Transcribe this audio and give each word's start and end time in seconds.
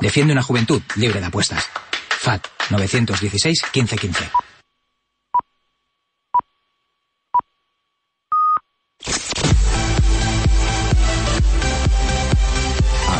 Defiende 0.00 0.32
una 0.32 0.42
juventud 0.42 0.82
libre 0.96 1.20
de 1.20 1.26
apuestas. 1.26 1.64
FAT 2.20 2.46
916 2.70 3.62
1515. 3.74 4.30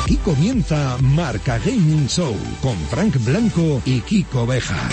Aquí 0.02 0.16
comienza 0.18 0.96
Marca 1.00 1.58
Gaming 1.58 2.06
Show 2.08 2.36
con 2.62 2.76
Frank 2.88 3.16
Blanco 3.24 3.82
y 3.84 4.00
Kiko 4.00 4.46
Beja. 4.46 4.88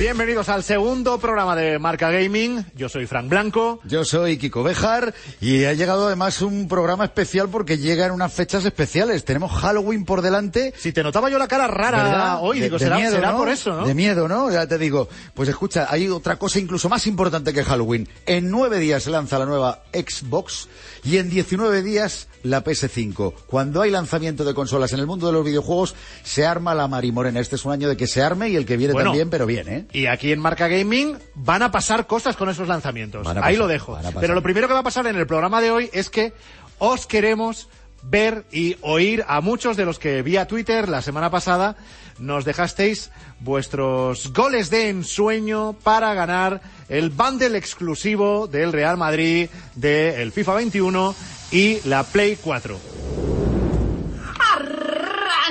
Bienvenidos 0.00 0.48
al 0.48 0.64
segundo 0.64 1.18
programa 1.18 1.54
de 1.54 1.78
Marca 1.78 2.10
Gaming. 2.10 2.64
Yo 2.74 2.88
soy 2.88 3.04
Frank 3.06 3.28
Blanco. 3.28 3.80
Yo 3.84 4.02
soy 4.06 4.38
Kiko 4.38 4.62
Bejar 4.62 5.12
y 5.42 5.64
ha 5.66 5.74
llegado 5.74 6.06
además 6.06 6.40
un 6.40 6.68
programa 6.68 7.04
especial 7.04 7.50
porque 7.50 7.76
llega 7.76 8.06
en 8.06 8.12
unas 8.12 8.32
fechas 8.32 8.64
especiales. 8.64 9.26
Tenemos 9.26 9.52
Halloween 9.60 10.06
por 10.06 10.22
delante. 10.22 10.72
Si 10.78 10.92
te 10.92 11.02
notaba 11.02 11.28
yo 11.28 11.36
la 11.38 11.48
cara 11.48 11.66
rara 11.66 12.02
¿verdad? 12.02 12.38
hoy, 12.40 12.60
De- 12.60 12.64
digo, 12.64 12.78
de 12.78 12.84
será, 12.84 12.96
miedo, 12.96 13.12
será 13.14 13.32
¿no? 13.32 13.36
por 13.36 13.50
eso, 13.50 13.76
¿no? 13.76 13.86
De 13.86 13.92
miedo, 13.92 14.26
¿no? 14.26 14.50
Ya 14.50 14.66
te 14.66 14.78
digo. 14.78 15.06
Pues 15.34 15.50
escucha, 15.50 15.86
hay 15.90 16.08
otra 16.08 16.36
cosa 16.36 16.58
incluso 16.58 16.88
más 16.88 17.06
importante 17.06 17.52
que 17.52 17.62
Halloween. 17.62 18.08
En 18.24 18.50
nueve 18.50 18.78
días 18.78 19.02
se 19.02 19.10
lanza 19.10 19.38
la 19.38 19.44
nueva 19.44 19.82
Xbox 19.92 20.68
y 21.04 21.18
en 21.18 21.28
19 21.28 21.82
días 21.82 22.26
la 22.42 22.64
PS5. 22.64 23.34
Cuando 23.46 23.82
hay 23.82 23.90
lanzamiento 23.90 24.44
de 24.46 24.54
consolas 24.54 24.94
en 24.94 25.00
el 25.00 25.06
mundo 25.06 25.26
de 25.26 25.34
los 25.34 25.44
videojuegos, 25.44 25.94
se 26.24 26.46
arma 26.46 26.74
la 26.74 26.88
marimorena. 26.88 27.38
Este 27.38 27.56
es 27.56 27.66
un 27.66 27.72
año 27.72 27.86
de 27.86 27.98
que 27.98 28.06
se 28.06 28.22
arme 28.22 28.48
y 28.48 28.56
el 28.56 28.64
que 28.64 28.78
viene 28.78 28.94
Bueno. 28.94 29.10
también, 29.10 29.28
pero 29.28 29.44
bien, 29.44 29.68
¿eh? 29.68 29.86
Y 29.92 30.06
aquí 30.06 30.32
en 30.32 30.40
Marca 30.40 30.68
Gaming 30.68 31.18
van 31.34 31.62
a 31.62 31.70
pasar 31.70 32.06
cosas 32.06 32.36
con 32.36 32.48
esos 32.48 32.68
lanzamientos. 32.68 33.26
Ahí 33.42 33.56
lo 33.56 33.66
dejo. 33.66 33.98
Pero 34.20 34.34
lo 34.34 34.42
primero 34.42 34.68
que 34.68 34.74
va 34.74 34.80
a 34.80 34.84
pasar 34.84 35.06
en 35.06 35.16
el 35.16 35.26
programa 35.26 35.60
de 35.60 35.70
hoy 35.70 35.90
es 35.92 36.10
que 36.10 36.32
os 36.78 37.06
queremos 37.06 37.68
ver 38.02 38.44
y 38.50 38.76
oír 38.80 39.24
a 39.28 39.40
muchos 39.40 39.76
de 39.76 39.84
los 39.84 39.98
que 39.98 40.22
vía 40.22 40.46
Twitter 40.46 40.88
la 40.88 41.02
semana 41.02 41.30
pasada 41.30 41.76
nos 42.18 42.44
dejasteis 42.44 43.10
vuestros 43.40 44.32
goles 44.32 44.70
de 44.70 44.88
ensueño 44.88 45.74
para 45.82 46.14
ganar 46.14 46.60
el 46.88 47.10
bundle 47.10 47.56
exclusivo 47.56 48.46
del 48.46 48.72
Real 48.72 48.96
Madrid, 48.96 49.48
del 49.74 50.32
FIFA 50.32 50.54
21 50.54 51.14
y 51.50 51.80
la 51.88 52.04
Play 52.04 52.36
4. 52.36 53.39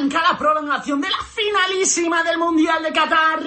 Arranca 0.09 0.31
la 0.31 0.37
prolongación 0.37 1.01
de 1.01 1.09
la 1.09 1.17
finalísima 1.23 2.23
del 2.23 2.39
Mundial 2.39 2.81
de 2.81 2.91
Qatar. 2.91 3.39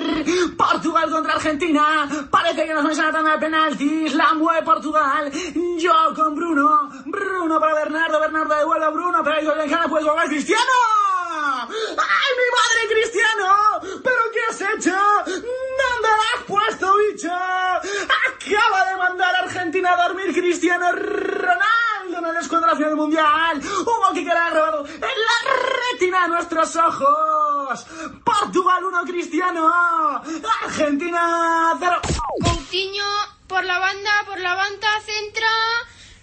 Portugal 0.56 1.10
contra 1.10 1.34
Argentina. 1.34 2.08
Parece 2.30 2.66
que 2.66 2.72
nos 2.72 2.84
vamos 2.84 2.98
a 3.00 3.10
tanda 3.10 3.32
de 3.32 3.38
penaltis. 3.38 4.14
La 4.14 4.32
mueve 4.34 4.62
Portugal. 4.62 5.32
Yo 5.78 5.92
con 6.14 6.36
Bruno. 6.36 6.88
Bruno 7.06 7.58
para 7.58 7.74
Bernardo. 7.74 8.20
Bernardo 8.20 8.54
devuelve 8.54 8.84
a 8.84 8.90
Bruno. 8.90 9.20
Pero 9.24 9.36
ahí 9.36 9.44
con 9.44 9.58
Lencana 9.58 9.88
puede 9.88 10.08
jugar 10.08 10.28
Cristiano. 10.28 11.11
¡Ay, 11.44 12.30
mi 12.38 12.48
madre 12.58 12.94
Cristiano! 12.94 14.00
¿Pero 14.02 14.22
qué 14.32 14.40
has 14.48 14.60
hecho? 14.60 14.96
¿Dónde 15.26 16.08
la 16.08 16.38
has 16.38 16.44
puesto, 16.46 16.96
bicho? 16.98 17.32
Acaba 17.32 18.84
de 18.90 18.96
mandar 18.96 19.34
a 19.34 19.38
Argentina 19.40 19.92
a 19.92 20.08
dormir 20.08 20.32
Cristiano 20.32 20.92
Ronaldo 20.92 22.18
en 22.18 22.24
el 22.26 22.36
escuadrón 22.36 22.78
del 22.78 22.96
Mundial. 22.96 23.60
Un 23.60 23.84
gol 23.84 24.14
que 24.14 24.24
queda 24.24 24.50
grabado 24.50 24.86
en 24.86 25.00
la 25.00 25.52
retina 25.90 26.22
de 26.22 26.28
nuestros 26.28 26.76
ojos. 26.76 27.86
Portugal 28.24 28.84
1, 28.84 29.04
Cristiano. 29.04 30.22
Argentina 30.64 31.76
0. 31.78 32.00
Coutinho 32.44 33.06
por 33.48 33.64
la 33.64 33.78
banda, 33.80 34.10
por 34.26 34.38
la 34.38 34.54
banda, 34.54 34.88
centra. 35.04 35.48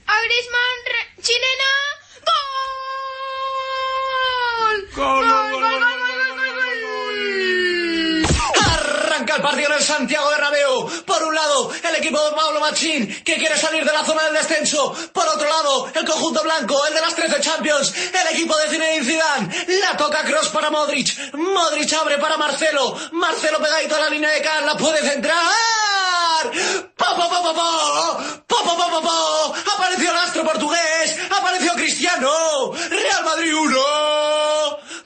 A 0.07 0.21
Griezmann, 0.21 1.21
chilena. 1.21 1.88
¡Gol! 4.99 5.23
¡Gol, 5.23 5.51
gol, 5.51 5.61
gol! 5.61 5.83
Arranca 8.67 9.37
el 9.37 9.41
partido 9.41 9.69
en 9.69 9.75
el 9.77 9.81
Santiago 9.81 10.29
Bernabéu. 10.29 10.89
Por 11.05 11.23
un 11.23 11.33
lado, 11.33 11.71
el 11.87 11.95
equipo 11.95 12.21
de 12.21 12.35
Pablo 12.35 12.59
Machín, 12.59 13.07
que 13.23 13.37
quiere 13.37 13.57
salir 13.57 13.85
de 13.85 13.93
la 13.93 14.03
zona 14.03 14.25
del 14.25 14.33
descenso. 14.33 14.93
Por 15.13 15.25
otro 15.25 15.47
lado, 15.47 15.89
el 15.95 16.05
conjunto 16.05 16.43
blanco, 16.43 16.85
el 16.85 16.93
de 16.93 16.99
las 16.99 17.15
13 17.15 17.39
Champions, 17.39 17.93
el 17.95 18.35
equipo 18.35 18.57
de 18.57 18.67
Zinedine 18.67 19.05
Zidane. 19.05 19.65
La 19.79 19.95
toca 19.95 20.25
Cross 20.25 20.49
para 20.49 20.69
Modric. 20.69 21.33
Modric 21.33 21.93
abre 21.93 22.17
para 22.17 22.35
Marcelo. 22.35 22.93
Marcelo 23.13 23.59
pegadito 23.59 23.95
a 23.95 24.01
la 24.01 24.09
línea 24.09 24.31
de 24.31 24.41
Can, 24.41 24.65
la 24.65 24.75
puede 24.75 24.99
centrar. 25.09 25.88
¡Po, 26.95 27.05
po, 27.15 27.29
po, 27.29 27.43
po, 27.43 27.53
po! 27.53 28.17
¡Po, 28.47 28.55
po, 28.63 28.77
po, 28.77 28.89
po, 28.91 29.01
po! 29.01 29.53
Apareció 29.75 30.11
el 30.11 30.17
astro 30.17 30.43
portugués. 30.43 31.17
Apareció 31.37 31.73
Cristiano. 31.73 32.29
Real 32.89 33.23
Madrid 33.25 33.53
1. 33.55 33.75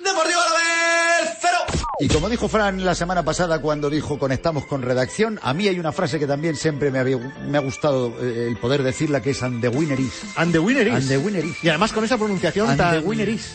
Deportivo 0.04 0.40
a 0.40 0.50
la 0.50 0.58
vez 0.58 1.38
0. 1.42 1.58
Y 2.00 2.08
como 2.08 2.30
dijo 2.30 2.48
Fran 2.48 2.84
la 2.84 2.96
semana 2.96 3.24
pasada 3.24 3.60
cuando 3.60 3.90
dijo 3.90 4.18
conectamos 4.20 4.66
con 4.66 4.82
redacción, 4.82 5.40
a 5.42 5.54
mí 5.54 5.68
hay 5.68 5.80
una 5.80 5.92
frase 5.92 6.20
que 6.20 6.28
también 6.28 6.56
siempre 6.56 6.92
me, 6.92 7.00
había- 7.00 7.18
me 7.18 7.58
ha 7.58 7.62
gustado 7.62 8.14
eh, 8.22 8.48
el 8.50 8.58
poder 8.58 8.84
decirla, 8.84 9.22
que 9.22 9.32
es 9.32 9.42
and 9.44 9.62
the 9.62 9.70
winner 9.70 10.00
is. 10.00 10.14
And 10.36 10.52
the 10.52 10.60
winner 10.60 10.88
is. 10.88 10.94
And 10.96 11.08
the 11.08 11.18
winner 11.18 11.46
is. 11.46 11.64
Y 11.64 11.70
además 11.70 11.94
con 11.94 12.04
esa 12.04 12.18
pronunciación 12.18 12.70
And 12.70 12.78
tan... 12.78 12.92
the 13.02 13.08
winner 13.08 13.30
is. 13.30 13.54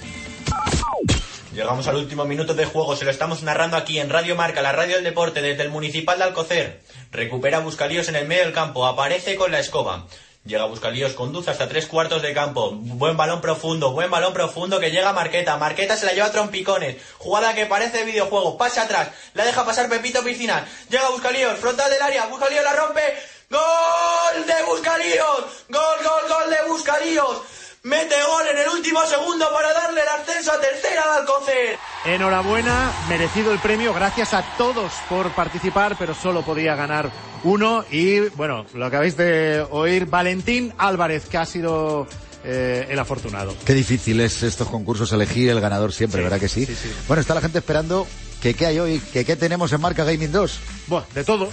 Llegamos 1.58 1.88
al 1.88 1.96
último 1.96 2.24
minuto 2.24 2.54
de 2.54 2.66
juego, 2.66 2.94
se 2.94 3.04
lo 3.04 3.10
estamos 3.10 3.42
narrando 3.42 3.76
aquí 3.76 3.98
en 3.98 4.10
Radio 4.10 4.36
Marca, 4.36 4.62
la 4.62 4.70
radio 4.70 4.94
del 4.94 5.02
deporte, 5.02 5.42
desde 5.42 5.64
el 5.64 5.70
Municipal 5.70 6.16
de 6.16 6.22
Alcocer. 6.22 6.82
Recupera 7.10 7.58
Buscalíos 7.58 8.08
en 8.08 8.14
el 8.14 8.28
medio 8.28 8.44
del 8.44 8.52
campo, 8.52 8.86
aparece 8.86 9.34
con 9.34 9.50
la 9.50 9.58
escoba. 9.58 10.06
Llega 10.44 10.66
Buscalíos, 10.66 11.14
conduce 11.14 11.50
hasta 11.50 11.69
tres 11.69 11.86
cuartos 11.86 12.22
de 12.22 12.32
campo. 12.32 12.70
Buen 12.70 13.16
balón 13.16 13.41
profundo, 13.41 13.91
buen 13.91 14.08
balón 14.08 14.34
profundo 14.34 14.78
que 14.78 14.92
llega 14.92 15.12
Marqueta. 15.12 15.56
Marqueta 15.56 15.96
se 15.96 16.06
la 16.06 16.12
lleva 16.12 16.26
a 16.26 16.30
trompicones. 16.30 16.96
Jugada 17.19 17.52
que 17.56 17.66
parece 17.66 17.98
de 17.98 18.04
videojuego. 18.04 18.56
Pasa 18.56 18.82
atrás, 18.82 19.08
la 19.34 19.44
deja 19.44 19.64
pasar 19.64 19.88
Pepito 19.88 20.22
Piscina. 20.22 20.64
Llega 20.88 21.10
Buscalíos, 21.10 21.58
frontal 21.58 21.90
del 21.90 22.02
área. 22.02 22.26
Buscalíos 22.26 22.62
la 22.62 22.76
rompe. 22.76 23.02
¡Gol 23.50 24.46
de 24.46 24.62
Buscalíos! 24.64 25.64
¡Gol, 25.70 25.98
gol, 26.04 26.22
gol 26.28 26.50
de 26.50 26.69
Buscalíos! 26.69 27.36
Mete 27.84 28.15
gol 28.28 28.47
en 28.50 28.59
el 28.59 28.69
último 28.71 29.00
segundo 29.06 29.47
para 29.53 29.72
darle 29.72 30.00
el 30.03 30.09
ascenso 30.09 30.53
a 30.53 30.61
tercera 30.61 31.03
de 31.12 31.19
Alcocer. 31.21 31.78
Enhorabuena, 32.06 32.91
merecido 33.09 33.53
el 33.53 33.61
premio, 33.61 33.94
gracias 33.94 34.34
a 34.34 34.43
todos 34.59 34.93
por 35.09 35.31
participar, 35.31 35.97
pero 35.99 36.12
solo 36.15 36.43
podía 36.43 36.75
ganar 36.75 37.11
uno. 37.44 37.84
Y 37.91 38.21
bueno, 38.31 38.67
lo 38.75 38.87
acabáis 38.87 39.17
de 39.17 39.65
oír, 39.71 40.06
Valentín 40.06 40.75
Álvarez, 40.77 41.27
que 41.27 41.38
ha 41.38 41.47
sido 41.47 42.09
eh, 42.44 42.87
el 42.91 42.99
afortunado. 42.99 43.55
Qué 43.65 43.75
difícil 43.75 44.21
es 44.21 44.43
estos 44.43 44.69
concursos 44.69 45.12
elegir 45.12 45.49
el 45.49 45.61
ganador 45.61 45.93
siempre, 45.93 46.19
Sí, 46.21 46.25
¿verdad 46.25 46.41
que 46.41 46.49
sí? 46.49 46.67
sí, 46.67 46.75
sí. 46.75 46.93
Bueno, 47.06 47.21
está 47.21 47.34
la 47.34 47.41
gente 47.41 47.59
esperando 47.59 48.09
que 48.43 48.55
qué 48.55 48.67
hay 48.67 48.81
hoy, 48.81 48.99
que 48.99 49.25
qué 49.25 49.37
tenemos 49.37 49.72
en 49.72 49.81
Marca 49.81 50.03
Gaming 50.03 50.33
2. 50.33 50.61
Bueno, 50.88 51.06
de 51.15 51.22
todo. 51.22 51.49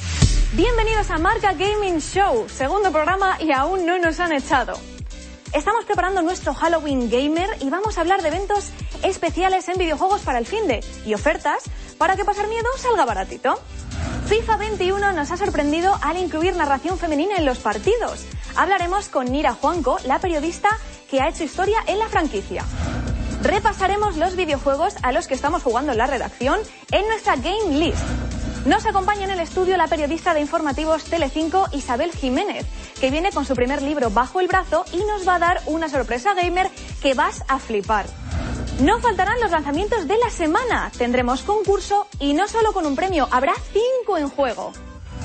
Bienvenidos 0.54 1.12
a 1.12 1.20
Marca 1.20 1.54
Gaming 1.54 2.00
Show, 2.00 2.48
segundo 2.50 2.92
programa 2.92 3.38
y 3.40 3.52
aún 3.52 3.86
no 3.86 4.00
nos 4.00 4.20
han 4.20 4.32
echado. 4.34 4.80
Estamos 5.56 5.86
preparando 5.86 6.22
nuestro 6.22 6.54
Halloween 6.54 7.10
Gamer 7.10 7.50
y 7.62 7.70
vamos 7.70 7.98
a 7.98 8.02
hablar 8.02 8.22
de 8.22 8.28
eventos 8.28 8.72
especiales 9.04 9.70
en 9.70 9.78
videojuegos 9.78 10.20
para 10.20 10.38
el 10.38 10.46
fin 10.46 10.68
de 10.68 10.84
y 11.06 11.14
ofertas 11.14 11.64
para 11.98 12.18
que 12.18 12.26
pasar 12.26 12.50
miedo 12.50 12.68
salga 12.76 13.06
baratito. 13.06 13.58
FIFA 14.28 14.58
21 14.58 15.14
nos 15.14 15.32
ha 15.32 15.38
sorprendido 15.38 15.98
al 16.02 16.18
incluir 16.18 16.58
narración 16.58 16.98
femenina 16.98 17.38
en 17.38 17.46
los 17.46 17.60
partidos. 17.60 18.26
Hablaremos 18.58 19.08
con 19.08 19.32
Nira 19.32 19.54
Juanco, 19.54 19.98
la 20.06 20.20
periodista 20.20 20.78
que 21.10 21.22
ha 21.22 21.30
hecho 21.30 21.46
historia 21.46 21.78
en 21.88 22.00
la 22.00 22.10
franquicia. 22.10 22.66
Repasaremos 23.42 24.18
los 24.18 24.36
videojuegos 24.36 24.96
a 25.04 25.14
los 25.14 25.26
que 25.26 25.36
estamos 25.36 25.64
jugando 25.64 25.94
en 25.94 26.00
la 26.00 26.08
redacción 26.08 26.60
en 26.92 27.08
nuestra 27.08 27.38
Game 27.38 27.78
List. 27.80 28.25
Nos 28.66 28.86
acompaña 28.86 29.26
en 29.26 29.32
el 29.32 29.40
estudio 29.40 29.78
la 29.78 29.88
periodista 29.88 30.34
de 30.34 30.42
informativos 30.42 31.04
Telecinco 31.04 31.68
Isabel 31.72 32.12
Jiménez, 32.12 32.66
que 33.00 33.12
viene 33.12 33.32
con 33.32 33.46
su 33.46 33.56
primer 33.56 33.82
libro 33.82 34.10
bajo 34.10 34.40
el 34.40 34.48
brazo 34.48 34.86
y 34.92 34.98
nos 34.98 35.28
va 35.28 35.36
a 35.36 35.40
dar 35.40 35.62
una 35.68 35.90
sorpresa 35.90 36.34
gamer 36.34 36.70
que 37.02 37.14
vas 37.14 37.44
a 37.48 37.60
flipar. 37.60 38.06
No 38.80 39.00
faltarán 39.00 39.40
los 39.40 39.52
lanzamientos 39.52 40.08
de 40.08 40.18
la 40.18 40.30
semana. 40.30 40.92
Tendremos 40.98 41.44
concurso 41.44 42.08
y 42.20 42.34
no 42.34 42.48
solo 42.48 42.74
con 42.74 42.86
un 42.86 42.96
premio, 42.96 43.28
habrá 43.32 43.54
cinco 43.72 44.18
en 44.18 44.30
juego. 44.30 44.74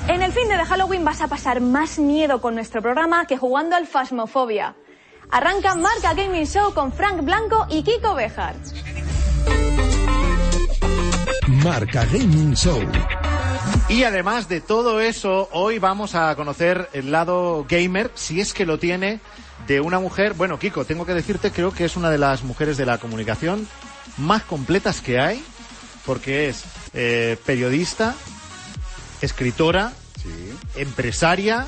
En 0.07 0.21
el 0.21 0.31
fin 0.31 0.47
de 0.47 0.55
Halloween 0.55 1.03
vas 1.03 1.21
a 1.21 1.27
pasar 1.27 1.61
más 1.61 1.99
miedo 1.99 2.41
con 2.41 2.55
nuestro 2.55 2.81
programa 2.81 3.25
que 3.25 3.37
jugando 3.37 3.75
al 3.75 3.87
Phasmophobia. 3.87 4.75
Arranca 5.31 5.75
Marca 5.75 6.13
Gaming 6.13 6.45
Show 6.45 6.73
con 6.73 6.91
Frank 6.91 7.21
Blanco 7.23 7.65
y 7.69 7.83
Kiko 7.83 8.13
Bejar. 8.13 8.55
Marca 11.47 12.05
Gaming 12.05 12.53
Show. 12.55 12.81
Y 13.89 14.03
además 14.03 14.47
de 14.47 14.61
todo 14.61 15.01
eso, 15.01 15.49
hoy 15.51 15.79
vamos 15.79 16.15
a 16.15 16.35
conocer 16.35 16.89
el 16.93 17.11
lado 17.11 17.65
gamer, 17.67 18.11
si 18.15 18.39
es 18.39 18.53
que 18.53 18.65
lo 18.65 18.79
tiene, 18.79 19.19
de 19.67 19.81
una 19.81 19.99
mujer. 19.99 20.33
Bueno, 20.33 20.59
Kiko, 20.59 20.85
tengo 20.85 21.05
que 21.05 21.13
decirte, 21.13 21.51
creo 21.51 21.73
que 21.73 21.85
es 21.85 21.95
una 21.95 22.09
de 22.09 22.17
las 22.17 22.43
mujeres 22.43 22.77
de 22.77 22.85
la 22.85 22.97
comunicación 22.99 23.67
más 24.17 24.43
completas 24.43 25.01
que 25.01 25.19
hay, 25.19 25.43
porque 26.05 26.49
es 26.49 26.63
eh, 26.93 27.37
periodista, 27.45 28.15
escritora, 29.21 29.93
empresaria. 30.75 31.67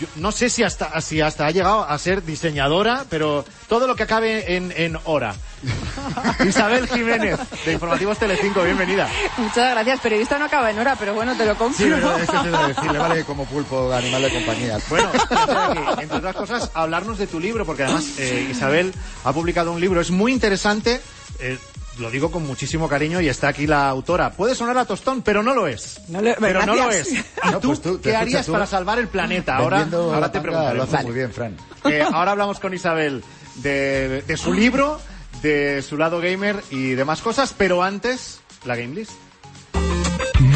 Yo 0.00 0.06
no 0.16 0.32
sé 0.32 0.48
si 0.48 0.62
hasta, 0.62 0.98
si 1.02 1.20
hasta 1.20 1.46
ha 1.46 1.50
llegado 1.50 1.84
a 1.86 1.98
ser 1.98 2.24
diseñadora, 2.24 3.04
pero 3.10 3.44
todo 3.68 3.86
lo 3.86 3.94
que 3.94 4.04
acabe 4.04 4.56
en, 4.56 4.72
en 4.74 4.98
hora. 5.04 5.34
Isabel 6.48 6.88
Jiménez, 6.88 7.38
de 7.66 7.72
Informativos 7.74 8.18
Telecinco, 8.18 8.62
bienvenida. 8.62 9.06
Muchas 9.36 9.72
gracias. 9.72 10.00
Periodista 10.00 10.38
no 10.38 10.46
acaba 10.46 10.70
en 10.70 10.78
hora, 10.78 10.96
pero 10.98 11.12
bueno, 11.12 11.36
te 11.36 11.44
lo 11.44 11.54
compro. 11.56 11.76
Sí, 11.84 11.92
pero 11.92 12.42
te 12.42 12.48
iba 12.48 12.64
a 12.64 12.68
decir, 12.68 12.90
le 12.90 12.98
vale 12.98 13.24
como 13.26 13.44
pulpo 13.44 13.92
animal 13.92 14.22
de 14.22 14.30
compañía. 14.32 14.78
Bueno, 14.88 15.10
aquí, 15.12 16.02
entre 16.02 16.16
otras 16.18 16.34
cosas, 16.36 16.70
hablarnos 16.72 17.18
de 17.18 17.26
tu 17.26 17.38
libro, 17.38 17.66
porque 17.66 17.82
además 17.84 18.04
eh, 18.18 18.48
Isabel 18.50 18.94
ha 19.24 19.32
publicado 19.34 19.70
un 19.72 19.80
libro, 19.80 20.00
es 20.00 20.10
muy 20.10 20.32
interesante. 20.32 21.00
eh, 21.40 21.58
lo 22.00 22.10
digo 22.10 22.30
con 22.30 22.46
muchísimo 22.46 22.88
cariño 22.88 23.20
y 23.20 23.28
está 23.28 23.48
aquí 23.48 23.66
la 23.66 23.88
autora. 23.88 24.32
Puede 24.32 24.54
sonar 24.54 24.76
a 24.78 24.84
tostón, 24.84 25.22
pero 25.22 25.42
no 25.42 25.54
lo 25.54 25.66
es. 25.68 26.00
No 26.08 26.20
lo- 26.20 26.34
pero 26.40 26.64
no 26.66 26.74
lo 26.74 26.90
es. 26.90 27.12
¿Y 27.12 27.50
No, 27.50 27.60
tú, 27.60 27.68
pues 27.68 27.82
tú, 27.82 28.00
qué 28.00 28.16
harías 28.16 28.46
tú 28.46 28.52
para 28.52 28.66
salvar 28.66 28.98
el 28.98 29.08
planeta? 29.08 29.56
Ahora, 29.56 29.86
ahora 29.92 30.32
te 30.32 30.40
preguntaré. 30.40 30.76
Lo 30.76 30.84
haces 30.84 31.04
muy 31.04 31.12
bien, 31.14 31.32
Fran. 31.32 31.56
Eh, 31.84 32.02
ahora 32.12 32.32
hablamos 32.32 32.58
con 32.60 32.74
Isabel 32.74 33.22
de, 33.56 34.22
de 34.26 34.36
su 34.36 34.52
libro, 34.52 35.00
de 35.42 35.82
su 35.82 35.96
lado 35.96 36.20
gamer 36.20 36.62
y 36.70 36.90
demás 36.90 37.20
cosas, 37.22 37.54
pero 37.56 37.82
antes, 37.82 38.40
la 38.64 38.76
game 38.76 38.94
list. 38.94 39.12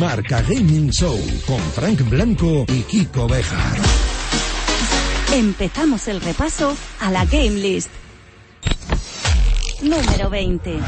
Marca 0.01 0.43
Gaming 0.43 0.91
Show 0.91 1.19
con 1.47 1.61
Frank 1.73 2.01
Blanco 2.09 2.65
y 2.69 2.83
Kiko 2.83 3.29
Bejar. 3.29 3.77
Empezamos 5.33 6.09
el 6.09 6.21
repaso 6.21 6.77
a 7.01 7.11
la 7.11 7.25
Game 7.25 7.51
List. 7.51 7.89
Número 9.85 10.31
20. 10.31 10.81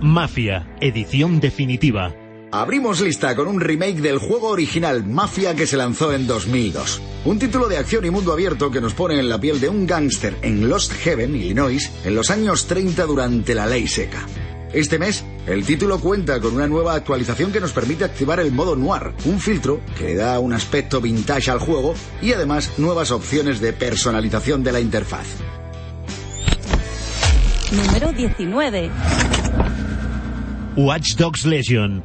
Mafia, 0.00 0.66
edición 0.80 1.38
definitiva. 1.38 2.14
Abrimos 2.50 3.02
lista 3.02 3.36
con 3.36 3.46
un 3.46 3.60
remake 3.60 4.00
del 4.00 4.16
juego 4.16 4.48
original 4.48 5.04
Mafia 5.04 5.54
que 5.54 5.66
se 5.66 5.76
lanzó 5.76 6.14
en 6.14 6.26
2002. 6.26 7.02
Un 7.26 7.38
título 7.38 7.68
de 7.68 7.76
acción 7.76 8.06
y 8.06 8.10
mundo 8.10 8.32
abierto 8.32 8.70
que 8.70 8.80
nos 8.80 8.94
pone 8.94 9.18
en 9.18 9.28
la 9.28 9.38
piel 9.38 9.60
de 9.60 9.68
un 9.68 9.86
gángster 9.86 10.38
en 10.40 10.70
Lost 10.70 10.92
Heaven, 10.92 11.36
Illinois, 11.36 11.90
en 12.06 12.14
los 12.14 12.30
años 12.30 12.66
30 12.66 13.04
durante 13.04 13.54
la 13.54 13.66
ley 13.66 13.86
seca. 13.86 14.24
Este 14.72 14.98
mes, 14.98 15.26
el 15.46 15.66
título 15.66 16.00
cuenta 16.00 16.40
con 16.40 16.54
una 16.54 16.68
nueva 16.68 16.94
actualización 16.94 17.52
que 17.52 17.60
nos 17.60 17.72
permite 17.72 18.04
activar 18.04 18.40
el 18.40 18.50
modo 18.50 18.76
noir, 18.76 19.12
un 19.26 19.40
filtro 19.40 19.82
que 19.98 20.04
le 20.04 20.14
da 20.14 20.38
un 20.38 20.54
aspecto 20.54 21.02
vintage 21.02 21.50
al 21.50 21.58
juego 21.58 21.94
y 22.22 22.32
además 22.32 22.78
nuevas 22.78 23.10
opciones 23.10 23.60
de 23.60 23.74
personalización 23.74 24.64
de 24.64 24.72
la 24.72 24.80
interfaz. 24.80 25.26
Número 27.70 28.12
19. 28.14 28.90
Watch 30.76 31.16
Dogs 31.16 31.44
Legion. 31.44 32.02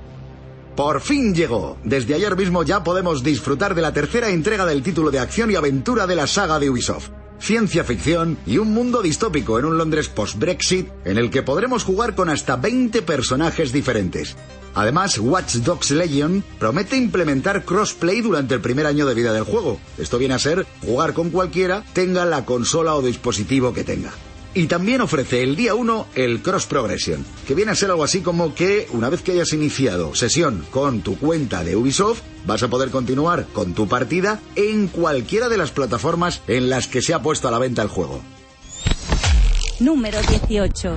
Por 0.75 0.99
fin 0.99 1.33
llegó. 1.33 1.77
Desde 1.85 2.15
ayer 2.15 2.35
mismo 2.35 2.63
ya 2.63 2.83
podemos 2.83 3.23
disfrutar 3.23 3.73
de 3.73 3.81
la 3.81 3.93
tercera 3.93 4.29
entrega 4.29 4.65
del 4.65 4.83
título 4.83 5.09
de 5.09 5.19
acción 5.19 5.51
y 5.51 5.55
aventura 5.55 6.05
de 6.05 6.17
la 6.17 6.27
saga 6.27 6.59
de 6.59 6.69
Ubisoft. 6.69 7.11
Ciencia 7.39 7.85
ficción 7.85 8.37
y 8.45 8.57
un 8.57 8.73
mundo 8.73 9.01
distópico 9.01 9.57
en 9.57 9.63
un 9.63 9.77
Londres 9.77 10.09
post-Brexit 10.09 10.89
en 11.05 11.17
el 11.17 11.29
que 11.29 11.43
podremos 11.43 11.85
jugar 11.85 12.13
con 12.13 12.29
hasta 12.29 12.57
20 12.57 13.01
personajes 13.01 13.71
diferentes. 13.71 14.35
Además, 14.75 15.17
Watch 15.17 15.55
Dogs 15.55 15.91
Legion 15.91 16.43
promete 16.59 16.97
implementar 16.97 17.63
crossplay 17.63 18.19
durante 18.19 18.55
el 18.55 18.59
primer 18.61 18.85
año 18.85 19.05
de 19.05 19.13
vida 19.13 19.31
del 19.31 19.43
juego. 19.43 19.79
Esto 19.97 20.17
viene 20.17 20.33
a 20.33 20.39
ser 20.39 20.65
jugar 20.81 21.13
con 21.13 21.29
cualquiera, 21.29 21.83
tenga 21.93 22.25
la 22.25 22.43
consola 22.43 22.95
o 22.95 23.01
dispositivo 23.01 23.71
que 23.73 23.85
tenga. 23.85 24.11
Y 24.55 24.67
también 24.67 25.01
ofrece 25.01 25.41
el 25.41 25.55
día 25.55 25.73
1 25.73 26.07
el 26.13 26.41
Cross 26.41 26.67
Progression, 26.67 27.25
que 27.47 27.55
viene 27.55 27.71
a 27.71 27.75
ser 27.75 27.89
algo 27.89 28.03
así 28.03 28.21
como 28.21 28.53
que 28.53 28.87
una 28.91 29.09
vez 29.09 29.21
que 29.21 29.31
hayas 29.31 29.51
iniciado 29.53 30.13
sesión 30.13 30.63
con 30.69 31.01
tu 31.01 31.17
cuenta 31.17 31.63
de 31.63 31.75
Ubisoft, 31.75 32.21
vas 32.45 32.61
a 32.61 32.67
poder 32.67 32.91
continuar 32.91 33.47
con 33.53 33.73
tu 33.73 33.87
partida 33.87 34.39
en 34.55 34.87
cualquiera 34.87 35.49
de 35.49 35.57
las 35.57 35.71
plataformas 35.71 36.41
en 36.47 36.69
las 36.69 36.87
que 36.87 37.01
se 37.01 37.15
ha 37.15 37.21
puesto 37.23 37.47
a 37.47 37.51
la 37.51 37.57
venta 37.57 37.81
el 37.81 37.87
juego. 37.87 38.21
Número 39.79 40.19
18. 40.21 40.95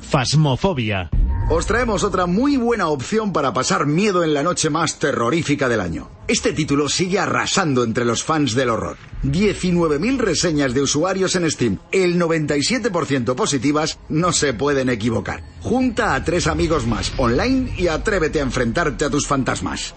Phasmophobia. 0.00 1.10
Os 1.50 1.64
traemos 1.64 2.04
otra 2.04 2.26
muy 2.26 2.58
buena 2.58 2.88
opción 2.88 3.32
para 3.32 3.54
pasar 3.54 3.86
miedo 3.86 4.22
en 4.22 4.34
la 4.34 4.42
noche 4.42 4.68
más 4.68 4.98
terrorífica 4.98 5.66
del 5.66 5.80
año. 5.80 6.10
Este 6.28 6.52
título 6.52 6.90
sigue 6.90 7.18
arrasando 7.18 7.84
entre 7.84 8.04
los 8.04 8.22
fans 8.22 8.54
del 8.54 8.68
horror. 8.68 8.98
19.000 9.22 10.18
reseñas 10.18 10.74
de 10.74 10.82
usuarios 10.82 11.36
en 11.36 11.50
Steam, 11.50 11.78
el 11.90 12.20
97% 12.20 13.34
positivas, 13.34 13.98
no 14.10 14.34
se 14.34 14.52
pueden 14.52 14.90
equivocar. 14.90 15.42
Junta 15.62 16.14
a 16.14 16.22
tres 16.22 16.48
amigos 16.48 16.86
más 16.86 17.14
online 17.16 17.72
y 17.78 17.88
atrévete 17.88 18.40
a 18.40 18.42
enfrentarte 18.42 19.06
a 19.06 19.10
tus 19.10 19.26
fantasmas. 19.26 19.94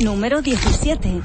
Número 0.00 0.42
17. 0.42 1.22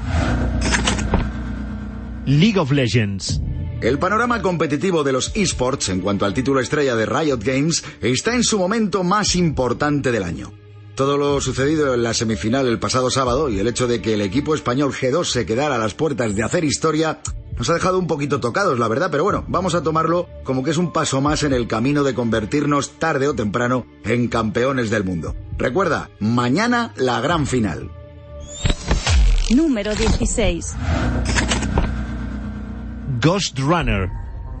League 2.26 2.60
of 2.60 2.70
Legends. 2.70 3.40
El 3.82 3.98
panorama 3.98 4.40
competitivo 4.40 5.02
de 5.02 5.10
los 5.10 5.32
esports 5.34 5.88
en 5.88 6.00
cuanto 6.00 6.24
al 6.24 6.34
título 6.34 6.60
estrella 6.60 6.94
de 6.94 7.04
Riot 7.04 7.42
Games 7.42 7.82
está 8.00 8.32
en 8.32 8.44
su 8.44 8.56
momento 8.56 9.02
más 9.02 9.34
importante 9.34 10.12
del 10.12 10.22
año. 10.22 10.52
Todo 10.94 11.18
lo 11.18 11.40
sucedido 11.40 11.92
en 11.92 12.04
la 12.04 12.14
semifinal 12.14 12.68
el 12.68 12.78
pasado 12.78 13.10
sábado 13.10 13.48
y 13.48 13.58
el 13.58 13.66
hecho 13.66 13.88
de 13.88 14.00
que 14.00 14.14
el 14.14 14.20
equipo 14.20 14.54
español 14.54 14.92
G2 14.92 15.24
se 15.24 15.46
quedara 15.46 15.74
a 15.74 15.78
las 15.78 15.94
puertas 15.94 16.36
de 16.36 16.44
hacer 16.44 16.62
historia 16.62 17.20
nos 17.58 17.68
ha 17.70 17.74
dejado 17.74 17.98
un 17.98 18.06
poquito 18.06 18.38
tocados, 18.38 18.78
la 18.78 18.86
verdad, 18.86 19.10
pero 19.10 19.24
bueno, 19.24 19.44
vamos 19.48 19.74
a 19.74 19.82
tomarlo 19.82 20.28
como 20.44 20.62
que 20.62 20.70
es 20.70 20.76
un 20.76 20.92
paso 20.92 21.20
más 21.20 21.42
en 21.42 21.52
el 21.52 21.66
camino 21.66 22.04
de 22.04 22.14
convertirnos 22.14 22.98
tarde 23.00 23.26
o 23.26 23.34
temprano 23.34 23.84
en 24.04 24.28
campeones 24.28 24.90
del 24.90 25.02
mundo. 25.02 25.34
Recuerda, 25.58 26.08
mañana 26.20 26.92
la 26.96 27.20
gran 27.20 27.48
final. 27.48 27.90
Número 29.50 29.94
16. 29.94 30.76
Ghost 33.22 33.56
Runner. 33.60 34.10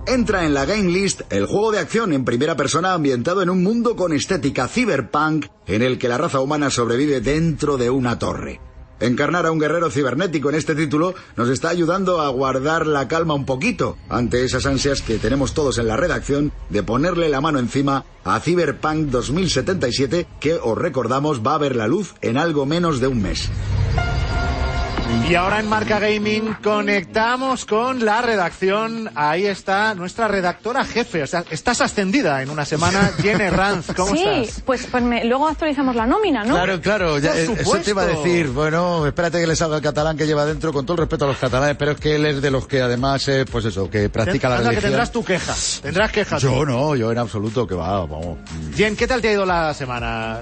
Entra 0.06 0.44
en 0.44 0.54
la 0.54 0.64
Game 0.64 0.90
List 0.90 1.22
el 1.30 1.46
juego 1.46 1.72
de 1.72 1.80
acción 1.80 2.12
en 2.12 2.24
primera 2.24 2.56
persona 2.56 2.92
ambientado 2.92 3.42
en 3.42 3.50
un 3.50 3.60
mundo 3.60 3.96
con 3.96 4.12
estética 4.12 4.68
cyberpunk 4.68 5.46
en 5.66 5.82
el 5.82 5.98
que 5.98 6.08
la 6.08 6.16
raza 6.16 6.38
humana 6.38 6.70
sobrevive 6.70 7.20
dentro 7.20 7.76
de 7.76 7.90
una 7.90 8.20
torre. 8.20 8.60
Encarnar 9.00 9.46
a 9.46 9.50
un 9.50 9.58
guerrero 9.58 9.90
cibernético 9.90 10.48
en 10.48 10.54
este 10.54 10.76
título 10.76 11.14
nos 11.34 11.48
está 11.48 11.70
ayudando 11.70 12.20
a 12.20 12.28
guardar 12.28 12.86
la 12.86 13.08
calma 13.08 13.34
un 13.34 13.46
poquito 13.46 13.96
ante 14.08 14.44
esas 14.44 14.64
ansias 14.64 15.02
que 15.02 15.18
tenemos 15.18 15.54
todos 15.54 15.78
en 15.78 15.88
la 15.88 15.96
redacción 15.96 16.52
de 16.70 16.84
ponerle 16.84 17.28
la 17.28 17.40
mano 17.40 17.58
encima 17.58 18.04
a 18.22 18.38
Cyberpunk 18.38 19.08
2077 19.08 20.28
que 20.38 20.54
os 20.54 20.78
recordamos 20.78 21.44
va 21.44 21.56
a 21.56 21.58
ver 21.58 21.74
la 21.74 21.88
luz 21.88 22.14
en 22.22 22.36
algo 22.36 22.64
menos 22.64 23.00
de 23.00 23.08
un 23.08 23.22
mes. 23.22 23.50
Y 25.28 25.34
ahora 25.34 25.60
en 25.60 25.68
Marca 25.68 25.98
Gaming 25.98 26.54
conectamos 26.62 27.64
con 27.64 28.04
la 28.04 28.20
redacción. 28.20 29.10
Ahí 29.14 29.46
está 29.46 29.94
nuestra 29.94 30.28
redactora 30.28 30.84
jefe. 30.84 31.22
O 31.22 31.26
sea, 31.26 31.42
estás 31.50 31.80
ascendida 31.80 32.42
en 32.42 32.50
una 32.50 32.66
semana. 32.66 33.12
Jenny 33.22 33.48
Ranz, 33.48 33.86
¿cómo 33.96 34.14
sí, 34.14 34.22
estás? 34.22 34.62
pues, 34.66 34.86
pues 34.90 35.02
me- 35.02 35.24
luego 35.24 35.48
actualizamos 35.48 35.96
la 35.96 36.06
nómina, 36.06 36.44
¿no? 36.44 36.54
Claro, 36.54 36.80
claro, 36.82 37.18
ya, 37.18 37.34
eh, 37.34 37.44
eso 37.44 37.56
supuesto. 37.56 37.84
te 37.84 37.90
iba 37.90 38.02
a 38.02 38.06
decir. 38.06 38.48
Bueno, 38.48 39.06
espérate 39.06 39.40
que 39.40 39.46
le 39.46 39.56
salga 39.56 39.76
el 39.76 39.82
catalán 39.82 40.18
que 40.18 40.26
lleva 40.26 40.44
dentro, 40.44 40.70
con 40.70 40.84
todo 40.84 40.96
el 40.96 40.98
respeto 41.00 41.24
a 41.24 41.28
los 41.28 41.38
catalanes, 41.38 41.76
pero 41.78 41.92
es 41.92 42.00
que 42.00 42.16
él 42.16 42.26
es 42.26 42.42
de 42.42 42.50
los 42.50 42.66
que 42.66 42.82
además, 42.82 43.26
eh, 43.28 43.46
pues 43.50 43.64
eso, 43.64 43.88
que 43.88 44.10
practica 44.10 44.48
la 44.50 44.56
Anda, 44.56 44.64
que 44.70 44.76
religión. 44.76 44.90
tendrás 44.90 45.12
tu 45.12 45.24
queja. 45.24 45.54
Tendrás 45.82 46.12
quejas. 46.12 46.42
Yo 46.42 46.66
no, 46.66 46.94
yo 46.94 47.10
en 47.10 47.16
absoluto, 47.18 47.66
que 47.66 47.74
va, 47.74 48.00
vamos. 48.04 48.38
Jen, 48.76 48.96
¿qué 48.96 49.06
tal 49.06 49.22
te 49.22 49.28
ha 49.28 49.32
ido 49.32 49.46
la 49.46 49.72
semana? 49.72 50.40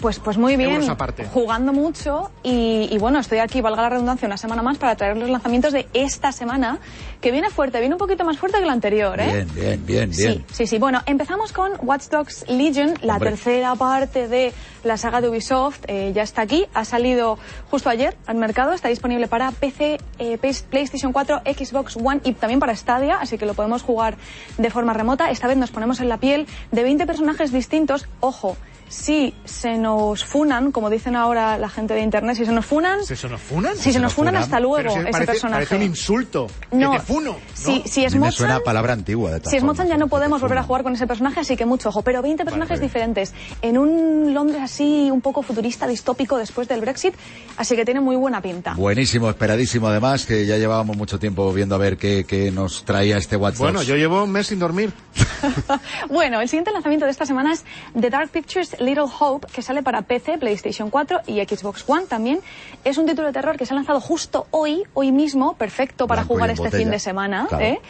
Pues, 0.00 0.18
pues 0.18 0.36
muy 0.38 0.56
bien, 0.56 0.90
aparte. 0.90 1.26
jugando 1.32 1.72
mucho 1.72 2.32
y, 2.42 2.88
y 2.90 2.98
bueno, 2.98 3.20
estoy 3.20 3.38
aquí, 3.38 3.60
valga 3.60 3.82
la 3.82 3.88
redundancia, 3.90 4.03
una 4.12 4.36
semana 4.36 4.62
más 4.62 4.78
para 4.78 4.94
traer 4.96 5.16
los 5.16 5.28
lanzamientos 5.30 5.72
de 5.72 5.86
esta 5.94 6.32
semana, 6.32 6.78
que 7.20 7.30
viene 7.30 7.50
fuerte, 7.50 7.80
viene 7.80 7.94
un 7.94 7.98
poquito 7.98 8.24
más 8.24 8.38
fuerte 8.38 8.58
que 8.58 8.66
la 8.66 8.72
anterior, 8.72 9.18
¿eh? 9.20 9.26
Bien, 9.32 9.54
bien, 9.54 9.86
bien, 9.86 10.10
bien. 10.10 10.12
Sí, 10.12 10.44
sí, 10.52 10.66
sí. 10.66 10.78
Bueno, 10.78 11.00
empezamos 11.06 11.52
con 11.52 11.72
Watch 11.82 12.08
Dogs 12.08 12.44
Legion, 12.48 12.94
la 13.02 13.14
Hombre. 13.14 13.30
tercera 13.30 13.74
parte 13.74 14.28
de 14.28 14.52
la 14.84 14.96
saga 14.96 15.20
de 15.20 15.28
Ubisoft. 15.28 15.80
eh, 15.88 16.12
ya 16.14 16.22
está 16.22 16.42
aquí, 16.42 16.66
ha 16.74 16.84
salido 16.84 17.38
justo 17.70 17.88
ayer 17.88 18.16
al 18.26 18.36
mercado, 18.36 18.72
está 18.72 18.88
disponible 18.88 19.26
para 19.28 19.50
PC, 19.50 19.98
eh, 20.18 20.38
PlayStation 20.38 21.12
4, 21.12 21.42
Xbox 21.44 21.96
One 21.96 22.20
y 22.24 22.32
también 22.34 22.60
para 22.60 22.74
Stadia, 22.76 23.16
así 23.20 23.38
que 23.38 23.46
lo 23.46 23.54
podemos 23.54 23.82
jugar 23.82 24.16
de 24.58 24.70
forma 24.70 24.92
remota. 24.92 25.30
Esta 25.30 25.46
vez 25.48 25.56
nos 25.56 25.70
ponemos 25.70 26.00
en 26.00 26.08
la 26.08 26.18
piel 26.18 26.46
de 26.72 26.82
20 26.82 27.06
personajes 27.06 27.52
distintos. 27.52 28.06
Ojo, 28.20 28.56
si 28.88 29.34
se 29.44 29.76
nos 29.76 30.24
funan, 30.24 30.70
como 30.72 30.90
dicen 30.90 31.16
ahora 31.16 31.58
la 31.58 31.68
gente 31.68 31.94
de 31.94 32.00
internet, 32.00 32.36
si 32.36 32.44
se 32.44 32.52
nos 32.52 32.64
funan, 32.66 33.04
¿Se 33.04 33.16
se 33.16 33.28
nos 33.28 33.40
funan? 33.40 33.76
si 33.76 33.92
se 33.92 33.98
nos 33.98 34.14
funan 34.14 34.36
hasta 34.36 34.60
luego 34.60 34.92
si 34.92 34.98
ese 35.00 35.10
parece, 35.10 35.32
personaje. 35.32 35.66
parece 35.66 35.76
un 35.76 35.82
insulto. 35.82 36.46
No, 36.72 36.92
Que 36.92 36.98
te 36.98 37.04
funo. 37.04 37.36
si, 37.54 37.82
si 37.86 38.04
es 38.04 38.14
me 38.14 38.30
suena 38.30 38.56
a 38.56 38.60
palabra 38.60 38.92
antigua 38.92 39.32
de 39.32 39.48
si 39.50 39.56
es. 39.56 39.62
Mozart 39.62 39.88
ya 39.88 39.96
no 39.96 40.08
podemos 40.08 40.40
volver 40.40 40.58
a 40.58 40.62
jugar 40.62 40.82
con 40.82 40.94
ese 40.94 41.06
personaje, 41.06 41.40
así 41.40 41.56
que 41.56 41.66
mucho 41.66 41.88
ojo. 41.88 42.02
Pero 42.02 42.22
20 42.22 42.44
personajes 42.44 42.80
diferentes 42.80 43.32
en 43.62 43.78
un 43.78 44.32
Londres 44.34 44.60
así 44.62 45.10
un 45.10 45.20
poco 45.20 45.42
futurista, 45.42 45.86
distópico 45.86 46.38
después 46.38 46.68
del 46.68 46.80
Brexit, 46.80 47.14
así 47.56 47.74
que 47.76 47.84
tiene 47.84 48.00
muy 48.00 48.16
buena 48.16 48.40
pinta. 48.40 48.74
Buenísimo, 48.74 49.28
esperadísimo 49.30 49.88
además, 49.88 50.26
que 50.26 50.46
ya 50.46 50.56
llevábamos 50.58 50.96
mucho 50.96 51.18
tiempo 51.18 51.52
viendo 51.52 51.74
a 51.74 51.78
ver 51.78 51.96
qué, 51.96 52.24
qué 52.26 52.50
nos 52.50 52.84
traía 52.84 53.16
este 53.16 53.36
WhatsApp. 53.36 53.60
Bueno, 53.60 53.82
yo 53.82 53.96
llevo 53.96 54.22
un 54.24 54.30
mes 54.30 54.46
sin 54.48 54.58
dormir. 54.58 54.92
bueno, 56.08 56.40
el 56.40 56.48
siguiente 56.48 56.72
lanzamiento 56.72 57.04
de 57.06 57.10
esta 57.12 57.26
semana 57.26 57.52
es 57.52 57.64
The 57.98 58.10
Dark 58.10 58.30
Pictures 58.30 58.73
es 58.74 58.80
Little 58.80 59.04
Hope, 59.18 59.46
que 59.52 59.62
sale 59.62 59.82
para 59.82 60.02
PC, 60.02 60.38
PlayStation 60.38 60.90
4 60.90 61.20
y 61.26 61.40
Xbox 61.44 61.84
One 61.88 62.06
también. 62.06 62.40
Es 62.84 62.98
un 62.98 63.06
título 63.06 63.28
de 63.28 63.32
terror 63.32 63.56
que 63.56 63.66
se 63.66 63.72
ha 63.72 63.76
lanzado 63.76 64.00
justo 64.00 64.46
hoy, 64.50 64.82
hoy 64.94 65.12
mismo, 65.12 65.54
perfecto 65.54 66.06
para 66.06 66.22
Blanco 66.22 66.34
jugar 66.34 66.50
este 66.50 66.64
botella. 66.64 66.82
fin 66.84 66.90
de 66.90 66.98
semana. 66.98 67.46
Claro. 67.48 67.64
¿eh? 67.64 67.80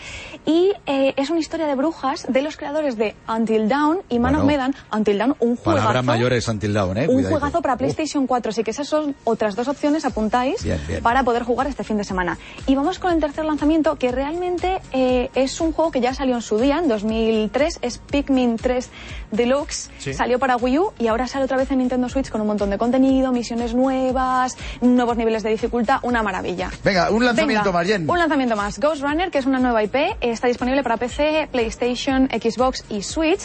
Y 0.47 0.73
eh, 0.87 1.15
es 1.17 1.31
una 1.31 1.41
historia 1.41 1.67
de 1.67 1.75
brujas 1.75 2.27
de 2.29 2.43
los 2.43 2.57
creadores 2.57 2.97
de 2.97 3.15
Until 3.29 3.69
Dawn 3.69 3.99
y 4.09 4.19
Man 4.19 4.35
of 4.37 4.43
Bueno. 4.45 4.47
Medan. 4.59 4.75
Until 4.93 5.19
Dawn, 5.19 5.37
un 5.41 5.57
juegazo. 5.57 5.65
Palabras 5.87 6.05
mayores 6.05 6.47
Until 6.49 6.73
Dawn, 6.75 6.97
¿eh? 6.99 7.01
Un 7.03 7.07
Cuidadito. 7.15 7.31
juegazo 7.31 7.63
para 7.63 7.77
PlayStation 7.77 8.27
4, 8.27 8.51
así 8.51 8.63
que 8.65 8.71
esas 8.71 8.87
son 8.89 9.15
otras 9.25 9.57
dos 9.57 9.69
opciones, 9.69 10.05
apuntáis, 10.05 10.63
Bien, 10.63 10.81
bien. 10.87 11.03
para 11.03 11.23
poder 11.25 11.43
jugar 11.43 11.67
este 11.67 11.85
fin 11.85 11.97
de 11.97 12.05
semana. 12.05 12.39
Y 12.67 12.75
vamos 12.75 12.99
con 12.99 13.13
el 13.13 13.21
tercer 13.21 13.45
lanzamiento, 13.45 13.97
que 13.97 14.13
realmente 14.13 14.81
eh, 14.93 15.31
es 15.35 15.61
un 15.61 15.73
juego 15.73 15.91
que 15.91 16.01
ya 16.01 16.15
salió 16.15 16.35
en 16.35 16.43
su 16.43 16.59
día, 16.59 16.79
en 16.79 16.89
2003, 16.89 17.79
es 17.83 17.99
Pikmin 17.99 18.57
3 18.57 18.91
Deluxe, 19.31 19.91
Sí. 19.99 20.15
salió 20.15 20.39
para 20.39 20.57
Wii 20.57 20.74
U 20.79 20.93
y 20.99 21.07
ahora 21.09 21.27
sale 21.27 21.45
otra 21.45 21.57
vez 21.57 21.71
en 21.71 21.79
Nintendo 21.79 22.09
Switch 22.09 22.31
con 22.31 22.41
un 22.41 22.47
montón 22.47 22.71
de 22.71 22.79
contenido, 22.79 23.33
misiones 23.33 23.75
nuevas, 23.75 24.57
nuevos 24.81 25.17
niveles 25.17 25.43
de 25.43 25.51
dificultad, 25.51 25.99
una 26.03 26.23
maravilla. 26.23 26.71
Venga, 26.83 27.11
un 27.11 27.25
lanzamiento 27.25 27.65
Venga, 27.67 27.79
más, 27.79 27.87
Jen. 27.87 28.11
Un 28.11 28.19
lanzamiento 28.19 28.57
más. 28.57 28.79
Ghost 28.79 29.03
Runner, 29.03 29.31
que 29.31 29.39
es 29.39 29.47
una 29.47 29.59
nueva 29.59 29.83
IP, 29.83 29.95
está 30.21 30.49
disponible 30.49 30.83
para 30.83 30.97
PC, 30.97 31.49
PlayStation, 31.51 32.29
Xbox 32.29 32.85
y 32.89 33.03
Switch. 33.03 33.41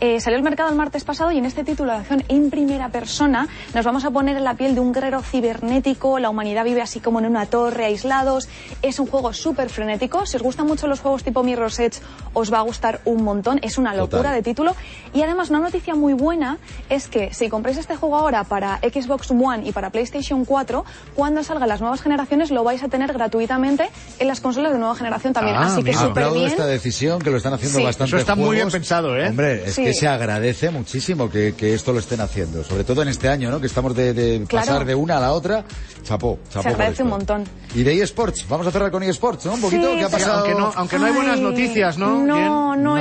Eh, 0.00 0.20
salió 0.20 0.36
al 0.36 0.44
mercado 0.44 0.70
el 0.70 0.76
martes 0.76 1.04
pasado 1.04 1.30
y 1.32 1.38
en 1.38 1.44
este 1.44 1.64
título 1.64 1.92
de 1.92 1.98
acción 1.98 2.24
en 2.28 2.50
primera 2.50 2.88
persona 2.88 3.48
nos 3.74 3.84
vamos 3.84 4.04
a 4.04 4.10
poner 4.10 4.36
en 4.36 4.44
la 4.44 4.54
piel 4.54 4.74
de 4.74 4.80
un 4.80 4.92
guerrero 4.92 5.22
cibernético. 5.22 6.18
La 6.18 6.30
humanidad 6.30 6.64
vive 6.64 6.82
así 6.82 7.00
como 7.00 7.18
en 7.20 7.26
una 7.26 7.46
torre, 7.46 7.84
aislados. 7.86 8.48
Es 8.82 8.98
un 8.98 9.06
juego 9.06 9.32
súper 9.32 9.70
frenético. 9.70 10.26
Si 10.26 10.36
os 10.36 10.42
gustan 10.42 10.66
mucho 10.66 10.86
los 10.86 11.00
juegos 11.00 11.22
tipo 11.22 11.42
Mirror's 11.42 11.78
Edge, 11.78 12.00
os 12.32 12.52
va 12.52 12.58
a 12.58 12.62
gustar 12.62 13.00
un 13.04 13.22
montón. 13.22 13.60
Es 13.62 13.78
una 13.78 13.94
locura 13.94 14.22
Total. 14.22 14.34
de 14.34 14.42
título. 14.42 14.74
Y 15.12 15.22
además, 15.22 15.50
una 15.50 15.60
noticia 15.60 15.94
muy 15.94 16.12
buena 16.12 16.58
es 16.90 17.08
que 17.08 17.32
si 17.34 17.48
compráis 17.48 17.78
este 17.78 17.96
juego 17.96 18.16
ahora 18.16 18.44
para 18.44 18.78
Xbox 18.78 19.30
One 19.30 19.66
y 19.66 19.72
para 19.72 19.90
PlayStation 19.90 20.44
4, 20.44 20.84
cuando 21.14 21.42
salgan 21.42 21.68
las 21.68 21.80
nuevas 21.80 22.00
generaciones 22.02 22.50
lo 22.50 22.64
vais 22.64 22.82
a 22.82 22.88
tener 22.88 23.12
gratuitamente 23.12 23.88
en 24.18 24.28
las 24.28 24.40
consolas 24.40 24.72
de 24.72 24.78
nueva 24.78 24.94
generación 24.94 25.32
también. 25.32 25.56
Ah, 25.56 25.66
Así 25.66 25.82
que 25.82 25.94
súper 25.94 26.30
bien. 26.30 26.46
esta 26.46 26.66
decisión 26.66 27.20
que 27.20 27.30
lo 27.30 27.36
están 27.38 27.54
haciendo 27.54 27.78
Sí. 27.78 27.84
bastante 27.84 28.08
Eso 28.10 28.18
está 28.18 28.34
muy 28.34 28.56
bien 28.56 28.70
pensado, 28.70 29.16
¿eh? 29.16 29.28
Hombre, 29.28 29.64
es 29.66 29.74
Sí. 29.74 29.82
que 29.84 29.94
se 29.94 30.06
agradece 30.08 30.70
muchísimo 30.70 31.30
que, 31.30 31.54
que 31.56 31.74
esto 31.74 31.92
lo 31.92 31.98
estén 31.98 32.20
haciendo, 32.20 32.62
sobre 32.64 32.84
todo 32.84 33.02
en 33.02 33.08
este 33.08 33.28
año, 33.28 33.50
¿no? 33.50 33.60
Que 33.60 33.66
estamos 33.66 33.94
de, 33.94 34.12
de 34.12 34.44
Claro. 34.46 34.66
pasar 34.66 34.84
de 34.84 34.94
una 34.94 35.16
a 35.18 35.20
la 35.20 35.32
otra. 35.32 35.64
Chapó, 36.02 36.38
chapó. 36.50 36.62
Se 36.62 36.68
agradece 36.68 37.02
un 37.02 37.08
montón. 37.10 37.44
Y 37.74 37.82
de 37.82 38.02
eSports, 38.02 38.46
vamos 38.48 38.66
a 38.66 38.70
cerrar 38.70 38.90
con 38.90 39.02
eSports, 39.02 39.46
¿no? 39.46 39.54
Un 39.54 39.60
poquito, 39.62 39.90
Sí, 39.92 39.96
¿qué 39.98 40.04
ha 40.04 40.08
pasado? 40.10 40.38
Aunque 40.40 40.54
no, 40.54 40.72
aunque 40.76 40.98
no 40.98 41.06
hay 41.06 41.12
buenas 41.12 41.36
Ay, 41.36 41.42
noticias, 41.42 41.98
¿no? 41.98 42.24
No, 42.24 42.34
Bien. 42.34 42.46
no, 42.48 42.76
no. 42.76 42.96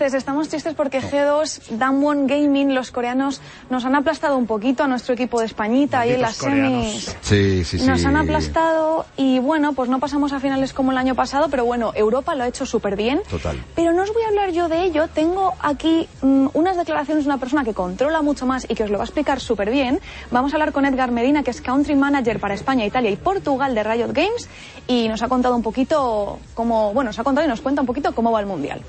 Tristes, 0.00 0.14
estamos 0.14 0.48
tristes 0.48 0.72
porque 0.74 1.02
G2, 1.02 1.76
Damwon 1.76 2.26
Gaming, 2.26 2.74
los 2.74 2.90
coreanos, 2.90 3.42
nos 3.68 3.84
han 3.84 3.94
aplastado 3.94 4.38
un 4.38 4.46
poquito 4.46 4.84
a 4.84 4.86
nuestro 4.86 5.12
equipo 5.12 5.40
de 5.40 5.46
Españita 5.46 6.00
ahí 6.00 6.12
en 6.12 6.22
las 6.22 6.36
semis. 6.36 6.54
coreanos. 6.54 7.16
Sí, 7.20 7.64
sí, 7.66 7.78
sí. 7.78 7.86
Nos 7.86 8.06
han 8.06 8.16
aplastado 8.16 9.04
y 9.18 9.40
bueno, 9.40 9.74
pues 9.74 9.90
no 9.90 10.00
pasamos 10.00 10.32
a 10.32 10.40
finales 10.40 10.72
como 10.72 10.92
el 10.92 10.96
año 10.96 11.14
pasado, 11.14 11.48
pero 11.50 11.66
bueno, 11.66 11.92
Europa 11.94 12.34
lo 12.34 12.44
ha 12.44 12.48
hecho 12.48 12.64
súper 12.64 12.96
bien. 12.96 13.20
Total. 13.28 13.62
Pero 13.74 13.92
no 13.92 14.02
os 14.02 14.14
voy 14.14 14.22
a 14.22 14.28
hablar 14.28 14.52
yo 14.52 14.70
de 14.70 14.84
ello, 14.84 15.06
tengo 15.08 15.52
aquí 15.60 16.08
mm, 16.22 16.46
unas 16.54 16.78
declaraciones 16.78 17.24
de 17.24 17.28
una 17.28 17.38
persona 17.38 17.62
que 17.62 17.74
controla 17.74 18.22
mucho 18.22 18.46
más 18.46 18.64
y 18.70 18.74
que 18.74 18.84
os 18.84 18.90
lo 18.90 18.96
va 18.96 19.04
a 19.04 19.06
explicar 19.06 19.38
súper 19.38 19.70
bien. 19.70 20.00
Vamos 20.30 20.54
a 20.54 20.56
hablar 20.56 20.72
con 20.72 20.86
Edgar 20.86 21.10
Medina, 21.10 21.42
que 21.42 21.50
es 21.50 21.60
Country 21.60 21.94
Manager 21.94 22.40
para 22.40 22.54
España, 22.54 22.86
Italia 22.86 23.10
y 23.10 23.16
Portugal 23.16 23.74
de 23.74 23.82
Riot 23.82 24.12
Games 24.14 24.48
y 24.86 25.08
nos 25.08 25.22
ha 25.22 25.28
contado 25.28 25.54
un 25.54 25.62
poquito 25.62 26.38
cómo, 26.54 26.94
bueno, 26.94 27.10
nos 27.10 27.18
ha 27.18 27.24
contado 27.24 27.46
y 27.46 27.50
nos 27.50 27.60
cuenta 27.60 27.82
un 27.82 27.86
poquito 27.86 28.14
cómo 28.14 28.32
va 28.32 28.40
el 28.40 28.46
Mundial. 28.46 28.80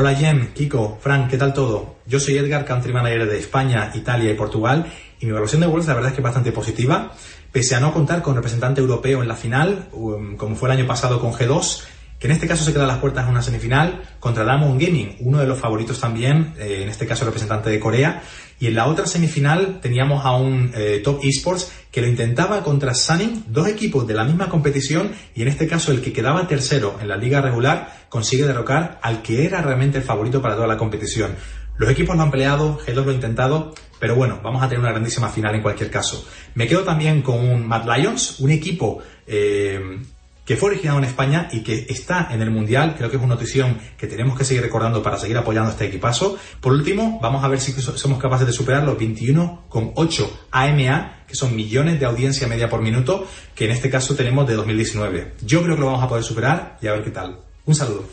Hola 0.00 0.14
Jen, 0.14 0.52
Kiko, 0.54 0.96
Frank, 1.00 1.28
¿qué 1.28 1.36
tal 1.36 1.52
todo? 1.52 1.96
Yo 2.06 2.20
soy 2.20 2.36
Edgar, 2.36 2.64
Country 2.64 2.92
Manager 2.92 3.28
de 3.28 3.36
España, 3.36 3.90
Italia 3.96 4.30
y 4.30 4.34
Portugal 4.34 4.86
y 5.18 5.26
mi 5.26 5.30
evaluación 5.30 5.60
de 5.60 5.66
Worlds 5.66 5.88
la 5.88 5.94
verdad 5.94 6.10
es 6.10 6.14
que 6.14 6.20
es 6.20 6.24
bastante 6.24 6.52
positiva. 6.52 7.10
Pese 7.50 7.74
a 7.74 7.80
no 7.80 7.92
contar 7.92 8.22
con 8.22 8.36
representante 8.36 8.80
europeo 8.80 9.22
en 9.22 9.26
la 9.26 9.34
final, 9.34 9.88
um, 9.90 10.36
como 10.36 10.54
fue 10.54 10.68
el 10.68 10.78
año 10.78 10.86
pasado 10.86 11.20
con 11.20 11.32
G2, 11.32 11.82
que 12.18 12.26
en 12.26 12.32
este 12.32 12.48
caso 12.48 12.64
se 12.64 12.72
queda 12.72 12.84
a 12.84 12.88
las 12.88 12.98
puertas 12.98 13.24
en 13.24 13.30
una 13.30 13.42
semifinal 13.42 14.02
contra 14.18 14.44
Damon 14.44 14.78
Gaming, 14.78 15.16
uno 15.20 15.38
de 15.38 15.46
los 15.46 15.58
favoritos 15.58 16.00
también, 16.00 16.54
eh, 16.58 16.80
en 16.82 16.88
este 16.88 17.06
caso 17.06 17.24
representante 17.24 17.70
de 17.70 17.78
Corea. 17.78 18.22
Y 18.58 18.66
en 18.66 18.74
la 18.74 18.86
otra 18.86 19.06
semifinal 19.06 19.78
teníamos 19.80 20.24
a 20.24 20.32
un 20.36 20.72
eh, 20.74 21.00
Top 21.04 21.20
Esports 21.22 21.70
que 21.92 22.00
lo 22.00 22.08
intentaba 22.08 22.64
contra 22.64 22.92
Sunning, 22.92 23.44
dos 23.46 23.68
equipos 23.68 24.04
de 24.06 24.14
la 24.14 24.24
misma 24.24 24.48
competición 24.48 25.12
y 25.34 25.42
en 25.42 25.48
este 25.48 25.68
caso 25.68 25.92
el 25.92 26.02
que 26.02 26.12
quedaba 26.12 26.48
tercero 26.48 26.98
en 27.00 27.06
la 27.06 27.16
liga 27.16 27.40
regular 27.40 28.06
consigue 28.08 28.46
derrocar 28.46 28.98
al 29.02 29.22
que 29.22 29.44
era 29.44 29.62
realmente 29.62 29.98
el 29.98 30.04
favorito 30.04 30.42
para 30.42 30.56
toda 30.56 30.66
la 30.66 30.76
competición. 30.76 31.36
Los 31.76 31.88
equipos 31.90 32.16
lo 32.16 32.22
han 32.22 32.32
peleado, 32.32 32.80
G2 32.80 33.04
lo 33.04 33.10
ha 33.12 33.14
intentado, 33.14 33.72
pero 34.00 34.16
bueno, 34.16 34.40
vamos 34.42 34.60
a 34.64 34.68
tener 34.68 34.80
una 34.80 34.90
grandísima 34.90 35.28
final 35.28 35.54
en 35.54 35.62
cualquier 35.62 35.92
caso. 35.92 36.26
Me 36.56 36.66
quedo 36.66 36.82
también 36.82 37.22
con 37.22 37.38
un 37.38 37.64
Mad 37.68 37.84
Lions, 37.84 38.40
un 38.40 38.50
equipo 38.50 38.98
eh, 39.28 40.00
que 40.48 40.56
fue 40.56 40.70
originado 40.70 40.96
en 40.98 41.04
España 41.04 41.48
y 41.52 41.60
que 41.62 41.84
está 41.90 42.28
en 42.30 42.40
el 42.40 42.50
Mundial. 42.50 42.94
Creo 42.96 43.10
que 43.10 43.16
es 43.18 43.22
una 43.22 43.34
notición 43.34 43.76
que 43.98 44.06
tenemos 44.06 44.36
que 44.38 44.44
seguir 44.46 44.62
recordando 44.62 45.02
para 45.02 45.18
seguir 45.18 45.36
apoyando 45.36 45.70
este 45.70 45.84
equipazo. 45.84 46.38
Por 46.62 46.72
último, 46.72 47.18
vamos 47.20 47.44
a 47.44 47.48
ver 47.48 47.60
si 47.60 47.72
so- 47.72 47.98
somos 47.98 48.18
capaces 48.18 48.46
de 48.46 48.54
superar 48.54 48.82
los 48.82 48.96
21,8 48.96 50.30
AMA, 50.50 51.24
que 51.28 51.34
son 51.34 51.54
millones 51.54 52.00
de 52.00 52.06
audiencia 52.06 52.48
media 52.48 52.70
por 52.70 52.80
minuto, 52.80 53.26
que 53.54 53.66
en 53.66 53.72
este 53.72 53.90
caso 53.90 54.14
tenemos 54.16 54.48
de 54.48 54.54
2019. 54.54 55.34
Yo 55.42 55.62
creo 55.62 55.74
que 55.74 55.80
lo 55.80 55.86
vamos 55.88 56.02
a 56.02 56.08
poder 56.08 56.24
superar 56.24 56.78
y 56.80 56.86
a 56.86 56.92
ver 56.92 57.04
qué 57.04 57.10
tal. 57.10 57.40
Un 57.66 57.74
saludo. 57.74 58.04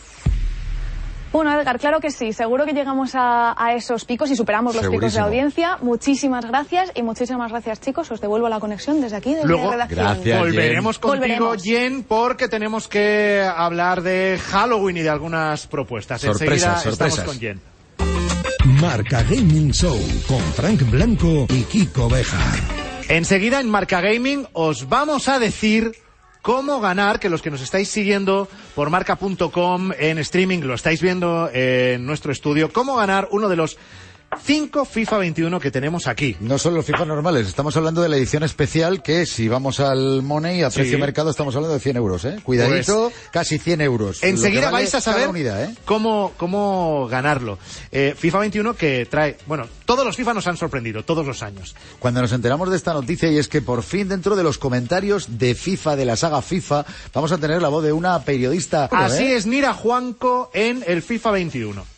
Bueno, 1.31 1.51
Edgar, 1.59 1.79
claro 1.79 1.99
que 1.99 2.11
sí. 2.11 2.31
Seguro 2.31 2.65
que 2.65 2.71
llegamos 2.71 3.13
a, 3.13 3.53
a 3.61 3.73
esos 3.73 4.05
picos 4.05 4.31
y 4.31 4.35
superamos 4.37 4.73
los 4.73 4.87
picos 4.87 5.13
de 5.13 5.19
audiencia. 5.19 5.77
Muchísimas 5.81 6.45
gracias 6.45 6.91
y 6.95 7.03
muchísimas 7.03 7.51
gracias, 7.51 7.81
chicos. 7.81 8.09
Os 8.11 8.21
devuelvo 8.21 8.47
la 8.47 8.59
conexión 8.61 9.01
desde 9.01 9.17
aquí, 9.17 9.33
desde 9.33 9.47
Luego, 9.47 9.71
la 9.75 9.85
redacción. 9.87 10.05
Gracias. 10.05 10.39
Volveremos 10.39 10.99
contigo, 10.99 11.21
Volveremos. 11.21 11.63
Jen, 11.63 12.03
porque 12.03 12.47
tenemos 12.47 12.87
que 12.87 13.43
hablar 13.43 14.01
de 14.01 14.39
Halloween 14.49 14.97
y 14.97 15.01
de 15.01 15.09
algunas 15.09 15.67
propuestas. 15.67 16.21
Sorpresas, 16.21 16.85
Enseguida 16.85 16.91
estamos 16.93 17.15
sorpresas. 17.15 17.25
con 17.25 17.39
Jen. 17.39 17.61
Marca 18.81 19.23
Gaming 19.23 19.71
Show 19.71 19.97
con 20.27 20.41
Frank 20.53 20.89
Blanco 20.89 21.47
y 21.49 21.63
Kiko 21.63 22.07
Bejar. 22.09 22.59
Enseguida 23.09 23.59
en 23.59 23.69
Marca 23.69 24.01
Gaming 24.01 24.47
os 24.53 24.87
vamos 24.89 25.27
a 25.27 25.37
decir 25.37 25.91
cómo 26.45 26.79
ganar, 26.79 27.19
que 27.19 27.27
los 27.27 27.41
que 27.41 27.49
nos 27.49 27.59
estáis 27.61 27.89
siguiendo 27.89 28.47
por 28.75 28.91
marca.com 28.91 29.91
en 29.97 30.19
streaming, 30.19 30.59
lo 30.59 30.75
estáis 30.75 31.01
viendo 31.01 31.49
en 31.51 32.05
nuestro 32.05 32.31
estudio, 32.31 32.71
cómo 32.71 32.95
ganar 32.95 33.29
uno 33.31 33.49
de 33.49 33.55
los 33.55 33.79
cinco 34.43 34.85
FIFA 34.85 35.17
21 35.19 35.59
que 35.59 35.71
tenemos 35.71 36.07
aquí. 36.07 36.35
No 36.39 36.57
son 36.57 36.73
los 36.75 36.85
FIFA 36.85 37.05
normales, 37.05 37.47
estamos 37.47 37.75
hablando 37.77 38.01
de 38.01 38.09
la 38.09 38.17
edición 38.17 38.43
especial 38.43 39.01
que 39.01 39.25
si 39.25 39.47
vamos 39.47 39.79
al 39.79 40.21
Money 40.21 40.61
a 40.61 40.69
Sí. 40.69 40.79
precio 40.79 40.99
mercado 40.99 41.29
estamos 41.29 41.55
hablando 41.55 41.73
de 41.73 41.79
100 41.79 41.97
euros, 41.97 42.25
¿eh? 42.25 42.37
Cuidadito, 42.43 43.11
casi 43.31 43.57
100 43.57 43.81
euros. 43.81 44.23
Enseguida 44.23 44.65
vale 44.65 44.83
vais 44.83 44.95
a 44.95 45.01
saber 45.01 45.29
unidad, 45.29 45.63
¿eh? 45.63 45.75
cómo, 45.85 46.33
cómo 46.37 47.07
ganarlo. 47.09 47.57
Eh, 47.91 48.13
FIFA 48.17 48.39
21 48.39 48.75
que 48.75 49.05
trae, 49.05 49.37
bueno, 49.47 49.67
todos 49.85 50.05
los 50.05 50.15
FIFA 50.15 50.33
nos 50.33 50.47
han 50.47 50.57
sorprendido, 50.57 51.03
todos 51.03 51.25
los 51.25 51.41
años. 51.41 51.75
Cuando 51.99 52.21
nos 52.21 52.31
enteramos 52.31 52.69
de 52.69 52.77
esta 52.77 52.93
noticia 52.93 53.31
y 53.31 53.37
es 53.37 53.47
que 53.47 53.61
por 53.61 53.83
fin 53.83 54.09
dentro 54.09 54.35
de 54.35 54.43
los 54.43 54.57
comentarios 54.57 55.37
de 55.39 55.55
FIFA, 55.55 55.95
de 55.95 56.05
la 56.05 56.15
saga 56.15 56.41
FIFA, 56.41 56.85
vamos 57.13 57.31
a 57.31 57.37
tener 57.37 57.61
la 57.61 57.69
voz 57.69 57.83
de 57.83 57.93
una 57.93 58.19
periodista. 58.23 58.89
Así 58.91 59.23
¿eh? 59.23 59.35
es 59.37 59.45
Nira 59.45 59.73
Juanco 59.73 60.51
en 60.53 60.83
el 60.85 61.01
FIFA 61.01 61.31
21. 61.31 61.94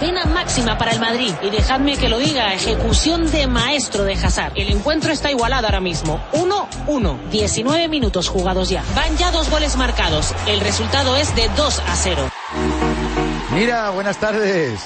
Pena 0.00 0.24
máxima 0.24 0.76
para 0.76 0.90
el 0.92 0.98
Madrid. 1.00 1.32
Y 1.42 1.50
dejadme 1.50 1.96
que 1.96 2.08
lo 2.08 2.18
diga, 2.18 2.52
ejecución 2.52 3.30
de 3.30 3.46
maestro 3.46 4.04
de 4.04 4.14
Hazard. 4.14 4.52
El 4.56 4.70
encuentro 4.70 5.12
está 5.12 5.30
igualado 5.30 5.66
ahora 5.66 5.80
mismo. 5.80 6.20
1-1. 6.32 7.28
19 7.30 7.88
minutos 7.88 8.28
jugados 8.28 8.70
ya. 8.70 8.82
Van 8.96 9.16
ya 9.16 9.30
dos 9.30 9.48
goles 9.50 9.76
marcados. 9.76 10.34
El 10.46 10.60
resultado 10.60 11.16
es 11.16 11.34
de 11.36 11.48
2 11.56 11.78
a 11.86 11.96
0. 11.96 12.30
Mira, 13.54 13.90
buenas 13.90 14.18
tardes. 14.18 14.80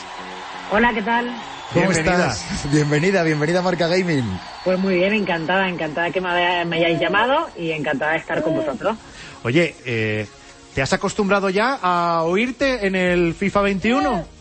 Hola, 0.71 0.93
¿qué 0.93 1.03
tal? 1.03 1.27
¿Cómo 1.73 1.87
Bienvenida. 1.89 2.33
estás? 2.33 2.71
Bienvenida, 2.71 3.23
bienvenida 3.23 3.59
a 3.61 3.63
Marca 3.63 3.89
Gaming. 3.89 4.39
Pues 4.65 4.79
muy 4.79 4.95
bien, 4.97 5.15
encantada, 5.15 5.69
encantada 5.69 6.11
que 6.11 6.21
me, 6.21 6.29
hayáis 6.29 7.01
llamado 7.01 7.49
y 7.57 7.71
encantada 7.73 8.13
de 8.13 8.19
estar 8.19 8.43
con 8.43 8.55
vosotros. 8.55 8.97
Oye, 9.43 9.75
eh, 9.85 10.27
¿te 10.75 10.83
has 10.83 10.93
acostumbrado 10.93 11.49
ya 11.51 11.79
a 11.81 12.23
oírte 12.25 12.87
en 12.87 12.95
el 12.95 13.35
FIFA 13.35 13.63
21? 13.63 14.38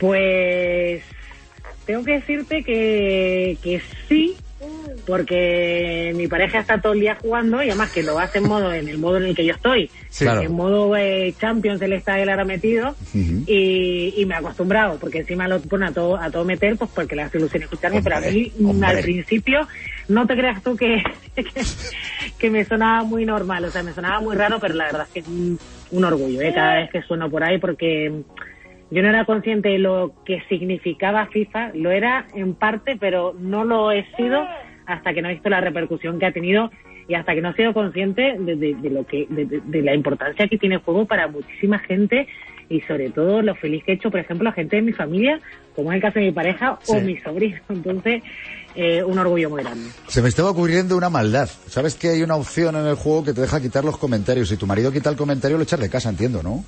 Pues 0.00 1.02
tengo 1.84 2.02
que 2.04 2.12
decirte 2.12 2.64
que, 2.64 3.58
que 3.62 3.82
sí, 4.08 4.34
porque 5.06 6.12
mi 6.16 6.26
pareja 6.26 6.60
está 6.60 6.80
todo 6.80 6.94
el 6.94 7.00
día 7.00 7.18
jugando 7.20 7.62
y 7.62 7.68
además 7.68 7.90
que 7.92 8.02
lo 8.02 8.18
hace 8.18 8.38
en 8.38 8.48
modo 8.48 8.72
en 8.72 8.88
el 8.88 8.96
modo 8.96 9.18
en 9.18 9.24
el 9.24 9.36
que 9.36 9.44
yo 9.44 9.52
estoy. 9.52 9.90
Sí. 10.08 10.24
Claro. 10.24 10.40
En 10.40 10.52
modo 10.52 10.96
eh, 10.96 11.34
Champions 11.38 11.82
él 11.82 11.92
está 11.92 12.18
él 12.18 12.30
ahora 12.30 12.46
metido 12.46 12.94
y, 13.14 14.14
y 14.16 14.24
me 14.24 14.34
he 14.34 14.38
acostumbrado, 14.38 14.98
porque 14.98 15.18
encima 15.18 15.48
lo 15.48 15.60
pone 15.60 15.86
a 15.86 15.92
todo, 15.92 16.16
a 16.16 16.30
todo 16.30 16.44
meter, 16.46 16.76
pues 16.76 16.90
porque 16.94 17.16
le 17.16 17.22
hace 17.22 17.36
ilusión 17.36 17.64
escucharme, 17.64 18.02
pero 18.02 18.16
a 18.16 18.20
mí 18.20 18.52
mm, 18.58 18.70
hombre. 18.70 18.88
al 18.88 19.00
principio 19.00 19.68
no 20.08 20.26
te 20.26 20.34
creas 20.34 20.62
tú 20.62 20.76
que, 20.76 21.02
que, 21.34 21.44
que 22.38 22.50
me 22.50 22.64
sonaba 22.64 23.04
muy 23.04 23.26
normal, 23.26 23.66
o 23.66 23.70
sea, 23.70 23.82
me 23.82 23.92
sonaba 23.92 24.20
muy 24.20 24.34
raro, 24.34 24.58
pero 24.60 24.74
la 24.74 24.84
verdad 24.84 25.02
es 25.02 25.12
que 25.12 25.20
es 25.20 25.28
un, 25.28 25.58
un 25.90 26.04
orgullo, 26.04 26.40
¿eh? 26.40 26.52
cada 26.54 26.76
vez 26.76 26.90
que 26.90 27.02
sueno 27.02 27.30
por 27.30 27.44
ahí 27.44 27.58
porque 27.58 28.22
yo 28.90 29.02
no 29.02 29.08
era 29.08 29.24
consciente 29.24 29.68
de 29.70 29.78
lo 29.78 30.12
que 30.24 30.42
significaba 30.48 31.26
FIFA, 31.26 31.70
lo 31.74 31.90
era 31.90 32.26
en 32.34 32.54
parte, 32.54 32.96
pero 32.98 33.34
no 33.38 33.64
lo 33.64 33.92
he 33.92 34.04
sido 34.16 34.44
hasta 34.86 35.14
que 35.14 35.22
no 35.22 35.28
he 35.28 35.34
visto 35.34 35.48
la 35.48 35.60
repercusión 35.60 36.18
que 36.18 36.26
ha 36.26 36.32
tenido 36.32 36.70
y 37.08 37.14
hasta 37.14 37.34
que 37.34 37.40
no 37.40 37.50
he 37.50 37.54
sido 37.54 37.72
consciente 37.74 38.36
de, 38.38 38.56
de- 38.56 38.74
de 38.74 38.90
lo 38.90 39.04
que 39.06 39.26
de, 39.28 39.82
la 39.82 39.94
importancia 39.94 40.46
que 40.48 40.58
tiene 40.58 40.76
el 40.76 40.80
juego 40.82 41.06
para 41.06 41.28
muchísima 41.28 41.78
gente 41.80 42.26
y 42.68 42.80
sobre 42.82 43.10
todo 43.10 43.42
lo 43.42 43.54
feliz 43.56 43.82
que 43.84 43.92
he 43.92 43.94
hecho, 43.96 44.10
por 44.12 44.20
ejemplo, 44.20 44.48
a 44.48 44.52
gente 44.52 44.76
de 44.76 44.82
mi 44.82 44.92
familia, 44.92 45.40
como 45.74 45.90
es 45.90 45.96
el 45.96 46.02
caso 46.02 46.20
de 46.20 46.26
mi 46.26 46.32
pareja 46.32 46.78
o 46.86 47.00
mi 47.00 47.16
sobrino. 47.18 47.58
Entonces, 47.68 48.22
eh, 48.76 49.02
un 49.02 49.18
orgullo 49.18 49.50
muy 49.50 49.64
grande. 49.64 49.90
Se 50.06 50.22
me 50.22 50.28
estaba 50.28 50.50
ocurriendo 50.50 50.96
una 50.96 51.10
maldad. 51.10 51.48
¿Sabes 51.66 51.96
que 51.96 52.10
hay 52.10 52.22
una 52.22 52.36
opción 52.36 52.76
en 52.76 52.86
el 52.86 52.94
juego 52.94 53.24
que 53.24 53.32
te 53.32 53.40
deja 53.40 53.60
quitar 53.60 53.84
los 53.84 53.96
comentarios? 53.96 54.48
Si 54.48 54.56
tu 54.56 54.68
marido 54.68 54.92
quita 54.92 55.10
el 55.10 55.16
comentario, 55.16 55.56
lo 55.56 55.64
echas 55.64 55.80
de 55.80 55.90
casa, 55.90 56.10
entiendo, 56.10 56.44
¿no? 56.44 56.64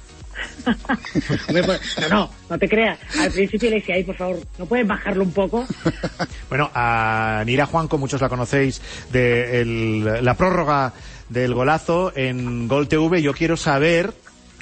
Pues, 1.49 1.81
no, 2.01 2.09
no, 2.09 2.31
no 2.51 2.59
te 2.59 2.69
creas. 2.69 2.99
Al 3.19 3.31
principio 3.33 3.71
le 3.71 3.77
decía, 3.77 3.95
ay, 3.97 4.05
por 4.05 4.17
favor, 4.17 4.41
¿no 4.59 4.67
puedes 4.67 4.87
bajarlo 4.87 5.25
un 5.25 5.33
poco? 5.33 5.67
Bueno, 6.49 6.71
a 6.75 7.43
Nira 7.47 7.65
Juanco, 7.67 7.97
muchos 7.97 8.21
la 8.21 8.29
conocéis 8.29 8.83
de 9.11 9.61
el- 9.63 10.25
la 10.25 10.35
prórroga 10.35 10.93
del 11.31 11.55
golazo 11.55 12.13
en 12.15 12.69
Gol 12.69 12.89
TV. 12.89 13.23
Yo 13.23 13.33
quiero 13.33 13.57
saber, 13.57 14.13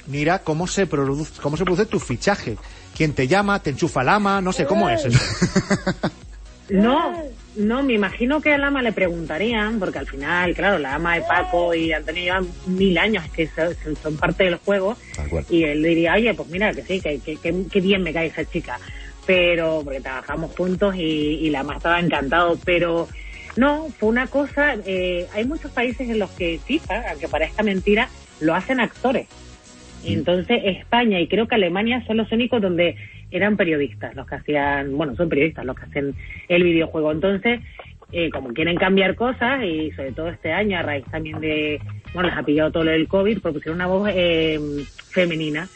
Nira, 0.07 0.39
cómo 0.39 0.67
se 0.67 0.87
produce, 0.87 1.41
cómo 1.41 1.57
se 1.57 1.65
produce 1.65 1.85
tu 1.87 1.99
fichaje. 1.99 2.57
¿Quién 2.95 3.13
te 3.13 3.27
llama? 3.27 3.59
¿Te 3.61 3.71
enchufa 3.71 4.01
el 4.03 4.09
ama? 4.09 4.39
No 4.41 4.53
sé, 4.53 4.65
¿cómo 4.65 4.89
es 4.89 5.03
eso? 5.05 5.19
No, 6.71 7.13
no, 7.55 7.83
me 7.83 7.93
imagino 7.93 8.39
que 8.41 8.53
al 8.53 8.63
ama 8.63 8.81
le 8.81 8.93
preguntarían, 8.93 9.77
porque 9.79 9.99
al 9.99 10.07
final, 10.07 10.53
claro, 10.55 10.79
la 10.79 10.95
ama 10.95 11.15
de 11.15 11.21
Paco 11.21 11.73
y 11.75 11.91
Antonio 11.91 12.23
llevan 12.23 12.47
mil 12.65 12.97
años 12.97 13.23
que 13.31 13.47
son, 13.47 13.95
son 14.01 14.17
parte 14.17 14.45
del 14.45 14.55
juego, 14.55 14.95
y 15.49 15.63
él 15.63 15.83
diría, 15.83 16.13
oye, 16.13 16.33
pues 16.33 16.47
mira, 16.49 16.73
que 16.73 16.83
sí, 16.83 17.01
que, 17.01 17.19
que, 17.19 17.35
que- 17.37 17.65
que 17.69 17.81
bien 17.81 18.03
me 18.03 18.13
cae 18.13 18.27
esa 18.27 18.45
chica. 18.45 18.79
Pero, 19.25 19.81
porque 19.83 20.01
trabajamos 20.01 20.51
juntos 20.57 20.95
y, 20.95 21.01
y 21.01 21.49
la 21.49 21.59
ama 21.59 21.75
estaba 21.77 21.99
encantado, 21.99 22.57
pero 22.65 23.07
no, 23.57 23.87
fue 23.99 24.09
una 24.09 24.27
cosa, 24.27 24.75
eh, 24.85 25.27
hay 25.33 25.45
muchos 25.45 25.71
países 25.71 26.09
en 26.09 26.19
los 26.19 26.29
que 26.31 26.59
FIFA, 26.65 27.03
aunque 27.11 27.27
parezca 27.27 27.63
mentira, 27.63 28.09
lo 28.39 28.55
hacen 28.55 28.79
actores. 28.79 29.27
Entonces 30.03 30.61
España 30.65 31.19
y 31.19 31.27
creo 31.27 31.47
que 31.47 31.55
Alemania 31.55 32.03
son 32.07 32.17
los 32.17 32.31
únicos 32.31 32.61
donde 32.61 32.95
eran 33.31 33.57
periodistas 33.57 34.15
los 34.15 34.27
que 34.27 34.35
hacían, 34.35 34.95
bueno, 34.95 35.15
son 35.15 35.29
periodistas 35.29 35.65
los 35.65 35.75
que 35.75 35.85
hacen 35.85 36.13
el 36.47 36.63
videojuego. 36.63 37.11
Entonces, 37.11 37.61
eh, 38.11 38.29
como 38.29 38.53
quieren 38.53 38.75
cambiar 38.75 39.15
cosas 39.15 39.63
y 39.63 39.91
sobre 39.91 40.11
todo 40.11 40.29
este 40.29 40.51
año 40.51 40.77
a 40.77 40.81
raíz 40.81 41.05
también 41.09 41.39
de, 41.39 41.79
bueno, 42.13 42.29
les 42.29 42.37
ha 42.37 42.43
pillado 42.43 42.71
todo 42.71 42.83
lo 42.83 42.91
del 42.91 43.07
COVID, 43.07 43.39
propusieron 43.39 43.75
una 43.77 43.87
voz 43.87 44.09
eh, 44.13 44.59
femenina. 45.09 45.67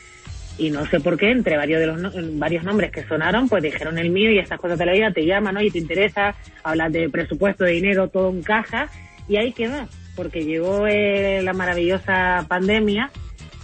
Y 0.58 0.70
no 0.70 0.86
sé 0.86 1.02
por 1.02 1.18
qué 1.18 1.32
entre 1.32 1.58
varios 1.58 1.82
de 1.82 1.88
los 1.88 2.00
no- 2.00 2.12
varios 2.40 2.64
nombres 2.64 2.90
que 2.92 3.04
sonaron 3.04 3.50
pues 3.50 3.62
dijeron 3.62 3.98
el 3.98 4.10
mío 4.10 4.32
y 4.32 4.38
estas 4.40 4.58
cosas 4.60 4.80
de 4.80 4.86
la 4.86 4.94
vida 4.94 5.12
te 5.12 5.26
llaman 5.26 5.58
y 5.62 5.70
te 5.70 5.80
interesa 5.80 6.34
hablas 6.64 6.94
de 6.94 7.10
presupuesto 7.10 7.66
de 7.66 7.72
dinero 7.72 8.08
todo 8.08 8.32
encaja. 8.32 8.88
Y 9.28 9.36
ahí 9.38 9.52
quedó 9.52 9.88
porque 10.16 10.46
llegó 10.46 10.88
eh, 10.88 11.42
la 11.44 11.52
maravillosa 11.52 12.46
pandemia 12.48 13.10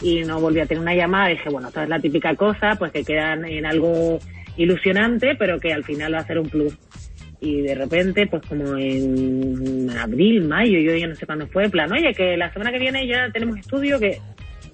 y 0.01 0.23
no 0.23 0.39
volví 0.39 0.59
a 0.59 0.65
tener 0.65 0.81
una 0.81 0.95
llamada. 0.95 1.29
Dije 1.29 1.49
bueno 1.49 1.67
esta 1.67 1.83
es 1.83 1.89
la 1.89 1.99
típica 1.99 2.35
cosa 2.35 2.75
pues 2.77 2.91
que 2.91 3.03
quedan 3.03 3.45
en 3.45 3.65
algo 3.65 4.19
ilusionante 4.57 5.35
pero 5.35 5.59
que 5.59 5.73
al 5.73 5.83
final 5.83 6.13
va 6.13 6.19
a 6.19 6.27
ser 6.27 6.39
un 6.39 6.49
plus. 6.49 6.77
Y 7.43 7.63
de 7.63 7.73
repente, 7.73 8.27
pues 8.27 8.43
como 8.47 8.77
en 8.77 9.89
abril, 9.97 10.47
mayo, 10.47 10.77
yo 10.77 10.95
ya 10.95 11.07
no 11.07 11.15
sé 11.15 11.25
cuándo 11.25 11.47
fue, 11.47 11.69
plan, 11.69 11.91
oye, 11.91 12.13
que 12.13 12.37
la 12.37 12.53
semana 12.53 12.71
que 12.71 12.77
viene 12.77 13.07
ya 13.07 13.31
tenemos 13.31 13.57
estudio, 13.57 13.99
que... 13.99 14.19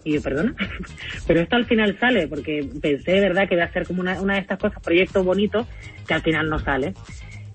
Y 0.03 0.15
yo, 0.15 0.22
perdona, 0.22 0.53
pero 1.27 1.39
esto 1.39 1.55
al 1.55 1.63
final 1.63 1.98
sale, 1.98 2.27
porque 2.27 2.67
pensé 2.81 3.13
de 3.13 3.22
verdad 3.22 3.48
que 3.48 3.55
iba 3.55 3.63
a 3.63 3.72
ser 3.72 3.88
como 3.88 4.01
una, 4.01 4.22
una 4.22 4.34
de 4.34 4.41
estas 4.41 4.60
cosas, 4.60 4.84
proyectos 4.84 5.24
bonitos, 5.24 5.65
que 6.05 6.13
al 6.13 6.22
final 6.22 6.50
no 6.50 6.60
sale. 6.60 6.93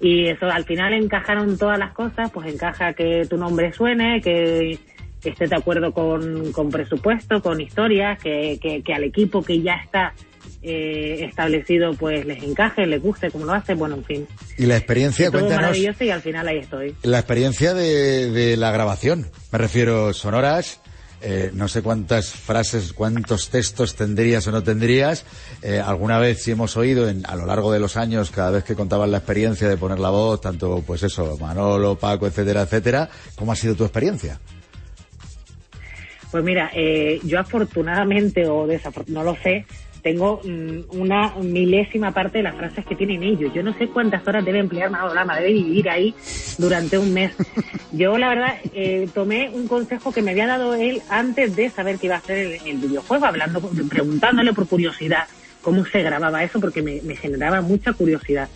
Y 0.00 0.28
eso, 0.28 0.46
al 0.46 0.64
final 0.64 0.94
encajaron 0.94 1.58
todas 1.58 1.78
las 1.78 1.92
cosas, 1.92 2.30
pues 2.30 2.52
encaja 2.52 2.94
que 2.94 3.26
tu 3.28 3.36
nombre 3.36 3.70
suene, 3.74 4.22
que 4.22 4.78
esté 5.24 5.46
de 5.46 5.56
acuerdo 5.56 5.92
con, 5.92 6.52
con 6.52 6.70
presupuesto, 6.70 7.40
con 7.42 7.60
historias, 7.60 8.18
que, 8.18 8.58
que, 8.60 8.82
que 8.82 8.94
al 8.94 9.04
equipo 9.04 9.42
que 9.42 9.60
ya 9.62 9.74
está 9.74 10.14
eh, 10.62 11.24
establecido 11.28 11.94
pues 11.94 12.24
les 12.26 12.42
encaje, 12.42 12.86
les 12.86 13.00
guste 13.02 13.30
como 13.30 13.44
lo 13.46 13.52
hace, 13.52 13.74
bueno, 13.74 13.96
en 13.96 14.04
fin. 14.04 14.26
Y 14.58 14.66
la 14.66 14.76
experiencia, 14.76 15.26
Todo 15.30 15.40
cuéntanos, 15.40 15.62
maravilloso 15.70 16.04
y 16.04 16.10
al 16.10 16.22
final 16.22 16.48
ahí 16.48 16.58
estoy. 16.58 16.94
la 17.02 17.18
experiencia 17.18 17.74
de, 17.74 18.30
de 18.30 18.56
la 18.56 18.70
grabación. 18.70 19.28
Me 19.52 19.58
refiero 19.58 20.12
sonoras, 20.12 20.80
eh, 21.24 21.50
no 21.54 21.68
sé 21.68 21.82
cuántas 21.82 22.30
frases, 22.30 22.92
cuántos 22.92 23.48
textos 23.50 23.94
tendrías 23.94 24.44
o 24.48 24.50
no 24.50 24.62
tendrías. 24.64 25.24
Eh, 25.62 25.80
alguna 25.84 26.18
vez 26.18 26.42
sí 26.42 26.50
hemos 26.50 26.76
oído 26.76 27.08
en- 27.08 27.24
a 27.26 27.36
lo 27.36 27.46
largo 27.46 27.72
de 27.72 27.78
los 27.78 27.96
años, 27.96 28.30
cada 28.32 28.50
vez 28.50 28.64
que 28.64 28.74
contaban 28.74 29.10
la 29.12 29.18
experiencia 29.18 29.68
de 29.68 29.76
poner 29.76 30.00
la 30.00 30.10
voz, 30.10 30.40
tanto 30.40 30.82
pues 30.84 31.02
eso, 31.04 31.36
Manolo, 31.40 31.96
Paco, 31.96 32.26
etcétera, 32.26 32.62
etcétera. 32.62 33.08
¿Cómo 33.36 33.52
ha 33.52 33.56
sido 33.56 33.74
tu 33.76 33.84
experiencia? 33.84 34.40
Pues 36.32 36.42
mira, 36.42 36.70
eh, 36.74 37.20
yo 37.24 37.38
afortunadamente 37.38 38.48
o 38.48 38.66
desafortunadamente, 38.66 39.12
no 39.12 39.22
lo 39.22 39.36
sé, 39.42 39.66
tengo 40.02 40.40
mm, 40.42 40.98
una 40.98 41.34
milésima 41.42 42.12
parte 42.12 42.38
de 42.38 42.44
las 42.44 42.56
frases 42.56 42.86
que 42.86 42.96
tienen 42.96 43.22
ellos. 43.22 43.52
Yo 43.54 43.62
no 43.62 43.72
sé 43.74 43.88
cuántas 43.88 44.26
horas 44.26 44.42
debe 44.42 44.58
emplear 44.58 44.90
Manolo 44.90 45.14
Lama, 45.14 45.36
debe 45.36 45.52
vivir 45.52 45.90
ahí 45.90 46.14
durante 46.56 46.98
un 46.98 47.12
mes. 47.12 47.32
Yo, 47.92 48.16
la 48.16 48.30
verdad, 48.30 48.54
eh, 48.74 49.08
tomé 49.12 49.50
un 49.50 49.68
consejo 49.68 50.10
que 50.10 50.22
me 50.22 50.30
había 50.30 50.46
dado 50.46 50.74
él 50.74 51.02
antes 51.10 51.54
de 51.54 51.68
saber 51.68 51.98
que 51.98 52.06
iba 52.06 52.16
a 52.16 52.18
hacer 52.18 52.38
el, 52.38 52.66
el 52.66 52.78
videojuego, 52.78 53.26
hablando, 53.26 53.60
preguntándole 53.90 54.54
por 54.54 54.66
curiosidad 54.66 55.28
cómo 55.60 55.84
se 55.84 56.02
grababa 56.02 56.42
eso, 56.42 56.58
porque 56.60 56.80
me, 56.80 57.02
me 57.02 57.14
generaba 57.14 57.60
mucha 57.60 57.92
curiosidad. 57.92 58.48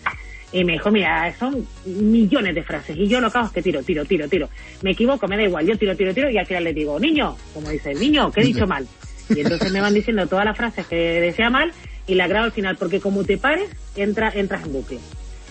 Y 0.52 0.64
me 0.64 0.74
dijo, 0.74 0.90
mira, 0.90 1.34
son 1.38 1.66
millones 1.84 2.54
de 2.54 2.62
frases. 2.62 2.96
Y 2.96 3.08
yo 3.08 3.20
lo 3.20 3.30
que 3.30 3.38
hago 3.38 3.48
es 3.48 3.52
que 3.52 3.62
tiro, 3.62 3.82
tiro, 3.82 4.04
tiro, 4.04 4.28
tiro. 4.28 4.48
Me 4.82 4.92
equivoco, 4.92 5.26
me 5.26 5.36
da 5.36 5.42
igual, 5.42 5.66
yo 5.66 5.76
tiro, 5.76 5.96
tiro, 5.96 6.14
tiro. 6.14 6.30
Y 6.30 6.38
al 6.38 6.46
final 6.46 6.64
le 6.64 6.72
digo, 6.72 6.98
niño, 7.00 7.36
como 7.52 7.68
dice, 7.70 7.94
niño, 7.94 8.30
que 8.32 8.40
he 8.40 8.44
dicho 8.44 8.66
mal. 8.66 8.86
Y 9.28 9.40
entonces 9.40 9.72
me 9.72 9.80
van 9.80 9.92
diciendo 9.92 10.26
todas 10.28 10.44
las 10.44 10.56
frases 10.56 10.86
que 10.86 10.94
decía 11.20 11.50
mal 11.50 11.72
y 12.06 12.14
la 12.14 12.28
grabo 12.28 12.44
al 12.44 12.52
final, 12.52 12.76
porque 12.76 13.00
como 13.00 13.24
te 13.24 13.38
pares, 13.38 13.68
entra, 13.96 14.30
entras 14.34 14.64
en 14.64 14.72
bucle. 14.72 14.98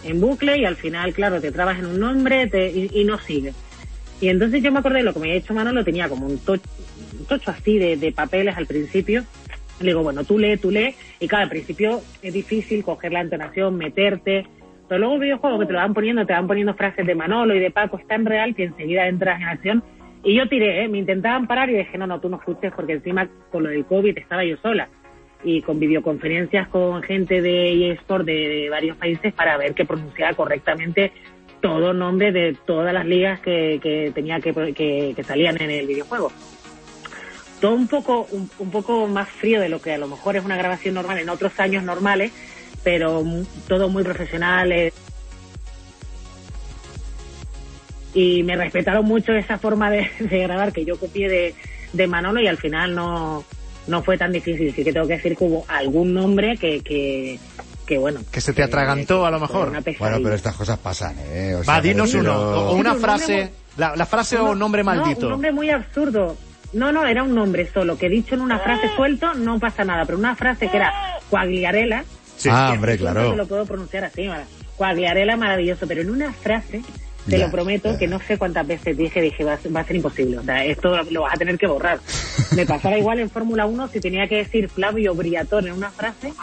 En 0.05 0.21
bucle 0.21 0.57
y 0.57 0.65
al 0.65 0.77
final, 0.77 1.13
claro, 1.13 1.41
te 1.41 1.51
trabas 1.51 1.77
en 1.79 1.87
un 1.87 1.99
nombre 1.99 2.47
te- 2.47 2.71
y, 2.71 2.89
y 2.93 3.03
no 3.03 3.19
sigue. 3.19 3.53
Y 4.21 4.29
entonces 4.29 4.63
yo 4.63 4.71
me 4.71 4.79
acordé 4.79 4.99
de 4.99 5.03
lo 5.03 5.13
que 5.13 5.19
me 5.19 5.27
había 5.27 5.39
hecho 5.41 5.53
Manolo, 5.53 5.83
tenía 5.83 6.07
como 6.07 6.25
un, 6.27 6.37
to- 6.39 6.53
un 6.53 7.25
tocho 7.27 7.51
así 7.51 7.77
de, 7.77 7.97
de 7.97 8.13
papeles 8.13 8.55
al 8.55 8.65
principio. 8.65 9.25
Le 9.81 9.87
digo, 9.87 10.03
bueno, 10.03 10.23
tú 10.23 10.39
lee, 10.39 10.55
tú 10.55 10.71
lee. 10.71 10.95
Y 11.19 11.27
claro, 11.27 11.43
al 11.43 11.49
principio 11.49 12.01
es 12.21 12.33
difícil 12.33 12.81
coger 12.81 13.11
la 13.11 13.19
entonación, 13.21 13.75
meterte. 13.75 14.45
Pero 14.87 14.99
luego 14.99 15.15
el 15.15 15.21
videojuego 15.21 15.59
que 15.59 15.65
te 15.65 15.73
lo 15.73 15.79
van 15.79 15.93
poniendo, 15.93 16.25
te 16.25 16.33
van 16.33 16.47
poniendo 16.47 16.73
frases 16.73 17.05
de 17.05 17.15
Manolo 17.15 17.55
y 17.55 17.59
de 17.59 17.71
Paco, 17.71 17.97
es 17.97 18.07
tan 18.07 18.25
real 18.25 18.55
que 18.55 18.65
enseguida 18.65 19.07
entras 19.07 19.41
en 19.41 19.47
acción. 19.47 19.83
Y 20.23 20.35
yo 20.35 20.47
tiré, 20.47 20.83
¿eh? 20.83 20.87
me 20.87 20.99
intentaban 20.99 21.47
parar 21.47 21.69
y 21.69 21.77
dije, 21.77 21.97
no, 21.97 22.07
no, 22.07 22.19
tú 22.19 22.29
no 22.29 22.37
escuches 22.37 22.71
porque 22.75 22.93
encima 22.93 23.27
con 23.51 23.63
lo 23.63 23.69
del 23.69 23.85
COVID 23.85 24.17
estaba 24.17 24.43
yo 24.43 24.57
sola. 24.57 24.89
Y 25.43 25.61
con 25.61 25.79
videoconferencias 25.79 26.67
con 26.69 27.03
gente 27.03 27.41
de 27.41 27.91
eSport 27.91 28.25
de, 28.25 28.33
de 28.33 28.69
varios 28.69 28.97
países 28.97 29.33
para 29.33 29.57
ver 29.57 29.75
que 29.75 29.85
pronunciaba 29.85 30.33
correctamente 30.33 31.11
todo 31.61 31.93
nombre 31.93 32.31
de 32.31 32.55
todas 32.65 32.93
las 32.93 33.05
ligas 33.05 33.39
que, 33.39 33.79
que 33.81 34.11
tenía 34.13 34.39
que, 34.39 34.53
que, 34.73 35.13
que 35.15 35.23
salían 35.23 35.59
en 35.61 35.71
el 35.71 35.87
videojuego. 35.87 36.31
Todo 37.59 37.73
un 37.73 37.87
poco, 37.87 38.27
un, 38.31 38.49
un 38.59 38.71
poco 38.71 39.07
más 39.07 39.29
frío 39.29 39.59
de 39.59 39.69
lo 39.69 39.81
que 39.81 39.93
a 39.93 39.97
lo 39.97 40.07
mejor 40.07 40.35
es 40.35 40.45
una 40.45 40.57
grabación 40.57 40.93
normal 40.93 41.17
en 41.17 41.29
otros 41.29 41.59
años 41.59 41.83
normales, 41.83 42.31
pero 42.85 43.21
mu- 43.23 43.43
todo 43.67 43.89
muy 43.89 44.03
profesional. 44.03 44.71
eh. 44.71 44.93
Y 48.13 48.43
me 48.43 48.55
respetaron 48.55 49.05
mucho 49.05 49.33
esa 49.33 49.57
forma 49.57 49.89
de, 49.91 50.09
de 50.19 50.39
grabar 50.39 50.71
que 50.71 50.85
yo 50.85 50.97
copié 50.97 51.27
de, 51.27 51.55
de 51.91 52.07
Manolo 52.07 52.39
y 52.39 52.47
al 52.47 52.57
final 52.57 52.95
no, 52.95 53.43
no 53.87 54.03
fue 54.03 54.17
tan 54.17 54.31
difícil. 54.31 54.73
Sí 54.73 54.83
que 54.85 54.93
tengo 54.93 55.07
que 55.07 55.15
decir 55.15 55.35
que 55.35 55.43
hubo 55.43 55.65
algún 55.67 56.13
nombre 56.13 56.55
que, 56.57 56.79
que, 56.81 57.37
que 57.85 57.97
bueno. 57.97 58.21
Que 58.31 58.39
se 58.39 58.53
te 58.53 58.63
atragantó 58.63 59.25
a 59.25 59.31
lo 59.31 59.39
mejor. 59.39 59.71
Bueno, 59.99 60.19
pero 60.23 60.33
estas 60.35 60.55
cosas 60.55 60.77
pasan, 60.79 61.17
¿eh? 61.19 61.55
O 61.59 61.63
sea, 61.63 61.73
Va, 61.75 61.81
dinos 61.81 62.13
uno. 62.13 62.39
O 62.39 62.75
una 62.75 62.93
Un 62.93 62.99
frase. 63.01 63.51
La, 63.77 63.93
la 63.95 64.05
frase 64.05 64.37
o 64.37 64.55
nombre 64.55 64.83
No, 64.83 64.91
un 64.91 64.97
maldito. 64.99 65.29
nombre 65.29 65.51
muy 65.51 65.69
absurdo. 65.69 66.37
No, 66.71 66.91
no, 66.93 67.05
era 67.05 67.23
un 67.23 67.33
nombre 67.35 67.69
solo, 67.73 67.97
que 67.97 68.09
dicho 68.09 68.35
en 68.35 68.41
una 68.41 68.59
frase 68.59 68.89
suelto 68.95 69.33
no 69.33 69.59
pasa 69.59 69.83
nada, 69.85 70.03
pero 70.05 70.17
una 70.17 70.35
frase 70.35 70.69
que 70.69 70.77
era 70.77 70.93
Coagliarela. 71.29 72.03
Sí. 72.37 72.49
Ah, 72.51 72.71
hombre, 72.73 72.97
claro. 72.97 73.31
te 73.31 73.37
lo 73.37 73.47
puedo 73.47 73.65
pronunciar 73.65 74.03
así, 74.05 74.27
mara. 74.27 74.45
Coagliarela 74.77 75.37
maravilloso, 75.37 75.87
pero 75.87 76.01
en 76.01 76.09
una 76.09 76.33
frase, 76.33 76.81
te 77.29 77.37
Ya, 77.39 77.45
lo 77.45 77.51
prometo, 77.51 77.97
que 77.97 78.07
no 78.07 78.19
sé 78.19 78.37
cuántas 78.37 78.67
veces 78.67 78.97
dije, 78.97 79.21
dije, 79.21 79.43
va 79.43 79.53
a, 79.53 79.57
ser, 79.57 79.75
va 79.75 79.79
a 79.79 79.85
ser 79.85 79.95
imposible. 79.95 80.37
O 80.39 80.43
sea, 80.43 80.63
esto 80.65 81.01
lo 81.11 81.21
vas 81.21 81.33
a 81.33 81.37
tener 81.37 81.57
que 81.57 81.65
borrar. 81.67 81.99
Me 82.55 82.65
pasaba 82.65 82.97
igual 82.97 83.19
en 83.19 83.29
Fórmula 83.29 83.65
1, 83.65 83.87
si 83.87 83.99
tenía 83.99 84.27
que 84.27 84.37
decir 84.37 84.69
Flavio 84.69 85.15
Briatore 85.15 85.67
en 85.69 85.73
una 85.73 85.89
frase, 85.91 86.33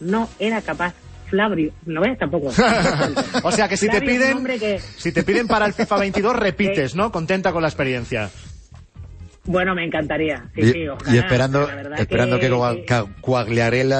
no 0.00 0.28
era 0.38 0.60
capaz. 0.62 0.94
Flavio, 1.28 1.72
¿lo 1.86 2.02
ves? 2.02 2.18
Tampoco. 2.18 2.48
O 3.44 3.50
sea 3.52 3.66
que 3.68 3.76
si 3.78 3.86
te 3.88 4.00
Flavio 4.00 4.36
piden, 4.42 4.58
que- 4.58 4.80
si 4.98 5.12
te 5.12 5.22
piden 5.22 5.46
para 5.48 5.64
el 5.66 5.72
FIFA 5.72 5.96
22 5.98 6.36
repites, 6.40 6.94
¿no? 6.94 7.10
Contenta 7.10 7.52
con 7.52 7.62
la 7.62 7.68
experiencia. 7.68 8.30
Bueno, 9.44 9.74
me 9.74 9.84
encantaría. 9.84 10.44
Sí, 10.54 10.60
y, 10.62 10.72
sí, 10.72 10.88
ojalá, 10.88 11.12
y 11.14 11.18
esperando, 11.18 11.68
esperando 11.96 12.38
que, 12.38 12.46
que- 12.46 12.50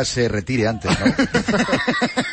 se 0.04 0.28
retire 0.28 0.68
antes, 0.68 0.90
¿no? 1.00 1.06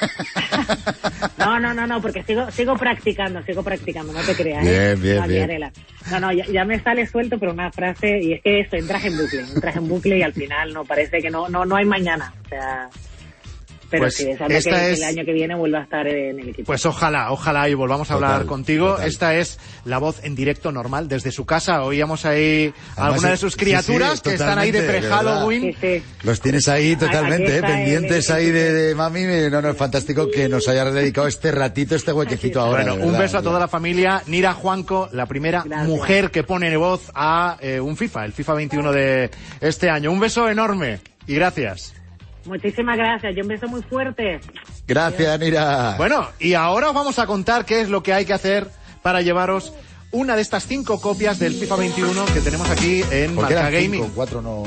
No, 1.38 1.60
no, 1.60 1.74
no, 1.74 1.88
no, 1.88 2.02
porque 2.02 2.22
sigo, 2.24 2.50
sigo 2.52 2.76
practicando, 2.78 3.42
sigo 3.44 3.64
practicando, 3.64 4.14
no 4.14 4.22
te 4.22 4.36
creas. 4.36 4.62
Bien, 4.64 4.76
¿eh? 4.76 4.96
bien, 4.96 5.16
No, 5.22 5.28
bien. 5.28 5.72
No, 6.12 6.20
no, 6.20 6.32
ya, 6.34 6.46
ya 6.46 6.66
me 6.66 6.80
sale 6.80 7.08
suelto, 7.08 7.40
pero 7.40 7.54
una 7.54 7.72
frase, 7.72 8.20
y 8.22 8.34
es 8.34 8.42
que 8.42 8.60
eso, 8.60 8.76
entras 8.76 9.04
en 9.06 9.18
bucle, 9.18 9.42
entras 9.42 9.76
en 9.76 9.88
bucle 9.88 10.18
y 10.18 10.22
al 10.22 10.34
final 10.34 10.74
no 10.74 10.86
parece 10.86 11.22
que 11.22 11.30
no, 11.30 11.48
no, 11.50 11.66
no 11.66 11.76
hay 11.76 11.86
mañana. 11.86 12.34
O 12.46 12.50
sea, 12.50 12.90
pero 13.90 14.04
Pues 14.04 14.16
sí, 14.16 14.26
deseando 14.26 14.56
esta 14.56 14.70
que, 14.72 14.92
es- 14.92 15.00
el 15.00 15.04
año 15.06 15.26
que 15.26 15.34
viene 15.34 15.56
vuelva 15.56 15.80
a 15.80 15.84
estar 15.84 16.08
en 16.08 16.40
el 16.40 16.50
equipo. 16.50 16.68
Pues 16.68 16.86
ojalá, 16.86 17.32
ojalá 17.32 17.68
y 17.70 17.74
volvamos 17.74 18.10
a 18.12 18.14
hablar 18.16 18.46
contigo. 18.46 18.92
total. 18.92 19.08
Esta 19.08 19.36
es 19.36 19.60
la 19.86 19.98
voz 19.98 20.24
en 20.24 20.36
directo 20.36 20.72
normal 20.72 21.08
desde 21.08 21.32
su 21.32 21.46
casa. 21.46 21.84
Oíamos 21.84 22.26
ahí 22.26 22.74
a 22.96 23.08
alguna 23.08 23.30
de 23.32 23.38
sus 23.38 23.56
criaturas 23.56 24.16
sí, 24.20 24.22
que 24.24 24.34
están 24.36 24.58
ahí 24.58 24.72
de 24.72 24.82
pre-Halloween. 24.84 25.76
Los 26.24 26.40
tienes 26.42 26.68
ahí 26.70 26.96
totalmente, 26.96 27.58
¿eh? 27.58 27.62
pendientes 27.62 28.30
el- 28.30 28.36
ahí 28.36 28.52
de, 28.52 28.72
de 28.74 28.96
mami. 28.96 29.24
No, 29.52 29.62
no, 29.62 29.70
es 29.70 29.78
fantástico 29.78 30.30
que 30.32 30.48
nos 30.48 30.68
hayas 30.70 30.94
dedicado 30.94 31.28
este 31.28 31.52
ratito, 31.52 31.96
este 31.96 32.14
huequecito 32.14 32.62
ahora. 32.62 32.84
Bueno, 32.94 33.06
un 33.06 33.18
beso 33.18 33.38
a 33.38 33.42
toda 33.42 33.60
la 33.60 33.68
familia. 33.68 34.24
Nira 34.28 34.54
Juanco, 34.54 35.10
la 35.12 35.26
primera 35.26 35.66
mujer 35.86 36.32
que 36.32 36.44
pone 36.44 36.70
voz 36.78 37.12
a 37.16 37.58
eh, 37.60 37.80
un 37.80 37.98
FIFA, 37.98 38.26
el 38.26 38.32
FIFA 38.34 38.54
21 38.54 38.92
de 38.92 39.30
este 39.60 39.90
año. 39.90 40.12
Un 40.12 40.20
beso 40.20 40.48
enorme 40.50 41.00
y 41.28 41.36
gracias. 41.36 41.94
Muchísimas 42.46 42.98
gracias, 42.98 43.36
yo 43.36 43.42
un 43.44 43.48
beso 43.50 43.68
muy 43.68 43.82
fuerte. 43.84 44.40
Gracias, 44.88 45.40
Nira. 45.40 45.96
Bueno, 45.98 46.28
y 46.40 46.54
ahora 46.54 46.90
os 46.90 46.96
vamos 46.96 47.20
a 47.20 47.28
contar 47.28 47.66
qué 47.66 47.82
es 47.82 47.90
lo 47.90 48.02
que 48.02 48.14
hay 48.14 48.26
que 48.26 48.34
hacer 48.34 48.68
para 49.02 49.22
llevaros 49.22 49.74
una 50.12 50.36
de 50.36 50.42
estas 50.42 50.66
cinco 50.66 51.00
copias 51.00 51.38
del 51.38 51.54
FIFA 51.54 51.76
21 51.76 52.26
que 52.34 52.40
tenemos 52.42 52.70
aquí 52.70 53.02
en 53.12 53.36
Porque 53.36 53.54
Marca 53.54 53.70
eran 53.70 53.72
Gaming. 53.74 54.02
cinco, 54.02 54.12
cuatro 54.16 54.42
no... 54.42 54.64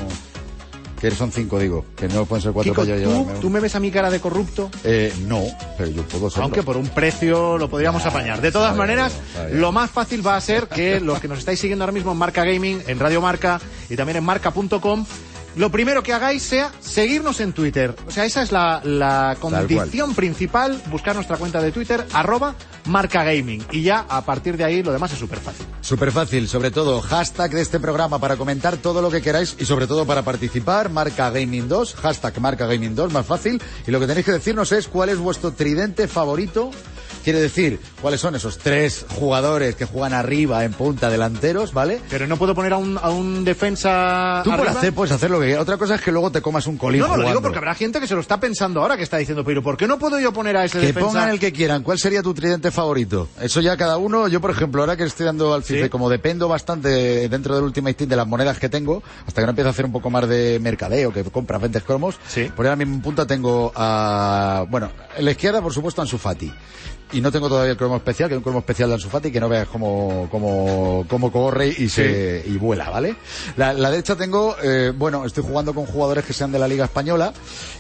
Que 1.01 1.11
son 1.11 1.33
cinco, 1.33 1.59
digo. 1.59 1.85
Que 1.97 2.07
no 2.07 2.25
pueden 2.27 2.43
ser 2.45 2.53
cuatro 2.53 2.73
Kiko, 2.73 2.83
para 2.87 2.97
yo 2.97 3.05
¿tú, 3.05 3.11
llevarme 3.19 3.41
tú 3.41 3.51
me 3.51 3.59
ves 3.59 3.75
a 3.75 3.81
mi 3.81 3.91
cara 3.91 4.09
de 4.09 4.21
corrupto? 4.21 4.71
Eh, 4.85 5.13
no, 5.27 5.43
pero 5.77 5.91
yo 5.91 6.03
puedo 6.05 6.31
serlo. 6.31 6.45
Aunque 6.45 6.63
por 6.63 6.77
un 6.77 6.87
precio 6.91 7.59
lo 7.59 7.69
podríamos 7.69 8.07
apañar. 8.07 8.41
De 8.41 8.53
todas 8.53 8.71
está 8.71 8.79
maneras, 8.79 9.13
bien, 9.13 9.27
está 9.27 9.47
bien. 9.47 9.61
lo 9.61 9.73
más 9.73 9.91
fácil 9.91 10.25
va 10.25 10.37
a 10.37 10.41
ser 10.41 10.69
que 10.69 11.01
los 11.01 11.19
que 11.19 11.27
nos 11.27 11.41
estáis 11.41 11.59
siguiendo 11.59 11.83
ahora 11.83 11.93
mismo 11.93 12.13
en 12.13 12.19
Marca 12.19 12.45
Gaming, 12.45 12.83
en 12.87 13.01
Radio 13.01 13.21
Marca 13.21 13.61
y 13.91 13.97
también 13.97 14.19
en 14.19 14.23
marca.com, 14.23 15.05
lo 15.57 15.71
primero 15.71 16.03
que 16.03 16.13
hagáis 16.13 16.43
sea 16.43 16.71
seguirnos 16.81 17.41
en 17.41 17.53
Twitter. 17.53 17.95
O 18.07 18.11
sea, 18.11 18.25
esa 18.25 18.43
es 18.43 18.53
la, 18.53 19.37
condición 19.41 20.15
principal, 20.15 20.81
buscar 20.91 21.15
nuestra 21.15 21.37
cuenta 21.37 21.61
de 21.61 21.73
Twitter, 21.73 22.05
arroba 22.13 22.55
Marca 22.87 23.25
Gaming. 23.25 23.65
Y 23.71 23.83
ya 23.83 24.07
a 24.09 24.25
partir 24.25 24.57
de 24.57 24.65
ahí 24.65 24.83
lo 24.83 24.93
demás 24.93 25.13
es 25.13 25.19
súper 25.19 25.39
fácil. 25.39 25.67
Súper 25.81 26.13
fácil, 26.13 26.49
sobre 26.49 26.71
todo 26.71 27.01
hashtag 27.01 27.51
de 27.53 27.61
este 27.61 27.81
programa 27.81 28.19
para 28.19 28.37
comentar 28.37 28.77
todo 28.77 29.03
lo 29.03 29.11
que 29.11 29.21
queráis 29.21 29.57
y 29.59 29.65
sobre 29.65 29.87
todo 29.87 30.07
para 30.07 30.23
participar, 30.23 30.91
marca 30.91 31.31
Gaming 31.31 31.69
2, 31.69 31.95
hashtag 31.97 32.41
marca 32.41 32.67
Gaming 32.67 32.95
2, 32.95 33.13
más 33.13 33.27
fácil. 33.27 33.61
Y 33.87 33.91
lo 33.91 34.01
que 34.01 34.07
tenéis 34.07 34.27
que 34.27 34.33
decirnos 34.33 34.73
es 34.73 34.89
cuál 34.89 35.11
es 35.11 35.19
vuestro 35.19 35.53
tridente 35.53 36.09
favorito. 36.09 36.71
Quiere 37.25 37.41
decir, 37.41 37.79
cuáles 38.01 38.21
son 38.21 38.35
esos 38.35 38.59
tres 38.59 39.07
jugadores 39.09 39.77
que 39.77 39.85
juegan 39.85 40.13
arriba, 40.13 40.65
en 40.65 40.73
punta, 40.73 41.09
delanteros, 41.09 41.73
¿vale? 41.73 42.01
Pero 42.11 42.27
no 42.27 42.37
puedo 42.37 42.55
poner 42.55 42.73
a 42.73 42.79
un, 42.79 42.99
a 43.01 43.11
un 43.11 43.45
defensa 43.45 44.41
Tú 44.45 44.51
por 44.51 44.69
hacer, 44.69 44.93
puedes 44.93 45.13
hacer 45.13 45.31
lo 45.31 45.39
que 45.39 45.47
quieras. 45.47 45.63
Otra 45.63 45.77
cosa 45.77 45.95
es 45.95 46.01
que 46.01 46.11
luego 46.11 46.33
te 46.33 46.43
comas 46.43 46.67
un 46.67 46.77
colín 46.77 47.01
No, 47.01 47.09
no, 47.09 47.17
lo 47.17 47.29
digo 47.29 47.41
porque 47.41 47.59
habrá 47.59 47.75
gente 47.75 48.01
que 48.01 48.07
se 48.07 48.15
lo 48.15 48.21
está 48.21 48.41
pensando 48.41 48.81
ahora, 48.81 48.97
que 48.97 49.03
está 49.05 49.19
diciendo, 49.19 49.45
pero 49.45 49.63
¿por 49.63 49.77
qué 49.77 49.87
no 49.87 49.99
puedo 49.99 50.19
yo 50.19 50.33
poner 50.33 50.57
a 50.57 50.65
ese 50.65 50.81
Que 50.81 50.87
defensa? 50.87 51.09
pongan 51.09 51.29
el 51.31 51.39
que 51.39 51.53
quieran. 51.53 51.83
¿Cuál 51.83 51.99
sería 51.99 52.23
tu 52.23 52.35
tridente 52.35 52.71
favorito? 52.71 53.29
Eso 53.41 53.61
ya 53.61 53.77
cada 53.77 53.97
uno. 53.99 54.29
Yo, 54.29 54.41
por 54.41 54.51
ejemplo, 54.51 54.83
ahora 54.83 54.97
que 54.97 55.05
estoy 55.05 55.27
dando 55.27 55.55
al 55.55 55.63
FIFA, 55.63 55.89
como 55.89 56.09
dependo 56.11 56.49
bastante 56.49 57.29
dentro 57.29 57.55
del 57.55 57.65
Ultimate 57.65 57.95
Team 57.95 58.11
de 58.11 58.17
las 58.17 58.27
monedas 58.27 58.59
que 58.59 58.69
tengo, 58.69 59.03
hasta 59.27 59.41
que 59.41 59.47
no 59.47 59.51
empiezo 59.51 59.69
a 59.69 59.71
hacer 59.71 59.85
un 59.85 59.93
poco 59.93 60.11
más 60.11 60.29
de 60.29 60.59
mercadeo, 60.61 61.13
que 61.13 61.23
compras, 61.25 61.61
vendes 61.61 61.83
cromos, 61.85 62.17
por 62.57 62.67
ahora 62.67 62.77
mismo 62.77 62.97
en 62.97 63.03
punta 63.03 63.27
tengo 63.27 63.73
a... 63.75 64.65
Bueno, 64.69 64.91
en 65.17 65.25
la 65.25 65.31
izquierda, 65.31 65.63
por 65.63 65.73
supuesto, 65.73 66.01
a 66.01 66.05
Ansu 66.05 66.19
Fati. 66.19 66.53
Y 67.13 67.21
no 67.21 67.31
tengo 67.31 67.49
todavía 67.49 67.73
el 67.73 67.77
cromo 67.77 67.97
especial, 67.97 68.29
que 68.29 68.35
es 68.35 68.39
un 68.39 68.43
cromo 68.43 68.61
especial 68.61 68.89
de 68.89 68.95
Ansu 68.95 69.09
Fati, 69.09 69.31
que 69.31 69.41
no 69.41 69.49
veas 69.49 69.69
cómo, 69.69 70.29
cómo, 70.31 71.05
cómo 71.09 71.31
corre 71.31 71.69
y 71.69 71.89
se, 71.89 72.43
y 72.47 72.57
vuela, 72.57 72.89
¿vale? 72.91 73.17
La, 73.57 73.73
la 73.73 73.91
derecha 73.91 74.17
tengo, 74.17 74.57
eh, 74.63 74.93
bueno, 74.97 75.25
estoy 75.27 75.45
jugando 75.45 75.75
con 75.75 75.87
jugadores 75.87 76.25
que 76.25 76.33
sean 76.33 76.53
de 76.53 76.59
la 76.59 76.67
Liga 76.67 76.85
Española, 76.87 77.33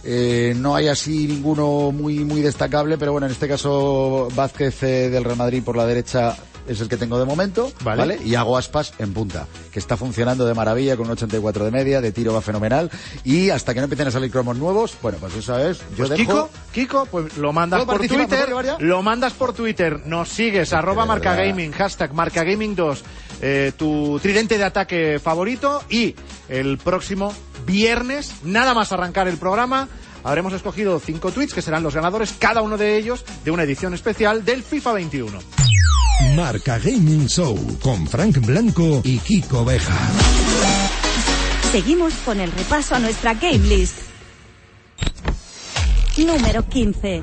eh, 0.05 0.55
no 0.57 0.77
hay 0.77 0.88
así 0.88 1.27
ninguno 1.27 1.92
muy, 1.92 2.25
muy 2.25 2.42
destacable, 2.42 2.99
pero 2.99 3.12
bueno, 3.12 3.27
en 3.27 3.33
este 3.33 3.49
caso 3.49 4.29
Vázquez 4.35 4.83
eh, 4.83 5.11
del 5.11 5.25
Real 5.25 5.37
Madrid 5.37 5.62
por 5.62 5.77
la 5.77 5.87
derecha 5.87 6.37
es 6.66 6.81
el 6.81 6.88
que 6.88 6.96
tengo 6.96 7.18
de 7.18 7.25
momento, 7.25 7.72
Vale. 7.83 7.98
¿vale? 7.98 8.20
Y 8.25 8.35
hago 8.35 8.57
aspas 8.57 8.92
en 8.98 9.12
punta, 9.12 9.46
que 9.72 9.79
está 9.79 9.96
funcionando 9.96 10.46
de 10.46 10.55
maravilla 10.55 10.96
con 10.96 11.07
un 11.07 11.12
84 11.12 11.64
de 11.64 11.70
media, 11.70 12.01
de 12.01 12.12
tiro 12.12 12.33
va 12.33 12.40
fenomenal, 12.40 12.90
y 13.25 13.51
hasta 13.51 13.75
que 13.75 13.81
no 13.81 13.85
empiecen 13.85 14.09
a 14.09 14.11
salir 14.11 14.31
cromos 14.31 14.57
nuevos, 14.57 14.96
bueno, 15.03 15.18
pues 15.18 15.35
eso 15.35 15.59
es, 15.59 15.81
yo 15.96 16.07
Pues 16.07 16.11
dejo... 16.11 16.22
Kiko, 16.22 16.51
Kiko, 16.72 17.07
pues 17.07 17.37
lo 17.37 17.53
mandas 17.53 17.85
¿Puedo 17.85 17.98
por? 17.98 18.07
Twitter, 18.07 18.48
lo 18.81 19.03
mandas 19.03 19.33
por 19.33 19.53
Twitter, 19.53 20.07
nos 20.07 20.29
sigues, 20.29 20.72
arroba 20.72 21.07
marca 21.07 21.35
gaming, 21.35 21.72
hashtag 21.72 22.12
marca 22.14 22.44
gaming 22.44 22.75
2, 22.75 23.03
eh, 23.40 23.72
tu 23.77 24.18
tridente 24.20 24.59
de 24.59 24.64
ataque 24.64 25.20
favorito 25.22 25.83
y 25.90 26.14
el 26.48 26.79
próximo 26.79 27.33
viernes, 27.66 28.33
nada 28.44 28.75
más 28.75 28.92
arrancar 28.92 29.29
el 29.29 29.37
programa, 29.37 29.88
habremos 30.25 30.53
escogido 30.53 31.01
cinco 31.01 31.33
tweets 31.33 31.55
que 31.55 31.62
serán 31.62 31.83
los 31.83 31.94
ganadores, 31.94 32.35
cada 32.38 32.62
uno 32.62 32.77
de 32.77 32.96
ellos 32.96 33.25
de 33.44 33.51
una 33.51 33.64
edición 33.64 33.94
especial 33.94 34.44
del 34.44 34.62
FIFA 34.62 34.92
21. 34.94 35.62
Marca 36.37 36.79
Gaming 36.79 37.27
Show 37.27 37.57
con 37.83 38.07
Frank 38.07 38.38
Blanco 38.38 39.03
y 39.05 39.18
Kiko 39.18 39.64
Beja. 39.64 39.99
Seguimos 41.71 42.14
con 42.25 42.40
el 42.40 42.51
repaso 42.53 42.95
a 42.95 42.99
nuestra 42.99 43.35
game 43.35 43.59
list. 43.59 43.97
Número 46.16 46.66
15. 46.68 47.23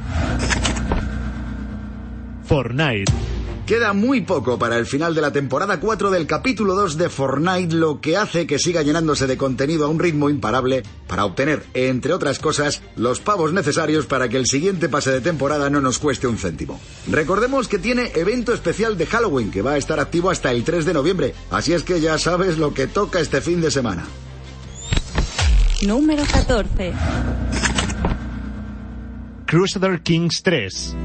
Fortnite. 2.46 3.29
Queda 3.70 3.94
muy 3.94 4.22
poco 4.22 4.58
para 4.58 4.80
el 4.80 4.88
final 4.88 5.14
de 5.14 5.22
la 5.22 5.32
temporada 5.32 5.80
4 5.80 6.10
del 6.10 6.26
capítulo 6.26 6.74
2 6.74 6.98
de 6.98 7.08
Fortnite, 7.08 7.76
lo 7.76 8.02
que 8.02 8.18
hace 8.18 8.48
que 8.48 8.58
siga 8.58 8.82
llenándose 8.82 9.28
de 9.28 9.38
contenido 9.38 9.86
a 9.86 9.90
un 9.90 10.00
ritmo 10.00 10.32
imparable 10.32 10.82
para 11.08 11.24
obtener, 11.24 11.64
entre 11.76 12.14
otras 12.14 12.40
cosas, 12.40 12.82
los 12.96 13.20
pavos 13.20 13.54
necesarios 13.54 14.08
para 14.08 14.28
que 14.28 14.38
el 14.38 14.48
siguiente 14.48 14.90
pase 14.90 15.12
de 15.12 15.22
temporada 15.22 15.70
no 15.70 15.82
nos 15.82 16.00
cueste 16.00 16.26
un 16.26 16.40
céntimo. 16.40 16.82
Recordemos 17.12 17.68
que 17.68 17.78
tiene 17.78 18.12
evento 18.16 18.56
especial 18.56 18.98
de 18.98 19.06
Halloween 19.06 19.52
que 19.52 19.62
va 19.62 19.74
a 19.74 19.78
estar 19.78 20.00
activo 20.00 20.32
hasta 20.32 20.52
el 20.52 20.64
3 20.64 20.86
de 20.86 20.94
noviembre, 20.96 21.36
así 21.52 21.74
es 21.74 21.84
que 21.84 22.02
ya 22.02 22.18
sabes 22.18 22.58
lo 22.58 22.74
que 22.74 22.88
toca 22.88 23.20
este 23.20 23.40
fin 23.40 23.62
de 23.62 23.70
semana. 23.70 24.08
Número 25.86 26.24
14. 26.24 26.92
Crusader 29.46 30.02
Kings 30.02 30.42
3. 30.42 30.96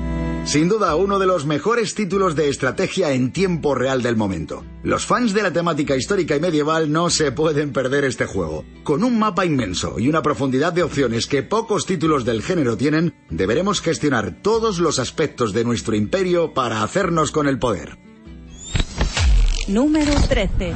Sin 0.45 0.69
duda, 0.69 0.95
uno 0.95 1.19
de 1.19 1.27
los 1.27 1.47
mejores 1.47 1.95
títulos 1.95 2.37
de 2.37 2.51
estrategia 2.51 3.13
en 3.13 3.33
tiempo 3.33 3.75
real 3.75 4.03
del 4.03 4.15
momento. 4.15 4.63
Los 4.83 5.07
fans 5.07 5.33
de 5.33 5.43
la 5.43 5.53
temática 5.53 5.97
histórica 5.97 6.37
y 6.37 6.41
medieval 6.41 6.93
no 6.93 7.09
se 7.09 7.33
pueden 7.33 7.73
perder 7.73 8.05
este 8.05 8.27
juego. 8.27 8.63
Con 8.85 9.05
un 9.05 9.19
mapa 9.19 9.47
inmenso 9.47 9.99
y 9.99 10.09
una 10.09 10.21
profundidad 10.21 10.75
de 10.75 10.83
opciones 10.83 11.27
que 11.27 11.43
pocos 11.43 11.87
títulos 11.87 12.27
del 12.27 12.43
género 12.43 12.77
tienen, 12.77 13.15
deberemos 13.31 13.81
gestionar 13.81 14.43
todos 14.43 14.81
los 14.81 14.99
aspectos 14.99 15.55
de 15.55 15.65
nuestro 15.65 15.97
imperio 15.97 16.53
para 16.53 16.83
hacernos 16.83 17.33
con 17.33 17.49
el 17.49 17.59
poder. 17.59 17.97
Número 19.67 20.13
13. 20.29 20.75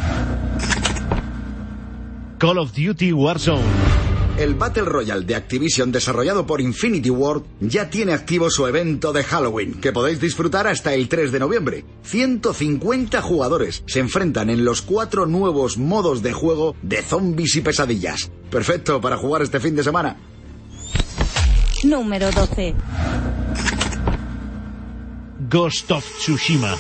Call 2.39 2.59
of 2.59 2.73
Duty 2.73 3.13
Warzone. 3.13 4.08
El 4.39 4.55
Battle 4.55 4.85
Royale 4.85 5.25
de 5.27 5.35
Activision 5.35 5.91
desarrollado 5.91 6.47
por 6.47 6.61
Infinity 6.61 7.11
Ward 7.11 7.43
ya 7.59 7.91
tiene 7.91 8.13
activo 8.13 8.49
su 8.51 8.69
evento 8.69 9.13
de 9.13 9.25
Halloween, 9.25 9.81
que 9.81 9.91
podéis 9.91 10.21
disfrutar 10.21 10.69
hasta 10.69 10.95
el 10.95 11.09
3 11.09 11.33
de 11.33 11.41
noviembre. 11.41 11.85
150 12.05 13.21
jugadores 13.21 13.83
se 13.89 13.99
enfrentan 13.99 14.49
en 14.49 14.65
los 14.65 14.81
cuatro 14.81 15.27
nuevos 15.27 15.77
modos 15.77 16.23
de 16.23 16.33
juego 16.33 16.77
de 16.83 17.03
zombies 17.03 17.57
y 17.57 17.63
pesadillas. 17.63 18.31
Perfecto 18.49 19.01
para 19.01 19.17
jugar 19.17 19.43
este 19.43 19.59
fin 19.59 19.75
de 19.75 19.83
semana. 19.83 20.17
Número 21.83 22.31
12. 22.31 22.77
Ghost 25.51 25.91
of 25.91 26.05
Tsushima. 26.21 26.77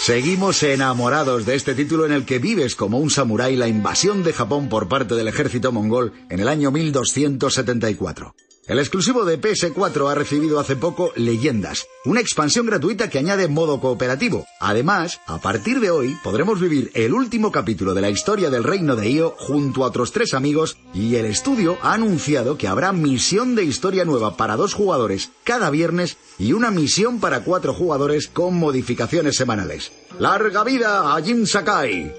Seguimos 0.00 0.62
enamorados 0.62 1.44
de 1.44 1.56
este 1.56 1.74
título 1.74 2.06
en 2.06 2.12
el 2.12 2.24
que 2.24 2.38
vives 2.38 2.76
como 2.76 2.98
un 2.98 3.10
samurái 3.10 3.56
la 3.56 3.68
invasión 3.68 4.22
de 4.22 4.32
Japón 4.32 4.68
por 4.68 4.88
parte 4.88 5.14
del 5.14 5.28
ejército 5.28 5.72
mongol 5.72 6.12
en 6.30 6.40
el 6.40 6.48
año 6.48 6.70
1274. 6.70 8.34
El 8.68 8.78
exclusivo 8.78 9.24
de 9.24 9.40
PS4 9.40 10.10
ha 10.10 10.14
recibido 10.14 10.60
hace 10.60 10.76
poco 10.76 11.10
Leyendas, 11.16 11.86
una 12.04 12.20
expansión 12.20 12.66
gratuita 12.66 13.08
que 13.08 13.18
añade 13.18 13.48
modo 13.48 13.80
cooperativo. 13.80 14.44
Además, 14.60 15.22
a 15.26 15.38
partir 15.38 15.80
de 15.80 15.90
hoy 15.90 16.14
podremos 16.22 16.60
vivir 16.60 16.90
el 16.92 17.14
último 17.14 17.50
capítulo 17.50 17.94
de 17.94 18.02
la 18.02 18.10
historia 18.10 18.50
del 18.50 18.64
reino 18.64 18.94
de 18.94 19.10
Io 19.10 19.34
junto 19.38 19.84
a 19.84 19.86
otros 19.86 20.12
tres 20.12 20.34
amigos 20.34 20.76
y 20.92 21.14
el 21.14 21.24
estudio 21.24 21.78
ha 21.80 21.94
anunciado 21.94 22.58
que 22.58 22.68
habrá 22.68 22.92
misión 22.92 23.54
de 23.54 23.64
historia 23.64 24.04
nueva 24.04 24.36
para 24.36 24.56
dos 24.56 24.74
jugadores 24.74 25.30
cada 25.44 25.70
viernes 25.70 26.18
y 26.38 26.52
una 26.52 26.70
misión 26.70 27.20
para 27.20 27.44
cuatro 27.44 27.72
jugadores 27.72 28.28
con 28.28 28.54
modificaciones 28.56 29.36
semanales. 29.36 29.92
¡Larga 30.18 30.62
vida 30.62 31.16
a 31.16 31.22
Jin 31.22 31.46
Sakai! 31.46 32.14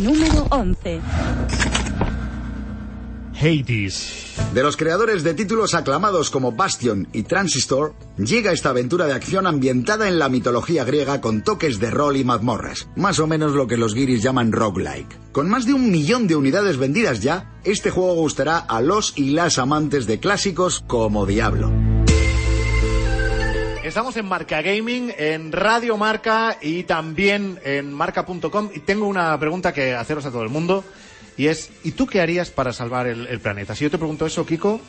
Número 0.00 0.48
11. 0.50 1.00
Hades. 3.40 4.27
De 4.52 4.62
los 4.62 4.76
creadores 4.76 5.22
de 5.22 5.34
títulos 5.34 5.74
aclamados 5.74 6.30
como 6.30 6.52
Bastion 6.52 7.06
y 7.12 7.22
Transistor, 7.22 7.94
llega 8.16 8.52
esta 8.52 8.70
aventura 8.70 9.06
de 9.06 9.12
acción 9.12 9.46
ambientada 9.46 10.08
en 10.08 10.18
la 10.18 10.28
mitología 10.28 10.84
griega 10.84 11.20
con 11.20 11.42
toques 11.42 11.78
de 11.78 11.90
rol 11.90 12.16
y 12.16 12.24
mazmorras, 12.24 12.88
más 12.96 13.18
o 13.18 13.26
menos 13.26 13.52
lo 13.52 13.66
que 13.66 13.76
los 13.76 13.94
guiris 13.94 14.22
llaman 14.22 14.52
roguelike. 14.52 15.32
Con 15.32 15.50
más 15.50 15.66
de 15.66 15.74
un 15.74 15.90
millón 15.90 16.26
de 16.26 16.36
unidades 16.36 16.78
vendidas 16.78 17.20
ya, 17.20 17.60
este 17.62 17.90
juego 17.90 18.14
gustará 18.14 18.58
a 18.58 18.80
los 18.80 19.12
y 19.16 19.30
las 19.30 19.58
amantes 19.58 20.06
de 20.06 20.18
clásicos 20.18 20.82
como 20.86 21.26
Diablo. 21.26 21.70
Estamos 23.88 24.16
en 24.18 24.26
Marca 24.26 24.60
Gaming, 24.60 25.14
en 25.16 25.50
Radio 25.50 25.96
Marca 25.96 26.58
y 26.60 26.82
también 26.82 27.58
en 27.64 27.90
marca.com. 27.92 28.70
Y 28.74 28.80
tengo 28.80 29.06
una 29.06 29.38
pregunta 29.38 29.72
que 29.72 29.94
haceros 29.94 30.26
a 30.26 30.30
todo 30.30 30.42
el 30.42 30.50
mundo. 30.50 30.84
Y 31.38 31.46
es, 31.46 31.70
¿y 31.84 31.92
tú 31.92 32.06
qué 32.06 32.20
harías 32.20 32.50
para 32.50 32.72
salvar 32.72 33.06
el, 33.06 33.26
el 33.28 33.40
planeta? 33.40 33.74
Si 33.74 33.84
yo 33.84 33.90
te 33.90 33.96
pregunto 33.98 34.26
eso, 34.26 34.44
Kiko, 34.44 34.80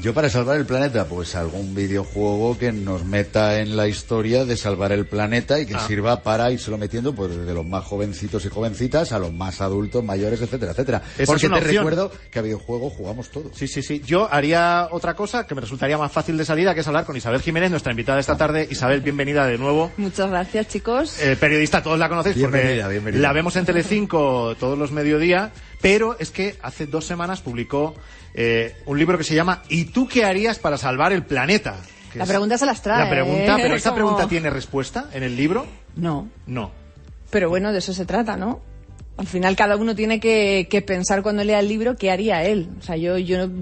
Yo 0.00 0.14
para 0.14 0.30
salvar 0.30 0.56
el 0.58 0.64
planeta, 0.64 1.06
pues 1.06 1.34
algún 1.34 1.74
videojuego 1.74 2.56
que 2.56 2.70
nos 2.70 3.04
meta 3.04 3.58
en 3.58 3.76
la 3.76 3.88
historia 3.88 4.44
de 4.44 4.56
salvar 4.56 4.92
el 4.92 5.06
planeta 5.06 5.58
y 5.58 5.66
que 5.66 5.74
Ah. 5.74 5.84
sirva 5.88 6.22
para 6.22 6.52
irse 6.52 6.70
metiendo 6.76 7.12
pues 7.16 7.36
desde 7.36 7.52
los 7.52 7.66
más 7.66 7.82
jovencitos 7.84 8.44
y 8.44 8.48
jovencitas 8.48 9.10
a 9.10 9.18
los 9.18 9.32
más 9.32 9.60
adultos, 9.60 10.04
mayores, 10.04 10.40
etcétera, 10.40 10.70
etcétera. 10.70 11.02
Esa 11.18 11.26
Porque 11.26 11.46
es 11.46 11.52
te 11.52 11.58
opción. 11.58 11.84
recuerdo 11.84 12.12
que 12.30 12.38
a 12.38 12.42
videojuegos 12.42 12.92
jugamos 12.92 13.28
todos. 13.30 13.50
Sí, 13.56 13.66
sí, 13.66 13.82
sí. 13.82 14.00
Yo 14.06 14.32
haría 14.32 14.86
otra 14.92 15.14
cosa 15.16 15.48
que 15.48 15.56
me 15.56 15.62
resultaría 15.62 15.98
más 15.98 16.12
fácil 16.12 16.38
de 16.38 16.44
salida, 16.44 16.74
que 16.74 16.80
es 16.82 16.86
hablar 16.86 17.04
con 17.04 17.16
Isabel 17.16 17.40
Jiménez, 17.42 17.72
nuestra 17.72 17.90
invitada 17.90 18.20
esta 18.20 18.36
tarde. 18.36 18.68
Isabel, 18.70 19.00
bienvenida 19.00 19.48
de 19.48 19.58
nuevo. 19.58 19.90
Muchas 19.96 20.30
gracias, 20.30 20.68
chicos. 20.68 21.20
Eh, 21.20 21.34
periodista, 21.34 21.82
todos 21.82 21.98
la 21.98 22.08
conocéis 22.08 22.36
Bienvenida, 22.36 22.84
porque 22.84 22.92
bienvenida. 23.00 23.20
la 23.22 23.32
vemos 23.32 23.56
en 23.56 23.64
Telecinco 23.66 24.54
todos 24.60 24.78
los 24.78 24.92
mediodía, 24.92 25.50
pero 25.80 26.16
es 26.18 26.30
que 26.30 26.56
hace 26.62 26.86
dos 26.86 27.04
semanas 27.04 27.40
publicó 27.40 27.94
eh, 28.34 28.76
un 28.86 28.98
libro 28.98 29.16
que 29.18 29.24
se 29.24 29.34
llama 29.34 29.62
¿Y 29.68 29.86
tú 29.86 30.08
qué 30.08 30.24
harías 30.24 30.58
para 30.58 30.76
salvar 30.76 31.12
el 31.12 31.24
planeta? 31.24 31.76
La 32.14 32.24
es 32.24 32.28
pregunta 32.28 32.56
se 32.58 32.66
las 32.66 32.82
trae. 32.82 33.04
La 33.04 33.10
pregunta, 33.10 33.56
¿eh? 33.56 33.60
pero 33.62 33.74
esa 33.74 33.90
Como- 33.90 33.96
pregunta 34.02 34.28
tiene 34.28 34.50
respuesta 34.50 35.08
en 35.12 35.22
el 35.22 35.36
libro? 35.36 35.66
No. 35.96 36.28
No. 36.46 36.70
Pero 37.30 37.48
bueno, 37.50 37.72
de 37.72 37.78
eso 37.78 37.92
se 37.92 38.06
trata, 38.06 38.36
¿no? 38.36 38.60
Al 39.18 39.26
final 39.26 39.56
cada 39.56 39.76
uno 39.76 39.96
tiene 39.96 40.20
que, 40.20 40.68
que 40.70 40.80
pensar 40.80 41.22
cuando 41.22 41.42
lea 41.42 41.58
el 41.58 41.68
libro 41.68 41.96
qué 41.96 42.12
haría 42.12 42.44
él. 42.44 42.68
O 42.78 42.82
sea, 42.82 42.96
yo, 42.96 43.18
yo 43.18 43.48
no 43.48 43.52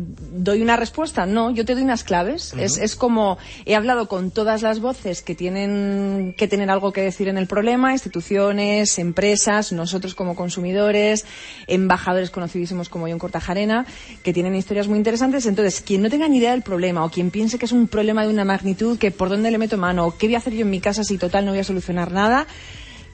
doy 0.47 0.61
una 0.61 0.77
respuesta, 0.77 1.25
no, 1.25 1.51
yo 1.51 1.65
te 1.65 1.75
doy 1.75 1.83
unas 1.83 2.05
claves. 2.05 2.53
Es, 2.59 2.77
es 2.77 2.95
como 2.95 3.39
he 3.65 3.75
hablado 3.75 4.07
con 4.07 4.31
todas 4.31 4.61
las 4.61 4.81
voces 4.81 5.23
que 5.23 5.35
tienen 5.35 6.35
que 6.37 6.47
tener 6.47 6.71
algo 6.71 6.93
que 6.93 7.01
decir 7.01 7.29
en 7.29 7.39
el 7.39 7.47
problema, 7.47 7.93
instituciones, 7.93 8.99
empresas, 8.99 9.73
nosotros 9.73 10.15
como 10.15 10.37
consumidores, 10.37 11.25
embajadores 11.67 12.31
conocidísimos 12.31 12.91
como 12.91 13.09
John 13.09 13.19
Cortajarena, 13.19 13.87
que 14.23 14.35
tienen 14.35 14.55
historias 14.55 14.89
muy 14.89 14.99
interesantes. 14.99 15.47
Entonces, 15.47 15.81
quien 15.81 16.03
no 16.03 16.11
tenga 16.11 16.29
ni 16.29 16.37
idea 16.37 16.51
del 16.51 16.63
problema 16.63 17.03
o 17.03 17.11
quien 17.11 17.31
piense 17.31 17.59
que 17.59 17.65
es 17.65 17.73
un 17.73 17.89
problema 17.89 18.25
de 18.25 18.29
una 18.29 18.45
magnitud, 18.45 18.99
que 18.99 19.11
por 19.11 19.31
dónde 19.31 19.51
le 19.51 19.57
meto 19.57 19.79
mano, 19.79 20.07
o 20.07 20.19
qué 20.19 20.27
voy 20.27 20.35
a 20.35 20.39
hacer 20.39 20.53
yo 20.53 20.61
en 20.61 20.71
mi 20.71 20.81
casa 20.81 21.03
si 21.03 21.17
total 21.17 21.47
no 21.47 21.53
voy 21.53 21.61
a 21.61 21.65
solucionar 21.65 22.13
nada, 22.13 22.47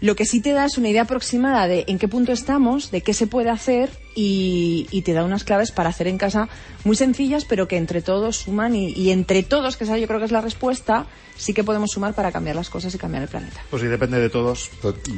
lo 0.02 0.16
que 0.16 0.26
sí 0.26 0.40
te 0.40 0.52
da 0.52 0.64
es 0.64 0.76
una 0.76 0.88
idea 0.88 1.02
aproximada 1.02 1.68
de 1.68 1.84
en 1.86 1.98
qué 1.98 2.08
punto 2.08 2.32
estamos, 2.32 2.90
de 2.90 3.02
qué 3.02 3.14
se 3.14 3.28
puede 3.28 3.50
hacer 3.50 3.88
y, 4.14 4.86
y 4.90 5.02
te 5.02 5.12
da 5.12 5.24
unas 5.24 5.44
claves 5.44 5.70
para 5.72 5.88
hacer 5.90 6.06
en 6.06 6.18
casa 6.18 6.48
muy 6.84 6.96
sencillas, 6.96 7.44
pero 7.44 7.68
que 7.68 7.76
entre 7.76 8.02
todos 8.02 8.36
suman 8.36 8.74
y, 8.74 8.90
y 8.92 9.10
entre 9.10 9.42
todos, 9.42 9.76
que 9.76 9.84
esa 9.84 9.98
yo 9.98 10.06
creo 10.06 10.18
que 10.18 10.26
es 10.26 10.32
la 10.32 10.40
respuesta, 10.40 11.06
sí 11.36 11.54
que 11.54 11.64
podemos 11.64 11.90
sumar 11.90 12.14
para 12.14 12.30
cambiar 12.32 12.56
las 12.56 12.70
cosas 12.70 12.94
y 12.94 12.98
cambiar 12.98 13.22
el 13.24 13.28
planeta. 13.28 13.60
Pues 13.70 13.82
sí, 13.82 13.88
depende 13.88 14.20
de 14.20 14.28
todos. 14.30 14.70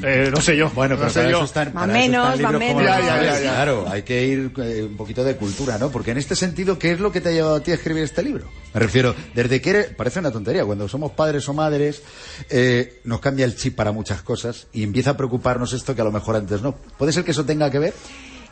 Eh, 0.02 0.30
no 0.32 0.40
sé 0.40 0.56
yo. 0.56 0.70
Bueno, 0.70 0.94
no 0.94 1.00
pero 1.00 1.10
sé 1.10 1.20
para 1.20 1.30
yo. 1.30 1.36
eso 1.38 1.44
están, 1.46 1.72
para 1.72 1.86
eso 1.86 2.10
menos, 2.10 2.40
como 2.40 2.58
menos. 2.58 2.82
Ya, 2.82 3.00
ya, 3.00 3.40
ya. 3.40 3.40
Claro, 3.40 3.86
hay 3.88 4.02
que 4.02 4.26
ir 4.26 4.52
eh, 4.58 4.84
un 4.88 4.96
poquito 4.96 5.24
de 5.24 5.36
cultura, 5.36 5.78
¿no? 5.78 5.90
Porque 5.90 6.12
en 6.12 6.18
este 6.18 6.36
sentido, 6.36 6.78
¿qué 6.78 6.92
es 6.92 7.00
lo 7.00 7.12
que 7.12 7.20
te 7.20 7.30
ha 7.30 7.32
llevado 7.32 7.56
a 7.56 7.60
ti 7.60 7.70
a 7.70 7.74
escribir 7.74 8.02
este 8.04 8.22
libro? 8.22 8.48
Me 8.72 8.80
refiero, 8.80 9.14
desde 9.34 9.60
que 9.60 9.70
eres, 9.70 9.86
parece 9.94 10.18
una 10.18 10.30
tontería, 10.30 10.64
cuando 10.64 10.88
somos 10.88 11.12
padres 11.12 11.48
o 11.48 11.54
madres, 11.54 12.02
eh, 12.50 13.00
nos 13.04 13.20
cambia 13.20 13.44
el 13.44 13.56
chip 13.56 13.74
para 13.76 13.92
muchas 13.92 14.22
cosas 14.22 14.66
y 14.72 14.82
empieza 14.82 15.10
a 15.10 15.16
preocuparnos 15.16 15.72
esto 15.72 15.94
que 15.94 16.00
a 16.00 16.04
lo 16.04 16.12
mejor 16.12 16.36
antes 16.36 16.62
no. 16.62 16.74
¿Puede 16.98 17.12
ser 17.12 17.24
que 17.24 17.30
eso 17.32 17.44
tenga 17.44 17.70
que 17.70 17.78
ver? 17.78 17.94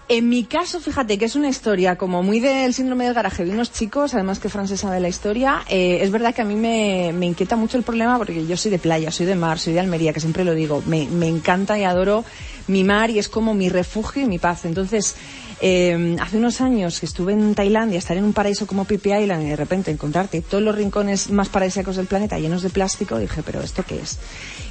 En 0.09 0.29
mi 0.29 0.45
caso, 0.45 0.81
fíjate 0.81 1.17
que 1.17 1.25
es 1.25 1.37
una 1.37 1.49
historia 1.49 1.97
como 1.97 2.23
muy 2.23 2.41
del 2.41 2.75
síndrome 2.75 3.05
del 3.05 3.15
garaje 3.15 3.45
de 3.45 3.53
unos 3.53 3.73
chicos, 3.73 4.13
además 4.15 4.41
que 4.41 4.49
Fran 4.49 4.69
se 4.69 4.77
sabe 4.77 5.01
la 5.01 5.09
historia. 5.09 5.63
Eh, 5.69 6.01
es 6.03 6.11
verdad 6.11 6.35
que 6.35 6.43
a 6.43 6.45
mí 6.45 6.55
me, 6.55 7.13
me 7.15 7.27
inquieta 7.27 7.57
mucho 7.57 7.79
el 7.79 7.83
problema 7.83 8.19
porque 8.19 8.47
yo 8.47 8.57
soy 8.57 8.71
de 8.71 8.79
playa, 8.79 9.11
soy 9.11 9.27
de 9.27 9.37
mar, 9.37 9.59
soy 9.59 9.73
de 9.73 9.81
Almería, 9.81 10.13
que 10.13 10.21
siempre 10.21 10.45
lo 10.45 10.55
digo. 10.55 10.83
Me, 10.87 11.07
me 11.07 11.29
encanta 11.29 11.79
y 11.79 11.85
adoro 11.85 12.25
mi 12.73 12.83
mar 12.85 13.11
y 13.11 13.19
es 13.19 13.29
como 13.29 13.55
mi 13.55 13.69
refugio 13.69 14.23
y 14.23 14.27
mi 14.27 14.39
paz. 14.39 14.65
Entonces, 14.65 15.15
eh, 15.61 16.17
hace 16.21 16.39
unos 16.39 16.61
años 16.61 16.99
que 16.99 17.07
estuve 17.07 17.33
en 17.35 17.55
Tailandia, 17.55 17.99
estar 17.99 18.17
en 18.17 18.25
un 18.25 18.33
paraíso 18.33 18.67
como 18.67 18.85
Phi 18.85 18.97
Island 18.97 19.45
y 19.47 19.51
de 19.51 19.57
repente 19.57 19.93
encontrarte 19.93 20.41
todos 20.41 20.63
los 20.65 20.75
rincones 20.75 21.31
más 21.31 21.49
paradisíacos 21.49 21.95
del 21.97 22.07
planeta 22.07 22.37
llenos 22.39 22.63
de 22.63 22.71
plástico, 22.71 23.17
dije, 23.19 23.43
pero 23.45 23.61
¿esto 23.63 23.85
qué 23.87 24.01
es? 24.01 24.19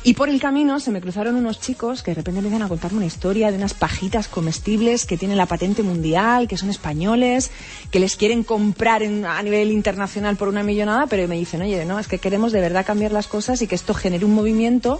Y 0.04 0.16
por 0.16 0.28
el 0.28 0.42
camino 0.42 0.80
se 0.82 0.92
me 0.92 1.00
cruzaron 1.00 1.36
unos 1.36 1.62
chicos 1.62 2.04
que 2.04 2.12
de 2.12 2.16
repente 2.16 2.40
empiezan 2.40 2.64
a 2.64 2.68
contarme 2.68 2.98
una 2.98 3.06
historia 3.06 3.52
de 3.52 3.58
unas 3.58 3.74
pajitas 3.74 4.28
comestibles 4.28 5.06
que 5.06 5.16
tienen 5.18 5.38
la 5.38 5.46
patente 5.46 5.82
mundial, 5.84 6.48
que 6.50 6.58
son 6.58 6.70
españoles, 6.70 7.52
que 7.92 8.00
les 8.02 8.18
quieren 8.18 8.44
comprar 8.44 9.02
en- 9.04 9.26
a 9.26 9.42
nivel 9.44 9.72
internacional 9.72 10.36
por 10.36 10.50
una 10.50 10.64
millonada, 10.64 11.08
pero 11.08 11.26
me 11.28 11.38
dicen, 11.38 11.62
oye, 11.62 11.86
no, 11.86 12.00
es 12.00 12.08
que 12.08 12.18
queremos 12.18 12.52
de 12.52 12.60
verdad 12.60 12.86
cambiar 12.86 13.12
las 13.14 13.28
cosas 13.28 13.62
y 13.62 13.68
que 13.68 13.76
esto 13.76 13.94
genere 13.94 14.26
un 14.26 14.34
movimiento. 14.34 15.00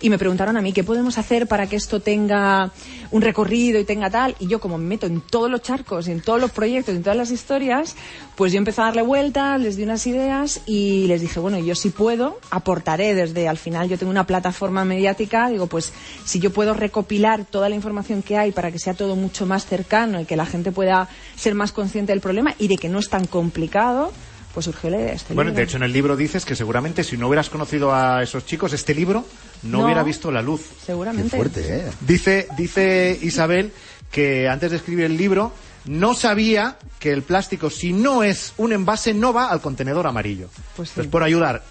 Y 0.00 0.10
me 0.10 0.18
preguntaron 0.18 0.56
a 0.56 0.62
mí, 0.62 0.72
¿qué 0.72 0.84
podemos 0.84 1.18
hacer 1.18 1.46
para 1.46 1.66
que 1.66 1.76
esto 1.76 2.00
tenga 2.00 2.72
un 3.10 3.22
recorrido 3.22 3.78
y 3.80 3.84
tenga 3.84 4.10
tal? 4.10 4.34
Y 4.38 4.46
yo, 4.46 4.60
como 4.60 4.78
me 4.78 4.84
meto 4.84 5.06
en 5.06 5.20
todos 5.20 5.50
los 5.50 5.62
charcos 5.62 6.08
en 6.08 6.20
todos 6.20 6.40
los 6.40 6.50
proyectos 6.50 6.94
en 6.94 7.02
todas 7.02 7.16
las 7.16 7.30
historias, 7.30 7.96
pues 8.34 8.52
yo 8.52 8.58
empecé 8.58 8.80
a 8.80 8.84
darle 8.84 9.02
vueltas, 9.02 9.60
les 9.60 9.76
di 9.76 9.82
unas 9.82 10.06
ideas 10.06 10.60
y 10.66 11.06
les 11.06 11.20
dije, 11.20 11.40
bueno, 11.40 11.58
yo 11.58 11.74
si 11.74 11.90
puedo, 11.90 12.38
aportaré 12.50 13.14
desde, 13.14 13.48
al 13.48 13.56
final 13.56 13.88
yo 13.88 13.98
tengo 13.98 14.10
una 14.10 14.26
plataforma 14.26 14.84
mediática, 14.84 15.48
digo, 15.48 15.66
pues 15.66 15.92
si 16.24 16.38
yo 16.40 16.52
puedo 16.52 16.74
recopilar 16.74 17.44
toda 17.44 17.68
la 17.68 17.74
información 17.74 18.22
que 18.22 18.36
hay 18.36 18.52
para 18.52 18.70
que 18.70 18.78
sea 18.78 18.94
todo 18.94 19.16
mucho 19.16 19.46
más 19.46 19.66
cercano 19.66 20.20
y 20.20 20.24
que 20.24 20.36
la 20.36 20.46
gente 20.46 20.72
pueda 20.72 21.08
ser 21.36 21.54
más 21.54 21.72
consciente 21.72 22.12
del 22.12 22.20
problema 22.20 22.54
y 22.58 22.68
de 22.68 22.76
que 22.76 22.88
no 22.88 22.98
es 22.98 23.08
tan 23.08 23.26
complicado, 23.26 24.12
pues 24.56 24.64
surgió 24.64 24.88
la 24.88 24.96
idea 24.96 25.08
de 25.10 25.16
este 25.16 25.34
Bueno, 25.34 25.50
libro. 25.50 25.58
de 25.58 25.64
hecho 25.64 25.76
en 25.76 25.82
el 25.82 25.92
libro 25.92 26.16
dices 26.16 26.46
que 26.46 26.56
seguramente 26.56 27.04
si 27.04 27.18
no 27.18 27.28
hubieras 27.28 27.50
conocido 27.50 27.94
a 27.94 28.22
esos 28.22 28.46
chicos, 28.46 28.72
este 28.72 28.94
libro 28.94 29.26
no, 29.64 29.80
No. 29.80 29.84
hubiera 29.84 30.02
visto 30.02 30.32
la 30.32 30.40
luz. 30.40 30.62
Seguramente. 30.82 31.36
¿eh? 31.58 31.90
Dice, 32.00 32.48
dice 32.56 33.18
Isabel 33.20 33.70
que 34.10 34.48
antes 34.48 34.70
de 34.70 34.78
escribir 34.78 35.04
el 35.04 35.18
libro 35.18 35.52
no 35.84 36.14
sabía 36.14 36.78
que 36.98 37.12
el 37.12 37.20
plástico, 37.22 37.68
si 37.68 37.92
no 37.92 38.22
es 38.22 38.54
un 38.56 38.72
envase, 38.72 39.12
no 39.12 39.34
va 39.34 39.50
al 39.50 39.60
contenedor 39.60 40.06
amarillo. 40.06 40.48
Pues 40.74 40.88
sí. 40.88 40.92
Entonces, 40.94 41.10
por 41.12 41.22
ayudar. 41.22 41.62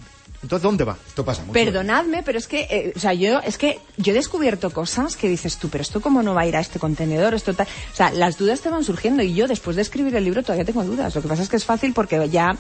Entonces, 0.45 0.61
¿dónde 0.63 0.83
va? 0.83 0.95
Esto 1.07 1.25
pasa 1.25 1.41
mucho. 1.41 1.53
Perdonadme, 1.53 2.21
pero 2.23 2.37
es 2.37 2.45
que, 2.47 2.67
eh, 2.69 2.93
o 2.95 2.99
sea, 2.99 3.13
yo, 3.13 3.39
es 3.39 3.57
que 3.57 3.79
yo 3.97 4.11
he 4.11 4.15
descubierto 4.15 4.69
cosas 4.69 5.15
que 5.15 5.27
dices 5.27 5.57
tú, 5.57 5.69
pero 5.69 5.81
esto 5.81 6.01
cómo 6.01 6.21
no 6.21 6.35
va 6.35 6.41
a 6.41 6.45
ir 6.47 6.55
a 6.55 6.59
este 6.59 6.77
contenedor, 6.79 7.33
esto 7.33 7.53
tal. 7.55 7.65
O 7.91 7.95
sea, 7.95 8.11
las 8.11 8.37
dudas 8.37 8.61
te 8.61 8.69
van 8.69 8.83
surgiendo 8.83 9.23
y 9.23 9.33
yo 9.33 9.47
después 9.47 9.75
de 9.75 9.81
escribir 9.81 10.15
el 10.15 10.23
libro 10.23 10.43
todavía 10.43 10.63
tengo 10.63 10.83
dudas. 10.83 11.15
Lo 11.15 11.21
que 11.23 11.27
pasa 11.27 11.41
es 11.41 11.49
que 11.49 11.55
es 11.57 11.65
fácil 11.65 11.93
porque 11.93 12.29
ya 12.29 12.55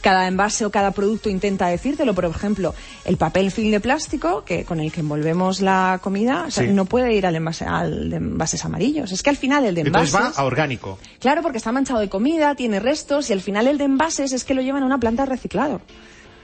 cada 0.00 0.26
envase 0.26 0.64
o 0.66 0.70
cada 0.70 0.90
producto 0.90 1.30
intenta 1.30 1.68
decírtelo. 1.68 2.14
Por 2.14 2.24
ejemplo, 2.24 2.74
el 3.04 3.16
papel 3.16 3.52
film 3.52 3.70
de 3.70 3.80
plástico 3.80 4.42
que 4.44 4.64
con 4.64 4.80
el 4.80 4.90
que 4.90 5.00
envolvemos 5.00 5.60
la 5.60 6.00
comida, 6.02 6.44
o 6.48 6.50
sea, 6.50 6.64
Sí. 6.64 6.70
no 6.72 6.84
puede 6.86 7.14
ir 7.14 7.24
al 7.24 7.36
envase, 7.36 7.64
al 7.66 8.10
de 8.10 8.16
envases 8.16 8.64
amarillos. 8.64 9.12
Es 9.12 9.22
que 9.22 9.30
al 9.30 9.36
final 9.36 9.64
el 9.64 9.76
de 9.76 9.82
Entonces 9.82 10.12
envases. 10.12 10.36
va 10.38 10.42
a 10.42 10.44
orgánico. 10.44 10.98
Claro, 11.20 11.42
porque 11.42 11.58
está 11.58 11.70
manchado 11.70 12.00
de 12.00 12.08
comida, 12.08 12.54
tiene 12.56 12.80
restos 12.80 13.30
y 13.30 13.32
al 13.32 13.40
final 13.42 13.68
el 13.68 13.78
de 13.78 13.84
envases 13.84 14.32
es 14.32 14.42
que 14.44 14.54
lo 14.54 14.62
llevan 14.62 14.82
a 14.82 14.86
una 14.86 14.98
planta 14.98 15.22
de 15.22 15.30
reciclado. 15.30 15.80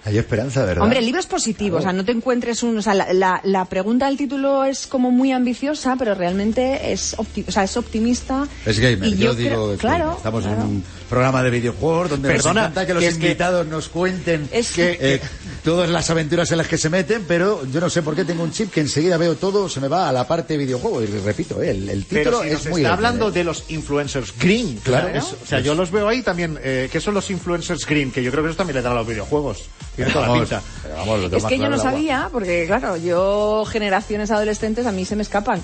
Hay 0.06 0.18
esperanza, 0.18 0.64
¿verdad? 0.64 0.82
Hombre, 0.82 0.98
el 0.98 1.06
libro 1.06 1.18
es 1.20 1.26
positivo, 1.26 1.78
o 1.78 1.80
sea, 1.80 1.92
no 1.92 2.04
te 2.04 2.12
encuentres 2.12 2.62
un... 2.62 2.76
O 2.76 2.82
sea, 2.82 2.92
la, 2.94 3.12
la- 3.14 3.40
la 3.42 3.64
pregunta 3.64 4.06
del 4.06 4.16
título 4.18 4.64
es 4.64 4.86
como 4.86 5.10
muy 5.10 5.32
ambiciosa, 5.32 5.96
pero 5.98 6.14
realmente 6.14 6.92
es, 6.92 7.16
opti- 7.16 7.44
o 7.48 7.50
sea, 7.50 7.64
es 7.64 7.74
optimista. 7.76 8.46
Es 8.66 8.78
gamer, 8.78 9.08
Y 9.08 9.12
yo, 9.16 9.26
yo 9.28 9.34
digo 9.34 9.48
creo- 9.50 9.70
que 9.72 9.76
claro, 9.78 10.12
estamos 10.16 10.44
claro. 10.44 10.60
en 10.60 10.66
un 10.66 10.84
programa 11.08 11.42
de 11.42 11.50
videojuegos 11.50 12.10
donde 12.10 12.28
Perdona, 12.28 12.52
nos 12.54 12.70
encanta 12.70 12.86
que 12.86 12.94
los 12.94 13.02
que 13.02 13.08
que- 13.08 13.14
invitados 13.14 13.66
nos 13.66 13.88
cuenten 13.88 14.48
Es 14.52 14.72
que, 14.72 14.96
que- 14.98 15.14
eh, 15.14 15.20
todas 15.64 15.88
las 15.88 16.10
aventuras 16.10 16.50
en 16.52 16.58
las 16.58 16.68
que 16.68 16.76
se 16.76 16.90
meten, 16.90 17.24
pero 17.26 17.64
yo 17.72 17.80
no 17.80 17.88
sé 17.88 18.02
por 18.02 18.14
qué 18.14 18.26
tengo 18.26 18.42
un 18.42 18.52
chip 18.52 18.70
que 18.70 18.80
enseguida 18.80 19.16
veo 19.16 19.36
todo, 19.36 19.68
se 19.70 19.80
me 19.80 19.88
va 19.88 20.08
a 20.08 20.12
la 20.12 20.28
parte 20.28 20.58
videojuego 20.58 21.02
y 21.02 21.06
repito, 21.06 21.62
eh, 21.62 21.70
el, 21.70 21.88
el 21.88 22.04
Pero 22.04 22.30
título 22.30 22.42
si 22.42 22.48
es 22.48 22.54
nos 22.64 22.66
muy 22.72 22.82
está 22.82 22.92
hablando 22.92 23.28
eh. 23.28 23.32
de 23.32 23.44
los 23.44 23.64
influencers 23.70 24.34
green. 24.38 24.78
Claro. 24.82 25.08
Es- 25.08 25.24
o 25.42 25.46
sea, 25.46 25.60
yo 25.60 25.74
los 25.74 25.90
veo 25.90 26.08
ahí 26.08 26.20
también. 26.22 26.58
Eh, 26.62 26.90
¿Qué 26.92 27.00
son 27.00 27.14
los 27.14 27.30
influencers 27.30 27.86
green? 27.86 28.10
Que 28.12 28.22
yo 28.22 28.30
creo 28.30 28.42
que 28.42 28.50
eso 28.50 28.58
también 28.58 28.76
le 28.76 28.82
dan 28.82 28.92
a 28.92 28.96
los 28.96 29.06
videojuegos. 29.06 29.62
Tiene 29.96 30.10
toda 30.10 30.26
la 30.26 30.32
Vamos, 30.32 30.48
pinta. 30.48 30.62
pero 30.82 30.94
vamos, 30.96 31.20
lo 31.20 31.30
tengo 31.30 31.36
Es 31.36 31.44
que 31.44 31.54
yo 31.54 31.58
claro 31.58 31.70
no 31.70 31.74
el 31.76 31.80
agua. 31.80 31.92
sabía, 31.92 32.28
porque 32.32 32.64
claro, 32.66 32.96
yo 32.96 33.64
generaciones 33.66 34.30
adolescentes 34.30 34.86
a 34.86 34.92
mí 34.92 35.04
se 35.04 35.16
me 35.16 35.22
escapan. 35.22 35.62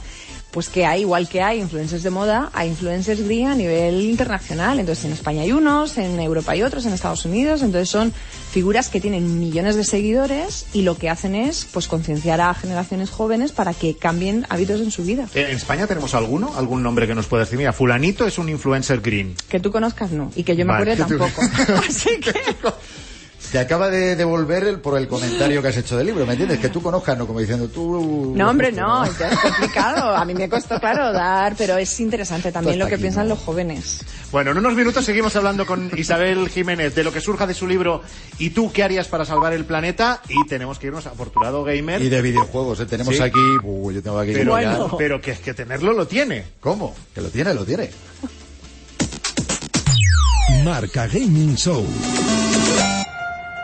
pues 0.50 0.68
que 0.68 0.84
hay, 0.84 1.02
igual 1.02 1.28
que 1.28 1.42
hay 1.42 1.60
influencers 1.60 2.02
de 2.02 2.10
moda, 2.10 2.50
hay 2.52 2.68
influencers 2.70 3.22
green 3.24 3.46
a 3.46 3.54
nivel 3.54 4.00
internacional. 4.02 4.80
Entonces 4.80 5.04
en 5.04 5.12
España 5.12 5.42
hay 5.42 5.52
unos, 5.52 5.96
en 5.96 6.18
Europa 6.18 6.50
hay 6.52 6.62
otros, 6.64 6.86
en 6.86 6.92
Estados 6.92 7.24
Unidos. 7.24 7.62
Entonces 7.62 7.88
son 7.88 8.12
figuras 8.50 8.88
que 8.88 9.00
tienen 9.00 9.38
millones 9.38 9.76
de 9.76 9.84
seguidores 9.84 10.66
y 10.72 10.82
lo 10.82 10.96
que 10.98 11.08
hacen 11.08 11.36
es 11.36 11.68
pues 11.72 11.86
concienciar 11.86 12.40
a 12.40 12.52
generaciones 12.54 13.10
jóvenes 13.10 13.52
para 13.52 13.74
que 13.74 13.96
cambien 13.96 14.44
hábitos 14.48 14.80
en 14.80 14.90
su 14.90 15.04
vida. 15.04 15.26
Eh, 15.34 15.46
¿En 15.50 15.56
España 15.56 15.86
tenemos 15.86 16.14
alguno? 16.16 16.52
¿Algún 16.56 16.82
nombre 16.82 17.06
que 17.06 17.14
nos 17.14 17.26
pueda 17.26 17.44
decir? 17.44 17.56
Mira, 17.56 17.72
fulanito 17.72 18.26
es 18.26 18.36
un 18.36 18.48
influencer 18.48 19.00
green. 19.00 19.36
Que 19.48 19.60
tú 19.60 19.70
conozcas 19.70 20.10
no, 20.10 20.32
y 20.34 20.42
que 20.42 20.56
yo 20.56 20.66
me 20.66 20.72
Vale. 20.72 20.94
acuerde 20.94 21.16
tampoco. 21.18 21.42
Te 23.52 23.58
acaba 23.58 23.90
de 23.90 24.14
devolver 24.14 24.62
el, 24.62 24.78
por 24.78 24.96
el 24.96 25.08
comentario 25.08 25.60
que 25.60 25.68
has 25.68 25.76
hecho 25.76 25.96
del 25.96 26.06
libro, 26.06 26.24
¿me 26.24 26.34
entiendes? 26.34 26.60
Que 26.60 26.68
tú 26.68 26.80
conozcas, 26.80 27.18
no 27.18 27.26
como 27.26 27.40
diciendo 27.40 27.66
tú... 27.66 28.32
No, 28.36 28.48
hombre, 28.48 28.70
no, 28.70 29.04
es 29.04 29.10
complicado. 29.42 30.14
A 30.14 30.24
mí 30.24 30.34
me 30.34 30.48
costó, 30.48 30.78
claro, 30.78 31.12
dar, 31.12 31.56
pero 31.58 31.76
es 31.76 31.98
interesante 31.98 32.52
también 32.52 32.78
lo 32.78 32.86
que 32.86 32.94
aquí, 32.94 33.02
piensan 33.02 33.28
los 33.28 33.40
jóvenes. 33.40 34.04
Bueno, 34.30 34.52
en 34.52 34.58
unos 34.58 34.74
minutos 34.74 35.04
seguimos 35.04 35.34
hablando 35.34 35.66
con 35.66 35.90
Isabel 35.96 36.48
Jiménez 36.48 36.94
de 36.94 37.02
lo 37.02 37.12
que 37.12 37.20
surja 37.20 37.48
de 37.48 37.54
su 37.54 37.66
libro 37.66 38.02
¿Y 38.38 38.50
tú 38.50 38.70
qué 38.72 38.84
harías 38.84 39.08
para 39.08 39.24
salvar 39.24 39.52
el 39.52 39.64
planeta? 39.64 40.22
Y 40.28 40.46
tenemos 40.46 40.78
que 40.78 40.86
irnos 40.86 41.06
a 41.06 41.10
Afortunado 41.10 41.64
Gamer. 41.64 42.00
Y 42.02 42.08
de 42.08 42.22
videojuegos, 42.22 42.78
¿eh? 42.78 42.86
tenemos 42.86 43.16
Sí. 43.16 43.20
aquí... 43.22 43.40
Uh, 43.64 43.90
yo 43.90 44.00
tengo 44.00 44.18
aquí... 44.20 44.32
Pero, 44.32 44.60
ya- 44.60 44.78
pero 44.96 45.20
que 45.20 45.32
es 45.32 45.40
que 45.40 45.54
tenerlo 45.54 45.92
lo 45.92 46.06
tiene. 46.06 46.44
¿Cómo? 46.60 46.94
Que 47.12 47.20
lo 47.20 47.28
tiene, 47.30 47.52
lo 47.52 47.64
tiene. 47.64 47.90
Marca 50.64 51.08
Gaming 51.08 51.56
Show. 51.56 51.84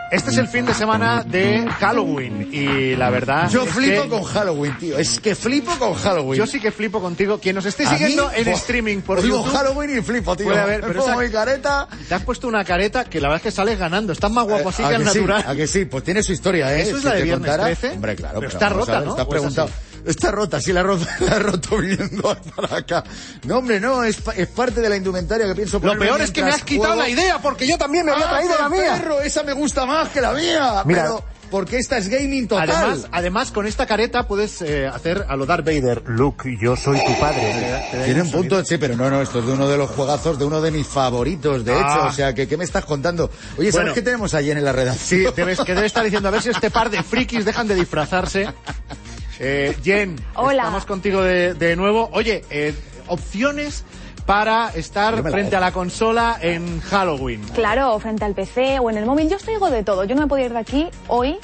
Este 0.09 0.31
es 0.31 0.37
el 0.37 0.47
fin 0.47 0.65
de 0.65 0.73
semana 0.73 1.21
de 1.23 1.67
Halloween 1.79 2.47
y 2.53 2.95
la 2.95 3.09
verdad 3.09 3.49
Yo 3.49 3.63
es 3.63 3.69
flipo 3.71 4.03
que- 4.03 4.09
con 4.09 4.23
Halloween, 4.23 4.77
tío. 4.77 4.97
Es 4.97 5.19
que 5.19 5.35
flipo 5.35 5.71
con 5.77 5.95
Halloween. 5.95 6.37
Yo 6.39 6.47
sí 6.47 6.61
que 6.61 6.71
flipo 6.71 7.01
contigo. 7.01 7.39
Quien 7.39 7.55
nos 7.55 7.65
esté 7.65 7.83
mí, 7.83 7.89
siguiendo 7.89 8.31
en 8.33 8.47
streaming 8.47 9.01
por 9.01 9.19
oigo 9.19 9.43
YouTube... 9.43 9.51
Halloween 9.53 9.97
y 9.97 10.01
flipo, 10.01 10.35
tío. 10.37 10.45
Puede 10.45 10.59
haber, 10.61 10.81
Me 10.81 10.87
pero 10.87 10.99
pongo 11.01 11.11
esa- 11.21 11.21
mi 11.23 11.29
careta... 11.29 11.87
Te 12.07 12.15
has 12.15 12.23
puesto 12.23 12.47
una 12.47 12.63
careta 12.63 13.03
que 13.03 13.19
la 13.19 13.27
verdad 13.27 13.45
es 13.45 13.51
que 13.51 13.55
sales 13.55 13.77
ganando. 13.77 14.13
Estás 14.13 14.31
más 14.31 14.45
guapo 14.45 14.69
así 14.69 14.81
Eh, 14.81 14.85
¿A 14.85 14.89
que 14.89 14.95
al 14.95 15.01
sí? 15.09 15.19
natural. 15.19 15.43
¿A 15.45 15.55
que 15.55 15.67
sí? 15.67 15.83
Pues 15.85 16.03
tiene 16.05 16.23
su 16.23 16.31
historia, 16.31 16.73
¿eh? 16.73 16.83
¿Eso 16.83 16.95
es 16.95 17.01
Si 17.01 17.07
la 17.07 17.13
de 17.15 17.23
Viernes 17.23 17.49
contara- 17.49 17.65
13? 17.65 17.89
Hombre, 17.95 18.15
claro. 18.15 18.39
Pero 18.39 18.47
pero 18.49 18.53
está 18.59 18.69
rota, 18.69 18.91
ver, 18.99 19.03
¿no? 19.07 19.11
Estás 19.11 19.25
¿O 19.25 19.27
es 19.29 19.33
preguntado. 19.33 19.69
Está 20.05 20.31
rota, 20.31 20.61
sí 20.61 20.71
la 20.73 20.83
la 21.19 21.35
he 21.35 21.39
roto 21.39 21.77
viniendo 21.77 22.37
para 22.55 22.77
acá. 22.77 23.03
No, 23.43 23.57
hombre, 23.57 23.79
no, 23.79 24.03
es, 24.03 24.17
es 24.35 24.47
parte 24.47 24.81
de 24.81 24.89
la 24.89 24.95
indumentaria 24.95 25.45
que 25.47 25.55
pienso 25.55 25.79
Lo 25.79 25.97
peor 25.97 26.21
es 26.21 26.31
que 26.31 26.43
me 26.43 26.49
has 26.51 26.63
quitado 26.63 26.93
juego. 26.95 27.01
la 27.03 27.09
idea 27.09 27.39
porque 27.39 27.67
yo 27.67 27.77
también 27.77 28.05
me 28.05 28.11
había 28.13 28.25
¡Ah, 28.25 28.29
traído 28.29 28.53
la 28.59 28.69
mía. 28.69 28.93
perro! 28.93 29.21
Esa 29.21 29.43
me 29.43 29.53
gusta 29.53 29.85
más 29.85 30.09
que 30.09 30.21
la 30.21 30.31
mía. 30.33 30.83
Mira. 30.85 31.03
pero 31.03 31.23
porque 31.49 31.77
esta 31.77 31.97
es 31.97 32.09
gaming 32.09 32.45
total. 32.47 32.69
Además, 32.69 33.07
además, 33.09 33.51
con 33.51 33.65
esta 33.67 33.85
careta 33.85 34.27
puedes 34.27 34.61
eh, 34.61 34.85
hacer 34.85 35.25
a 35.29 35.35
lo 35.37 35.45
Darth 35.45 35.65
Vader. 35.65 36.03
Luke, 36.07 36.57
yo 36.59 36.75
soy 36.75 36.99
tu 37.05 37.17
padre. 37.21 37.87
Te 37.91 37.97
te 37.99 38.03
Tiene 38.03 38.21
un 38.21 38.27
un 38.27 38.31
punto, 38.33 38.55
sonido. 38.55 38.65
sí, 38.65 38.77
pero 38.77 38.97
no, 38.97 39.09
no, 39.09 39.21
esto 39.21 39.39
es 39.39 39.45
de 39.45 39.53
uno 39.53 39.67
de 39.69 39.77
los 39.77 39.89
juegazos, 39.91 40.37
de 40.37 40.43
uno 40.43 40.59
de 40.59 40.71
mis 40.71 40.85
favoritos, 40.85 41.63
de 41.63 41.71
Ah. 41.73 41.79
hecho. 41.79 42.07
O 42.07 42.11
sea, 42.11 42.33
que, 42.35 42.49
¿qué 42.49 42.57
me 42.57 42.65
estás 42.65 42.83
contando? 42.83 43.31
Oye, 43.57 43.71
¿sabes 43.71 43.75
Bueno. 43.75 43.93
qué 43.93 44.01
tenemos 44.01 44.33
allí 44.33 44.51
en 44.51 44.61
la 44.63 44.73
redacción? 44.73 45.21
Sí, 45.21 45.27
debes, 45.37 45.59
que 45.61 45.73
debe 45.73 45.87
estar 45.87 46.03
diciendo 46.03 46.27
a 46.27 46.31
ver 46.31 46.41
si 46.41 46.49
este 46.49 46.69
par 46.69 46.89
de 46.89 47.01
frikis 47.01 47.45
dejan 47.45 47.65
de 47.67 47.75
disfrazarse. 47.75 48.47
Eh, 49.39 49.75
Jen, 49.83 50.15
Hola. 50.35 50.63
estamos 50.63 50.85
contigo 50.85 51.21
de, 51.21 51.53
de 51.53 51.75
nuevo. 51.75 52.09
Oye, 52.13 52.43
eh, 52.49 52.73
opciones 53.07 53.85
para 54.25 54.69
estar 54.75 55.15
frente 55.21 55.43
dejo. 55.51 55.57
a 55.57 55.59
la 55.61 55.71
consola 55.71 56.37
en 56.41 56.81
Halloween. 56.81 57.41
Claro, 57.53 57.97
frente 57.99 58.25
al 58.25 58.33
PC 58.33 58.79
o 58.79 58.89
en 58.89 58.97
el 58.97 59.05
móvil. 59.05 59.29
Yo 59.29 59.37
os 59.37 59.43
traigo 59.43 59.69
de 59.69 59.83
todo. 59.83 60.03
Yo 60.03 60.15
no 60.15 60.21
me 60.23 60.27
podía 60.27 60.45
ir 60.45 60.53
de 60.53 60.59
aquí 60.59 60.87
hoy 61.07 61.37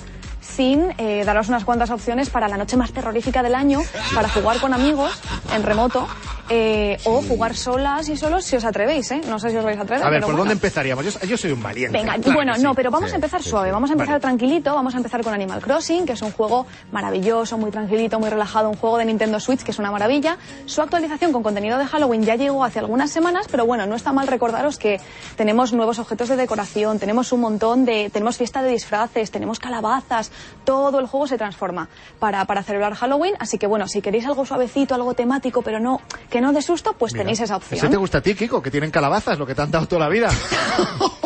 sin 0.43 0.93
eh, 0.97 1.23
daros 1.25 1.49
unas 1.49 1.63
cuantas 1.65 1.89
opciones 1.89 2.29
para 2.29 2.47
la 2.47 2.58
noche 2.58 2.77
más 2.77 2.91
terrorífica 2.91 3.41
del 3.41 3.56
año, 3.56 3.82
para 4.13 4.29
jugar 4.29 4.60
con 4.60 4.73
amigos 4.73 5.12
en 5.53 5.63
remoto 5.63 6.08
eh, 6.49 6.97
o 7.06 7.21
jugar 7.21 7.56
solas 7.56 8.10
y 8.10 8.17
solos 8.17 8.43
si 8.43 8.56
os 8.58 8.65
atrevéis, 8.65 9.10
¿eh? 9.12 9.21
No 9.29 9.39
sé 9.39 9.49
si 9.49 9.58
os 9.58 9.63
vais 9.63 9.77
a 9.79 9.84
atrever. 9.84 10.06
A 10.06 10.10
ver, 10.10 10.17
pero 10.19 10.27
¿por 10.27 10.36
bueno. 10.36 10.39
dónde 10.39 10.53
empezaríamos? 10.53 11.06
Yo, 11.06 11.27
yo 11.27 11.38
soy 11.38 11.51
un 11.51 11.63
valiente. 11.63 11.97
Venga, 11.97 12.15
claro 12.17 12.34
bueno, 12.34 12.56
sí. 12.56 12.62
no, 12.62 12.75
pero 12.75 12.91
vamos 12.91 13.10
Sí, 13.10 13.13
a 13.13 13.15
empezar 13.15 13.41
sí, 13.41 13.49
suave, 13.49 13.71
vamos 13.71 13.89
a 13.89 13.93
empezar 13.93 14.13
Vale. 14.15 14.21
tranquilito, 14.21 14.75
vamos 14.75 14.93
a 14.93 14.97
empezar 14.97 15.23
con 15.23 15.34
Animal 15.34 15.62
Crossing, 15.62 16.06
que 16.06 16.13
es 16.13 16.21
un 16.21 16.32
juego 16.32 16.65
maravilloso, 16.91 17.58
muy 17.58 17.71
tranquilito, 17.71 18.19
muy 18.19 18.29
relajado, 18.29 18.69
un 18.69 18.75
juego 18.75 18.97
de 18.97 19.06
Nintendo 19.06 19.39
Switch 19.39 19.62
que 19.63 19.71
es 19.71 19.79
una 19.79 19.91
maravilla. 19.91 20.38
Su 20.65 20.82
actualización 20.82 21.32
con 21.32 21.43
contenido 21.43 21.77
de 21.77 21.86
Halloween 21.86 22.23
ya 22.23 22.36
llegó 22.36 22.63
hace 22.63 22.79
algunas 22.79 23.10
semanas, 23.12 23.47
pero 23.49 23.65
bueno, 23.65 23.86
no 23.86 23.95
está 23.95 24.12
mal 24.12 24.27
recordaros 24.27 24.77
que 24.77 24.99
tenemos 25.38 25.71
nuevos 25.73 25.99
objetos 25.99 26.27
de 26.29 26.36
decoración, 26.36 26.99
tenemos 26.99 27.32
un 27.32 27.39
montón 27.41 27.86
de, 27.86 28.10
tenemos 28.12 28.38
fiesta 28.38 28.62
de 28.62 28.71
disfraces, 28.71 29.32
tenemos 29.32 29.60
calabazas, 29.60 30.32
todo 30.63 31.00
el 31.00 31.08
juego 31.08 31.28
se 31.28 31.38
transforma 31.38 31.89
para, 32.19 32.46
para 32.46 32.63
celebrar 32.63 32.93
Halloween, 32.96 33.36
así 33.39 33.58
que 33.58 33.67
bueno, 33.67 33.88
si 33.88 34.02
queréis 34.02 34.26
algo 34.26 34.46
suavecito, 34.46 34.96
algo 34.96 35.13
temático, 35.13 35.62
pero 35.62 35.80
no, 35.80 36.02
que 36.30 36.41
no 36.41 36.54
de 36.54 36.62
susto, 36.62 36.93
pues 36.93 37.13
Mira, 37.13 37.24
tenéis 37.24 37.39
esa 37.39 37.58
opción. 37.58 37.78
Ese 37.78 37.89
te 37.89 37.98
gusta 37.98 38.19
a 38.19 38.22
ti, 38.22 38.36
Kiko, 38.36 38.62
que 38.62 38.72
tienen 38.72 38.91
calabazas, 38.91 39.38
lo 39.38 39.46
que 39.46 39.56
te 39.56 39.62
han 39.62 39.72
dado 39.72 39.88
toda 39.88 40.02
la 40.02 40.10
vida. 40.10 40.30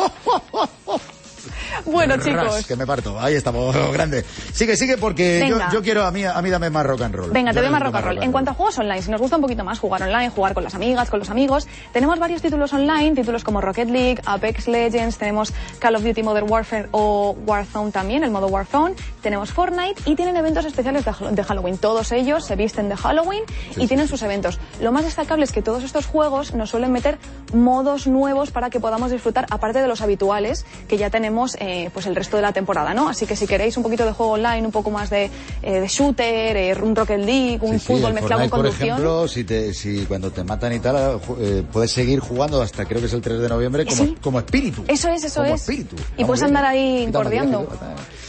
Bueno, 1.90 2.16
Ras, 2.16 2.24
chicos. 2.24 2.66
que 2.66 2.76
me 2.76 2.86
parto. 2.86 3.18
Ahí 3.20 3.34
estamos, 3.34 3.74
grande. 3.92 4.24
Sigue, 4.52 4.76
sigue, 4.76 4.96
porque 4.98 5.50
yo, 5.72 5.82
quiero, 5.82 6.04
a 6.04 6.10
mí, 6.10 6.24
a 6.24 6.40
mí 6.42 6.50
dame 6.50 6.70
más 6.70 6.84
rock 6.86 7.02
and 7.02 7.14
roll. 7.14 7.30
Venga, 7.30 7.52
te 7.52 7.60
doy 7.60 7.70
más 7.70 7.82
rock 7.82 7.94
and 7.96 8.04
roll. 8.04 8.22
En 8.22 8.32
cuanto 8.32 8.50
a 8.50 8.54
juegos 8.54 8.78
online, 8.78 9.02
si 9.02 9.10
nos 9.10 9.20
gusta 9.20 9.36
un 9.36 9.42
poquito 9.42 9.64
más 9.64 9.78
jugar 9.78 10.02
online, 10.02 10.30
jugar 10.30 10.54
con 10.54 10.64
las 10.64 10.74
amigas, 10.74 11.10
con 11.10 11.18
los 11.18 11.30
amigos, 11.30 11.66
tenemos 11.92 12.18
varios 12.18 12.42
títulos 12.42 12.72
online, 12.72 13.14
títulos 13.14 13.44
como 13.44 13.60
Rocket 13.60 13.88
League, 13.88 14.20
Apex 14.26 14.68
Legends, 14.68 15.18
tenemos 15.18 15.52
Call 15.78 15.96
of 15.96 16.02
Duty 16.02 16.22
Modern 16.22 16.50
Warfare 16.50 16.88
o 16.92 17.36
Warzone 17.46 17.90
también, 17.90 18.24
el 18.24 18.30
modo 18.30 18.46
Warzone, 18.48 18.94
tenemos 19.22 19.50
Fortnite 19.52 20.02
y 20.04 20.14
tienen 20.16 20.36
eventos 20.36 20.64
especiales 20.64 21.04
de 21.04 21.12
Hall- 21.12 21.34
de 21.34 21.44
Halloween. 21.44 21.78
Todos 21.78 22.12
ellos 22.12 22.44
se 22.44 22.56
visten 22.56 22.88
de 22.88 22.96
Halloween 22.96 23.42
y 23.76 23.86
tienen 23.86 24.08
sus 24.08 24.22
eventos. 24.22 24.58
Lo 24.80 24.92
más 24.92 25.04
destacable 25.04 25.44
es 25.44 25.52
que 25.52 25.62
todos 25.62 25.84
estos 25.84 26.06
juegos 26.06 26.54
nos 26.54 26.70
suelen 26.70 26.92
meter 26.92 27.18
modos 27.52 28.06
nuevos 28.06 28.50
para 28.50 28.70
que 28.70 28.80
podamos 28.80 29.10
disfrutar, 29.10 29.46
aparte 29.50 29.80
de 29.80 29.88
los 29.88 30.00
habituales 30.00 30.64
que 30.88 30.96
ya 30.98 31.10
tenemos 31.10 31.56
eh, 31.60 31.77
pues 31.92 32.06
el 32.06 32.14
resto 32.16 32.36
de 32.36 32.42
la 32.42 32.52
temporada, 32.52 32.92
¿no? 32.94 33.08
Así 33.08 33.26
que 33.26 33.36
si 33.36 33.46
queréis 33.46 33.76
un 33.76 33.82
poquito 33.82 34.04
de 34.04 34.12
juego 34.12 34.32
online, 34.32 34.64
un 34.66 34.72
poco 34.72 34.90
más 34.90 35.10
de, 35.10 35.30
eh, 35.62 35.80
de 35.80 35.86
shooter, 35.88 36.56
eh, 36.56 36.74
un 36.82 36.94
Rocket 36.94 37.18
League, 37.20 37.58
un 37.62 37.78
Sí, 37.78 37.86
fútbol 37.86 38.12
mezclado 38.12 38.42
con 38.42 38.50
Fortnite, 38.50 38.50
por 38.50 38.58
conducción. 38.60 38.88
ejemplo, 38.88 39.28
si, 39.28 39.44
te, 39.44 39.72
si 39.74 40.04
cuando 40.06 40.30
te 40.30 40.44
matan 40.44 40.72
y 40.74 40.78
tal, 40.80 41.20
eh, 41.40 41.62
puedes 41.72 41.90
seguir 41.92 42.20
jugando 42.20 42.60
hasta 42.62 42.84
creo 42.84 43.00
que 43.00 43.06
es 43.06 43.12
el 43.12 43.20
3 43.20 43.38
de 43.40 43.48
noviembre 43.48 43.84
como, 43.86 44.04
Sí. 44.04 44.16
como 44.20 44.38
espíritu. 44.38 44.84
Eso 44.88 45.08
es, 45.10 45.24
eso 45.24 45.40
como 45.42 45.54
es. 45.54 45.60
espíritu. 45.60 45.96
Y 46.16 46.24
puedes 46.24 46.42
andar 46.42 46.64
ahí 46.64 47.06
quita- 47.06 47.18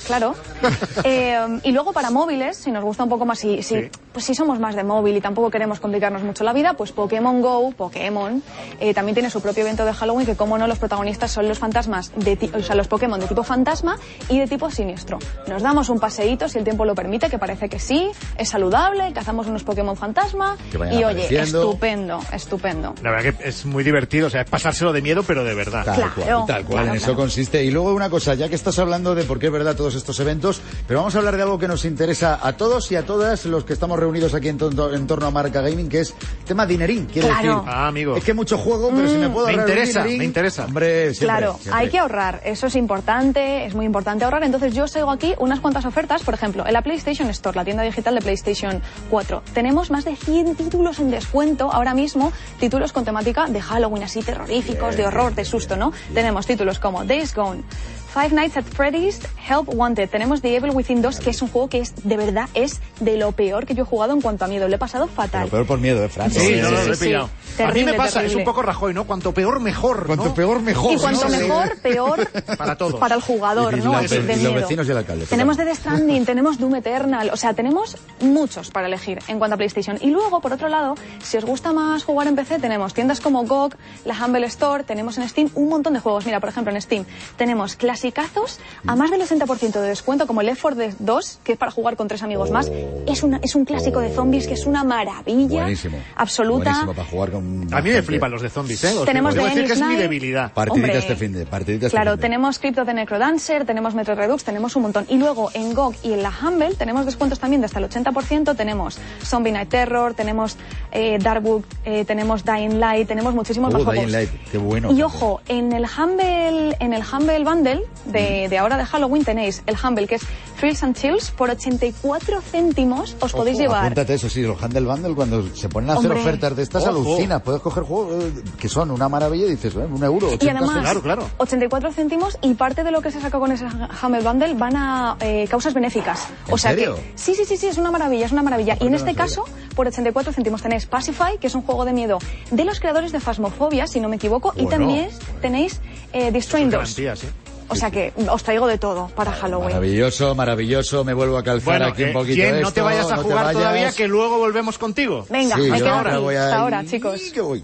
Claro. 0.10 0.34
Eh, 1.06 1.60
y 1.64 1.72
luego 1.72 1.94
para 1.94 2.10
móviles, 2.10 2.58
si 2.58 2.72
nos 2.72 2.84
gusta 2.84 3.04
un 3.04 3.10
poco 3.10 3.26
más, 3.26 3.40
si, 3.40 3.64
si- 3.64 3.84
Sí. 3.84 3.90
pues 4.12 4.26
si 4.26 4.36
somos 4.36 4.60
más 4.60 4.76
de 4.76 4.84
móvil 4.84 5.16
y 5.16 5.22
tampoco 5.22 5.50
queremos 5.50 5.80
complicarnos 5.80 6.24
mucho 6.24 6.44
la 6.44 6.52
vida, 6.52 6.74
pues 6.74 6.92
Pokémon 6.92 7.42
Go, 7.42 7.72
Pokémon, 7.72 8.44
eh, 8.82 8.94
también 8.94 9.14
tiene 9.14 9.30
su 9.30 9.40
propio 9.42 9.62
evento 9.64 9.86
de 9.86 9.94
Halloween 9.94 10.26
que 10.26 10.36
como 10.36 10.58
no 10.58 10.68
los 10.68 10.78
protagonistas 10.78 11.32
son 11.32 11.48
los 11.48 11.58
fantasmas, 11.60 12.12
de 12.18 12.36
ti- 12.36 12.52
o 12.54 12.62
sea, 12.62 12.76
los 12.76 12.88
Pokémon 12.88 13.20
de 13.20 13.28
tipo 13.28 13.44
fantasma 13.44 13.98
y 14.28 14.40
de 14.40 14.48
tipo 14.48 14.70
siniestro. 14.70 15.20
Nos 15.48 15.62
damos 15.62 15.88
un 15.90 16.00
paseíto 16.00 16.50
si 16.50 16.58
el 16.58 16.64
tiempo 16.66 16.84
lo 16.86 16.96
permite, 16.96 17.30
que 17.30 17.38
parece 17.40 17.70
que 17.70 17.80
sí, 17.80 18.10
es 18.38 18.50
saludable, 18.50 19.14
cazamos 19.14 19.48
unos 19.48 19.64
Pokémon 19.64 19.96
fantasma 19.96 20.58
y 20.92 21.04
oye, 21.06 21.28
estupendo, 21.42 22.20
estupendo. 22.34 22.94
La 23.04 23.12
verdad 23.12 23.34
que 23.36 23.48
es 23.50 23.66
muy 23.66 23.84
divertido, 23.84 24.28
o 24.28 24.30
sea, 24.30 24.42
es 24.42 24.50
pasárselo 24.50 24.92
de 24.92 25.02
miedo, 25.02 25.24
pero 25.24 25.44
de 25.46 25.54
verdad. 25.56 25.86
Tal 25.86 26.14
cual, 26.14 26.46
tal 26.46 26.66
cual, 26.66 26.88
en 26.90 26.96
eso 26.96 27.16
consiste. 27.16 27.64
Y 27.64 27.72
luego 27.72 27.94
una 27.94 28.10
cosa, 28.10 28.34
ya 28.34 28.50
que 28.50 28.56
estás 28.56 28.78
hablando 28.80 29.16
de 29.16 29.24
por 29.24 29.40
qué 29.40 29.46
es 29.48 29.52
verdad 29.54 29.76
todos 29.76 29.96
estos 30.00 30.20
eventos, 30.20 30.62
pero 30.88 31.00
vamos 31.00 31.16
a 31.16 31.20
hablar 31.20 31.36
de 31.38 31.44
algo 31.44 31.60
que 31.60 31.68
nos 31.68 31.86
interesa 31.86 32.40
a 32.42 32.54
todos 32.54 32.92
y 32.92 32.96
a 32.96 33.06
todas 33.06 33.46
los 33.46 33.64
que 33.64 33.74
estamos 33.74 34.00
reunidos 34.00 34.34
aquí 34.34 34.48
en, 34.50 34.58
torno- 34.58 34.94
en 34.94 35.06
torno 35.08 35.28
a 35.28 35.32
Marca 35.32 35.62
Gaming, 35.62 35.88
que 35.90 36.00
es 36.02 36.14
tema 36.46 36.66
dinerín, 36.66 37.06
quiero 37.06 37.28
Claro. 37.28 37.56
decir. 37.58 37.70
Ah, 37.74 37.88
amigo. 37.88 38.16
Es 38.16 38.24
que 38.24 38.34
mucho 38.34 38.58
juego, 38.58 38.90
pero 38.96 39.08
si 39.08 39.18
me 39.18 39.30
puedo 39.30 39.46
Me 39.48 39.54
ahorrar 39.54 39.66
un 39.68 39.72
interesa, 39.72 40.00
dinerín, 40.00 40.18
me 40.20 40.26
interesa. 40.26 40.66
Hombre, 40.66 41.14
siempre, 41.14 41.26
claro, 41.28 41.60
siempre. 41.62 41.82
hay 41.84 41.90
que 41.90 42.00
ahorrar, 42.00 42.42
eso 42.44 42.68
es 42.68 42.76
importante, 42.76 43.66
es 43.66 43.76
muy 43.76 43.86
importante 43.86 44.26
ahorrar. 44.26 44.44
Entonces 44.44 44.74
yo 44.74 44.84
os 44.86 44.92
traigo 44.92 45.12
aquí 45.12 45.34
unas 45.40 45.60
cuantas 45.60 45.86
ofertas, 45.86 46.24
por 46.24 46.34
ejemplo, 46.34 46.66
en 46.66 46.74
la 46.74 46.82
PlayStation 46.82 47.30
Store, 47.30 47.56
la 47.56 47.64
tienda 47.66 47.84
digital 47.84 48.16
de 48.16 48.22
PlayStation 48.22 48.82
4, 49.10 49.44
tenemos 49.54 49.92
más 49.92 50.06
de 50.06 50.16
100 50.16 50.56
títulos 50.56 51.00
en 51.00 51.12
descuento 51.12 51.72
ahora 51.72 51.94
mismo, 51.94 52.32
títulos 52.60 52.94
con 52.94 53.06
temática 53.06 53.48
de 53.48 53.62
Halloween, 53.62 54.04
así 54.04 54.22
terroríficos, 54.22 54.96
de 54.96 55.06
horror, 55.06 55.36
de 55.36 55.46
susto, 55.46 55.76
¿no? 55.76 55.92
Tenemos 56.14 56.46
títulos 56.46 56.80
como 56.80 57.04
Days 57.06 57.34
Gone. 57.36 57.64
Five 58.14 58.32
Nights 58.34 58.58
at 58.58 58.64
Freddy's, 58.64 59.20
Help 59.48 59.70
Wanted. 59.74 60.10
Tenemos 60.10 60.42
The 60.42 60.56
Evil 60.56 60.72
Within 60.72 61.02
2, 61.02 61.20
que 61.20 61.30
es 61.30 61.42
un 61.42 61.48
juego 61.50 61.70
que 61.70 61.80
es, 61.80 61.94
de 62.04 62.18
verdad, 62.18 62.50
es 62.56 62.80
de 63.00 63.18
lo 63.18 63.32
peor 63.34 63.66
que 63.68 63.76
yo 63.76 63.84
he 63.84 63.86
jugado 63.86 64.14
en 64.14 64.22
cuanto 64.22 64.46
a 64.46 64.48
miedo. 64.48 64.68
Lo 64.68 64.76
he 64.76 64.80
pasado 64.80 65.08
fatal. 65.08 65.44
Lo 65.44 65.50
peor 65.50 65.66
por 65.68 65.80
miedo, 65.80 66.04
¿eh, 66.04 66.10
Fran? 66.10 66.32
Sí, 66.32 66.40
Sí, 66.40 66.56
no, 66.62 66.70
sí, 66.70 66.74
no, 66.76 66.84
lo 66.86 66.94
he 66.94 66.96
sí, 66.96 67.06
pillado. 67.06 67.28
sí. 67.28 67.32
a 67.64 67.68
mí 67.68 67.74
Terrible, 67.74 67.92
me 67.92 67.98
pasa, 67.98 68.14
terrible. 68.20 68.32
es 68.32 68.36
un 68.38 68.44
poco 68.46 68.62
Rajoy, 68.64 68.94
¿no? 68.94 69.04
Cuanto 69.06 69.34
peor, 69.34 69.60
mejor. 69.60 70.08
Cuanto 70.08 70.26
¿no? 70.26 70.34
peor, 70.34 70.62
mejor. 70.62 70.94
Y 70.94 70.98
cuanto 70.98 71.30
sí. 71.30 71.38
mejor, 71.38 71.78
peor 71.82 72.30
Para 72.58 72.76
todos. 72.78 72.96
para 73.00 73.16
el 73.16 73.22
jugador, 73.22 73.76
Y- 73.76 73.80
y 73.80 73.84
¿no? 73.84 74.00
Es 74.00 74.10
de 74.10 74.18
y 74.18 74.22
los 74.28 74.38
miedo. 74.38 74.54
vecinos 74.56 74.88
y 74.88 74.92
el 74.92 74.98
alcalde, 74.98 75.26
Tenemos 75.28 75.56
total. 75.58 75.68
Death 75.68 75.80
Stranding, 75.80 76.26
tenemos 76.26 76.58
Doom 76.58 76.76
Eternal, 76.76 77.30
o 77.32 77.38
sea, 77.38 77.54
tenemos 77.54 77.96
muchos 78.22 78.72
para 78.72 78.88
elegir 78.88 79.20
en 79.28 79.38
cuanto 79.38 79.54
a 79.54 79.58
PlayStation. 79.58 79.98
Y 80.02 80.10
luego, 80.10 80.42
por 80.42 80.52
otro 80.54 80.68
lado, 80.68 80.96
si 81.22 81.38
os 81.38 81.46
gusta 81.46 81.74
más 81.74 82.04
jugar 82.06 82.28
en 82.28 82.36
PC, 82.36 82.58
tenemos 82.60 82.94
tiendas 82.96 83.20
como 83.22 83.44
GOG, 83.46 83.76
la 84.06 84.16
Humble 84.26 84.48
Store, 84.48 84.84
tenemos 84.84 85.18
en 85.20 85.30
Steam 85.30 85.50
un 85.54 85.70
montón 85.70 85.94
de 85.94 86.00
juegos. 86.00 86.26
Mira, 86.26 86.40
por 86.40 86.50
ejemplo, 86.50 86.74
en 86.74 86.82
Steam 86.82 87.06
tenemos 87.38 87.76
Classic 87.76 87.99
clasicazos 88.00 88.60
a 88.88 88.96
más 88.96 89.12
del 89.12 89.22
80% 89.22 89.74
de 89.82 89.88
descuento, 89.90 90.26
como 90.26 90.42
el 90.42 90.48
Left 90.48 90.62
4 90.62 90.80
Dead 90.80 90.94
2, 91.00 91.40
que 91.44 91.54
es 91.54 91.58
para 91.58 91.72
jugar 91.72 91.96
con 91.98 92.08
tres 92.08 92.24
amigos 92.24 92.50
más. 92.50 92.72
Es, 93.06 93.24
una, 93.24 93.40
es 93.44 93.56
un 93.56 93.66
clásico 93.66 94.00
de 94.00 94.10
zombies 94.14 94.48
que 94.48 94.54
es 94.54 94.66
una 94.66 94.84
maravilla 94.84 95.62
Buenísimo. 95.64 95.98
absoluta. 96.16 96.64
Buenísimo 96.72 96.94
para 96.94 97.08
jugar 97.10 97.32
con. 97.32 97.68
A 97.74 97.82
mí 97.82 97.90
me 97.92 98.02
flipan 98.02 98.32
los 98.32 98.42
de 98.42 98.50
zombies, 98.50 98.84
¿eh? 98.86 98.98
Os 98.98 99.06
Tenemos 99.06 99.36
de 99.36 99.44
decir 99.44 99.66
que 99.66 99.74
es 99.74 99.82
mi 99.82 99.96
debilidad. 99.96 100.54
Partidita 100.54 100.98
este 100.98 101.16
fin 101.16 101.34
de. 101.34 101.46
Partidita 101.46 101.88
este 101.88 101.96
Claro, 101.96 102.18
tenemos 102.18 102.60
Crypto 102.60 102.86
de 102.86 102.94
Necrodancer, 102.94 103.66
tenemos 103.66 103.94
Metro 103.96 104.16
Redux, 104.16 104.44
tenemos 104.44 104.76
un 104.76 104.84
montón. 104.84 105.06
Y 105.10 105.18
luego 105.18 105.50
en 105.54 105.74
GOG 105.74 105.96
y 106.04 106.14
en 106.14 106.24
la 106.24 106.32
Humble 106.42 106.76
tenemos 106.76 107.06
descuentos 107.06 107.40
también 107.40 107.62
de 107.62 107.66
hasta 107.66 107.80
el 107.80 107.90
80%. 107.90 108.56
Tenemos 108.56 108.98
Zombie 109.24 109.52
Night 109.52 109.70
Terror, 109.70 110.14
tenemos 110.14 110.56
eh, 110.92 111.18
Darkwood, 111.22 111.64
eh, 111.86 112.06
tenemos 112.06 112.44
Dying 112.46 112.80
Light, 112.80 113.08
tenemos 113.08 113.34
muchísimos 113.34 113.74
más 113.74 113.82
Oh, 113.82 113.86
juegos. 113.86 114.06
Dying 114.06 114.12
Light, 114.14 114.30
qué 114.52 114.58
bueno. 114.58 114.92
Y 114.92 115.02
ojo, 115.02 115.42
en 115.48 115.72
el 115.74 115.86
Humble, 115.86 116.76
en 116.80 116.94
el 116.94 117.04
Humble 117.04 117.44
Bundle 117.44 117.84
de, 118.06 118.48
de 118.50 118.58
ahora 118.58 118.78
de 118.78 118.86
Halloween 118.86 119.24
tenéis 119.26 119.62
el 119.66 119.76
Humble 119.84 120.08
que 120.08 120.16
es 120.16 120.22
Thrills 120.60 120.84
and 120.84 120.96
Chills 120.96 121.32
por 121.32 121.50
84 121.50 122.42
céntimos 122.42 123.16
os 123.20 123.32
podéis 123.34 123.56
Ojo, 123.58 123.62
llevar. 123.64 123.84
Apúntate 123.86 124.14
eso, 124.16 124.30
sí, 124.30 124.42
los 124.42 124.62
Handle 124.62 124.82
Bundle, 124.82 125.16
cuando 125.16 125.56
se 125.56 125.70
ponen 125.70 125.90
a 125.90 125.94
hacer 125.94 126.06
Hombre. 126.08 126.22
ofertas 126.22 126.56
de 126.56 126.64
estas, 126.64 126.84
Ojo. 126.84 126.92
alucinas. 126.92 127.42
Puedes 127.42 127.62
coger 127.62 127.84
juegos 127.84 128.24
eh, 128.24 128.32
que 128.60 128.68
son 128.70 128.92
una 128.92 129.08
maravilla 129.10 129.46
y 129.46 129.52
dices, 129.52 129.74
eh, 129.76 129.80
un 129.80 130.04
euro, 130.04 130.28
80 130.28 130.46
Y 130.46 130.50
además, 130.50 130.94
céntimos. 130.94 131.26
84 131.38 131.92
céntimos 131.94 132.38
y 132.42 132.54
parte 132.56 132.84
de 132.84 132.92
lo 132.92 133.02
que 133.02 133.12
se 133.12 133.22
saca 133.22 133.40
con 133.40 133.52
ese 133.52 133.66
Humble 133.66 134.22
Bundle 134.22 134.54
van 134.56 134.76
a 134.76 135.18
eh, 135.20 135.48
causas 135.50 135.74
benéficas. 135.74 136.28
¿En 136.48 136.54
O 136.54 136.58
sea 136.58 136.72
serio? 136.72 136.96
que, 136.96 137.12
sí, 137.16 137.36
sí, 137.36 137.46
sí, 137.46 137.58
sí, 137.58 137.68
es 137.68 137.78
una 137.78 137.92
maravilla, 137.92 138.26
es 138.26 138.32
una 138.32 138.44
maravilla. 138.44 138.78
Y 138.80 138.88
en 138.88 138.96
este 138.96 139.14
caso, 139.16 139.46
por 139.76 139.88
84 139.88 140.34
céntimos 140.34 140.62
tenéis 140.62 140.86
Pacify, 140.86 141.38
que 141.38 141.48
es 141.48 141.56
un 141.56 141.62
juego 141.62 141.86
de 141.86 141.94
miedo 141.94 142.20
de 142.52 142.66
los 142.66 142.80
creadores 142.80 143.12
de 143.12 143.20
Phasmophobia, 143.20 143.88
si 143.88 144.00
no 144.00 144.10
me 144.10 144.16
equivoco, 144.18 144.54
y 144.56 144.64
Bueno. 144.64 144.70
también 144.78 145.10
tenéis 145.42 145.80
eh, 146.14 146.32
Strain 146.42 146.70
2. 146.70 146.80
Garantía, 146.80 147.16
sí. 147.16 147.28
O 147.70 147.76
sea 147.76 147.92
que 147.92 148.12
os 148.30 148.44
traigo 148.44 148.68
de 148.68 148.78
todo 148.78 149.08
para 149.16 149.32
Halloween. 149.32 149.70
Maravilloso, 149.70 150.34
maravilloso. 150.36 151.04
Me 151.04 151.14
vuelvo 151.14 151.38
a 151.38 151.44
calzar 151.44 151.66
Bueno, 151.80 151.86
aquí 151.94 152.04
un 152.04 152.10
eh, 152.10 152.14
poquito. 152.14 152.36
Jen, 152.42 152.62
no 152.62 152.72
te 152.72 152.82
vayas 152.82 153.12
a 153.12 153.16
no 153.18 153.24
jugar 153.24 153.46
vayas. 153.46 153.54
todavía, 153.54 153.92
que 153.92 154.08
luego 154.08 154.38
volvemos 154.40 154.78
contigo. 154.78 155.26
Venga, 155.30 155.56
Sí, 155.56 155.62
me 155.70 155.78
quedo 155.78 155.90
ahora 155.90 156.12
aquí. 156.14 156.22
voy 156.22 156.36
a 156.36 156.44
Hasta 156.46 156.58
ahora, 156.58 156.86
chicos. 156.86 157.22
que 157.34 157.42
voy. 157.42 157.64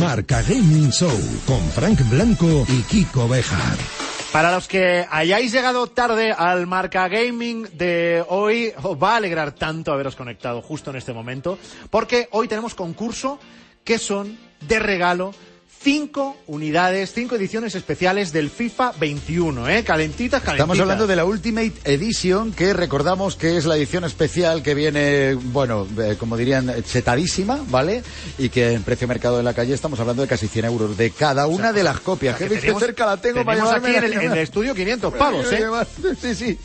Marca 0.00 0.42
Gaming 0.42 0.90
Show 0.92 1.10
con 1.46 1.60
Frank 1.70 2.00
Blanco 2.08 2.64
y 2.68 2.82
Kiko 2.82 3.28
Bejar. 3.28 3.76
Para 4.32 4.52
los 4.52 4.68
que 4.68 5.06
hayáis 5.10 5.52
llegado 5.52 5.86
tarde 5.86 6.32
al 6.32 6.66
Marca 6.66 7.08
Gaming 7.08 7.66
de 7.72 8.22
hoy, 8.28 8.72
os 8.82 8.96
va 9.02 9.14
a 9.14 9.16
alegrar 9.16 9.52
tanto 9.52 9.92
haberos 9.92 10.16
conectado 10.16 10.60
justo 10.60 10.90
en 10.90 10.96
este 10.96 11.12
momento, 11.14 11.58
porque 11.90 12.28
hoy 12.32 12.46
tenemos 12.46 12.74
concurso 12.74 13.38
que 13.84 13.98
son 13.98 14.38
de 14.60 14.78
regalo 14.78 15.32
cinco 15.88 16.36
unidades, 16.46 17.14
cinco 17.14 17.36
ediciones 17.36 17.74
especiales 17.74 18.30
del 18.30 18.50
FIFA 18.50 18.92
21, 19.00 19.70
¿eh? 19.70 19.84
Calentitas, 19.84 20.42
calentitas. 20.42 20.54
Estamos 20.56 20.78
hablando 20.80 21.06
de 21.06 21.16
la 21.16 21.24
Ultimate 21.24 21.72
Edition, 21.84 22.52
que 22.52 22.74
recordamos 22.74 23.36
que 23.36 23.56
es 23.56 23.64
la 23.64 23.74
edición 23.78 24.04
especial 24.04 24.62
que 24.62 24.74
viene, 24.74 25.32
bueno, 25.32 25.86
eh, 25.98 26.16
como 26.18 26.36
dirían, 26.36 26.70
chetadísima, 26.84 27.60
¿vale? 27.70 28.02
Y 28.36 28.50
que 28.50 28.72
en 28.74 28.82
precio 28.82 29.08
mercado 29.08 29.38
de 29.38 29.42
la 29.42 29.54
calle 29.54 29.72
estamos 29.72 29.98
hablando 29.98 30.20
de 30.20 30.28
casi 30.28 30.46
100 30.46 30.66
euros 30.66 30.94
de 30.98 31.10
cada 31.10 31.46
una 31.46 31.72
de 31.72 31.82
las 31.82 32.00
copias. 32.00 32.36
que 32.36 32.48
que 32.48 32.56
tenemos- 32.58 32.82
cerca 32.82 33.06
la 33.06 33.16
tengo 33.16 33.42
para 33.42 33.56
tenemos 33.56 33.74
aquí 33.74 33.86
en 33.86 33.92
llevarme 34.02 34.16
el, 34.16 34.22
en 34.26 34.32
el 34.32 34.38
estudio 34.40 34.74
500 34.74 35.14
pavos, 35.14 35.46
¿eh? 35.52 35.64
Sí, 36.20 36.34
sí. 36.34 36.58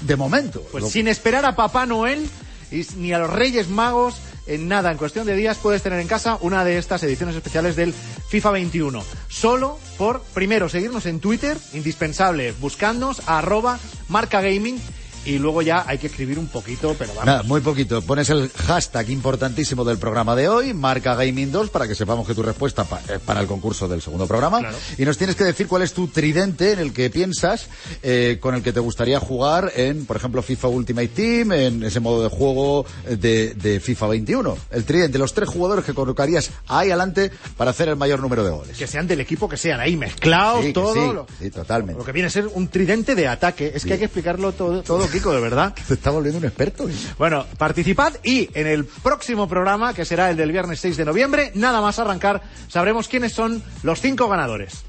De 0.00 0.16
momento. 0.16 0.62
Pues 0.72 0.84
Lo- 0.84 0.88
sin 0.90 1.06
esperar 1.06 1.44
a 1.44 1.54
Papá 1.54 1.84
Noel 1.84 2.26
y 2.72 2.86
ni 2.96 3.12
a 3.12 3.18
los 3.18 3.30
Reyes 3.30 3.68
Magos, 3.68 4.14
en 4.46 4.68
nada, 4.68 4.90
en 4.90 4.98
cuestión 4.98 5.26
de 5.26 5.36
días 5.36 5.58
puedes 5.58 5.82
tener 5.82 6.00
en 6.00 6.08
casa 6.08 6.38
una 6.40 6.64
de 6.64 6.78
estas 6.78 7.02
ediciones 7.02 7.36
especiales 7.36 7.76
del 7.76 7.92
FIFA 7.92 8.50
21. 8.52 9.04
Solo 9.28 9.78
por, 9.98 10.22
primero, 10.34 10.68
seguirnos 10.68 11.06
en 11.06 11.20
Twitter, 11.20 11.56
indispensable, 11.72 12.52
buscadnos 12.60 13.22
a 13.26 13.38
arroba 13.38 13.78
marca 14.08 14.40
gaming 14.40 14.80
y 15.24 15.38
luego 15.38 15.62
ya 15.62 15.84
hay 15.86 15.98
que 15.98 16.06
escribir 16.06 16.38
un 16.38 16.46
poquito, 16.46 16.94
pero 16.98 17.10
vamos. 17.12 17.26
Nada, 17.26 17.42
muy 17.42 17.60
poquito. 17.60 18.00
Pones 18.02 18.30
el 18.30 18.50
hashtag 18.66 19.10
importantísimo 19.10 19.84
del 19.84 19.98
programa 19.98 20.34
de 20.34 20.48
hoy, 20.48 20.72
marca 20.74 21.14
Gaming 21.14 21.52
2, 21.52 21.70
para 21.70 21.86
que 21.86 21.94
sepamos 21.94 22.26
que 22.26 22.34
tu 22.34 22.42
respuesta 22.42 22.84
pa- 22.84 23.00
eh, 23.08 23.18
para 23.24 23.40
el 23.40 23.46
concurso 23.46 23.86
del 23.88 24.00
segundo 24.02 24.26
programa. 24.26 24.60
Claro. 24.60 24.76
Y 24.96 25.04
nos 25.04 25.18
tienes 25.18 25.36
que 25.36 25.44
decir 25.44 25.66
cuál 25.68 25.82
es 25.82 25.92
tu 25.92 26.08
tridente 26.08 26.72
en 26.72 26.78
el 26.78 26.92
que 26.92 27.10
piensas, 27.10 27.66
eh, 28.02 28.38
con 28.40 28.54
el 28.54 28.62
que 28.62 28.72
te 28.72 28.80
gustaría 28.80 29.20
jugar 29.20 29.72
en, 29.76 30.06
por 30.06 30.16
ejemplo, 30.16 30.42
FIFA 30.42 30.68
Ultimate 30.68 31.08
Team, 31.08 31.52
en 31.52 31.82
ese 31.82 32.00
modo 32.00 32.22
de 32.22 32.28
juego 32.30 32.86
de, 33.08 33.54
de 33.54 33.80
FIFA 33.80 34.06
21. 34.08 34.56
El 34.70 34.84
tridente, 34.84 35.18
los 35.18 35.34
tres 35.34 35.48
jugadores 35.48 35.84
que 35.84 35.92
colocarías 35.94 36.50
ahí 36.66 36.88
adelante 36.88 37.30
para 37.56 37.70
hacer 37.72 37.88
el 37.88 37.96
mayor 37.96 38.20
número 38.20 38.42
de 38.44 38.50
goles. 38.50 38.76
Que 38.78 38.86
sean 38.86 39.06
del 39.06 39.20
equipo 39.20 39.48
que 39.48 39.56
sean 39.56 39.80
ahí 39.80 39.96
mezclados, 39.96 40.64
Sí, 40.64 40.72
todo. 40.72 40.94
sí, 40.94 41.00
lo, 41.14 41.26
sí, 41.38 41.50
totalmente. 41.50 41.98
lo 41.98 42.04
que 42.04 42.12
viene 42.12 42.28
a 42.28 42.30
ser 42.30 42.46
un 42.46 42.68
tridente 42.68 43.14
de 43.14 43.28
ataque. 43.28 43.72
Es 43.74 43.84
que 43.84 43.92
hay 43.94 43.98
que 43.98 44.04
explicarlo 44.06 44.52
todo, 44.52 44.82
todo 44.82 45.09
Kiko, 45.10 45.32
de 45.32 45.40
verdad. 45.40 45.74
Te 45.86 45.94
está 45.94 46.10
volviendo 46.10 46.38
un 46.38 46.44
experto. 46.44 46.88
¿eh? 46.88 46.94
Bueno, 47.18 47.46
participad 47.58 48.14
y 48.22 48.48
en 48.54 48.66
el 48.66 48.84
próximo 48.84 49.48
programa, 49.48 49.94
que 49.94 50.04
será 50.04 50.30
el 50.30 50.36
del 50.36 50.52
viernes 50.52 50.80
6 50.80 50.96
de 50.96 51.04
noviembre, 51.04 51.52
nada 51.54 51.80
más 51.80 51.98
arrancar, 51.98 52.42
sabremos 52.68 53.08
quiénes 53.08 53.32
son 53.32 53.62
los 53.82 54.00
cinco 54.00 54.28
ganadores. 54.28 54.84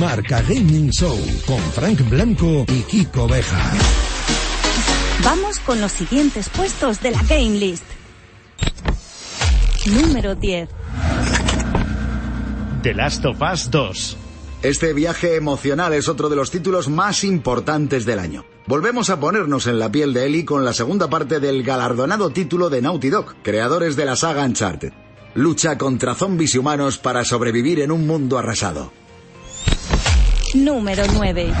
Marca 0.00 0.42
Gaming 0.42 0.90
Show 0.90 1.18
con 1.46 1.60
Frank 1.72 2.08
Blanco 2.08 2.64
y 2.68 2.82
Kiko 2.82 3.26
Bejar. 3.28 3.72
Vamos 5.24 5.58
con 5.60 5.80
los 5.80 5.92
siguientes 5.92 6.48
puestos 6.48 7.00
de 7.00 7.10
la 7.10 7.22
Game 7.22 7.58
List. 7.58 7.84
Número 9.86 10.34
10. 10.34 10.68
The 12.82 12.94
Last 12.94 13.24
of 13.26 13.38
Us 13.40 13.70
2. 13.70 14.16
Este 14.62 14.92
viaje 14.92 15.36
emocional 15.36 15.92
es 15.94 16.08
otro 16.08 16.28
de 16.28 16.36
los 16.36 16.50
títulos 16.50 16.88
más 16.88 17.24
importantes 17.24 18.04
del 18.04 18.18
año. 18.18 18.44
Volvemos 18.70 19.10
a 19.10 19.18
ponernos 19.18 19.66
en 19.66 19.80
la 19.80 19.90
piel 19.90 20.14
de 20.14 20.26
Ellie 20.26 20.44
con 20.44 20.64
la 20.64 20.72
segunda 20.72 21.10
parte 21.10 21.40
del 21.40 21.64
galardonado 21.64 22.30
título 22.30 22.70
de 22.70 22.80
Naughty 22.80 23.10
Dog, 23.10 23.34
creadores 23.42 23.96
de 23.96 24.04
la 24.04 24.14
saga 24.14 24.44
Uncharted. 24.44 24.92
Lucha 25.34 25.76
contra 25.76 26.14
zombies 26.14 26.54
y 26.54 26.58
humanos 26.58 26.96
para 26.96 27.24
sobrevivir 27.24 27.80
en 27.80 27.90
un 27.90 28.06
mundo 28.06 28.38
arrasado. 28.38 28.92
Número 30.54 31.02
9. 31.12 31.52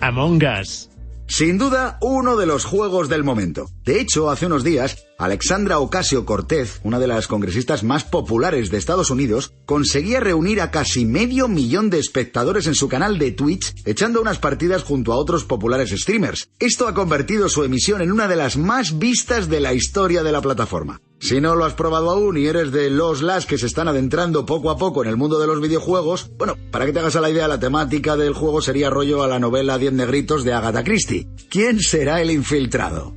Among 0.00 0.42
Us. 0.58 0.93
Sin 1.26 1.58
duda, 1.58 1.98
uno 2.00 2.36
de 2.36 2.46
los 2.46 2.64
juegos 2.64 3.08
del 3.08 3.24
momento. 3.24 3.70
De 3.84 4.00
hecho, 4.00 4.30
hace 4.30 4.46
unos 4.46 4.62
días, 4.62 5.06
Alexandra 5.18 5.78
Ocasio 5.78 6.26
Cortez, 6.26 6.80
una 6.84 6.98
de 6.98 7.06
las 7.06 7.26
congresistas 7.26 7.82
más 7.82 8.04
populares 8.04 8.70
de 8.70 8.76
Estados 8.76 9.10
Unidos, 9.10 9.52
conseguía 9.64 10.20
reunir 10.20 10.60
a 10.60 10.70
casi 10.70 11.04
medio 11.06 11.48
millón 11.48 11.88
de 11.88 11.98
espectadores 11.98 12.66
en 12.66 12.74
su 12.74 12.88
canal 12.88 13.18
de 13.18 13.32
Twitch, 13.32 13.74
echando 13.86 14.20
unas 14.20 14.38
partidas 14.38 14.82
junto 14.82 15.12
a 15.12 15.16
otros 15.16 15.44
populares 15.44 15.90
streamers. 15.90 16.50
Esto 16.58 16.86
ha 16.86 16.94
convertido 16.94 17.48
su 17.48 17.64
emisión 17.64 18.02
en 18.02 18.12
una 18.12 18.28
de 18.28 18.36
las 18.36 18.56
más 18.56 18.98
vistas 18.98 19.48
de 19.48 19.60
la 19.60 19.72
historia 19.72 20.22
de 20.22 20.32
la 20.32 20.42
plataforma. 20.42 21.00
Si 21.24 21.40
no 21.40 21.54
lo 21.54 21.64
has 21.64 21.72
probado 21.72 22.10
aún 22.10 22.36
y 22.36 22.44
eres 22.44 22.70
de 22.70 22.90
los 22.90 23.22
las 23.22 23.46
que 23.46 23.56
se 23.56 23.64
están 23.64 23.88
adentrando 23.88 24.44
poco 24.44 24.68
a 24.70 24.76
poco 24.76 25.02
en 25.02 25.08
el 25.08 25.16
mundo 25.16 25.38
de 25.38 25.46
los 25.46 25.58
videojuegos, 25.58 26.30
bueno, 26.36 26.54
para 26.70 26.84
que 26.84 26.92
te 26.92 26.98
hagas 26.98 27.16
a 27.16 27.22
la 27.22 27.30
idea, 27.30 27.48
la 27.48 27.58
temática 27.58 28.14
del 28.14 28.34
juego 28.34 28.60
sería 28.60 28.90
rollo 28.90 29.22
a 29.22 29.26
la 29.26 29.38
novela 29.38 29.78
Diez 29.78 29.94
Negritos 29.94 30.44
de 30.44 30.52
Agatha 30.52 30.84
Christie. 30.84 31.26
¿Quién 31.48 31.80
será 31.80 32.20
el 32.20 32.30
infiltrado? 32.30 33.14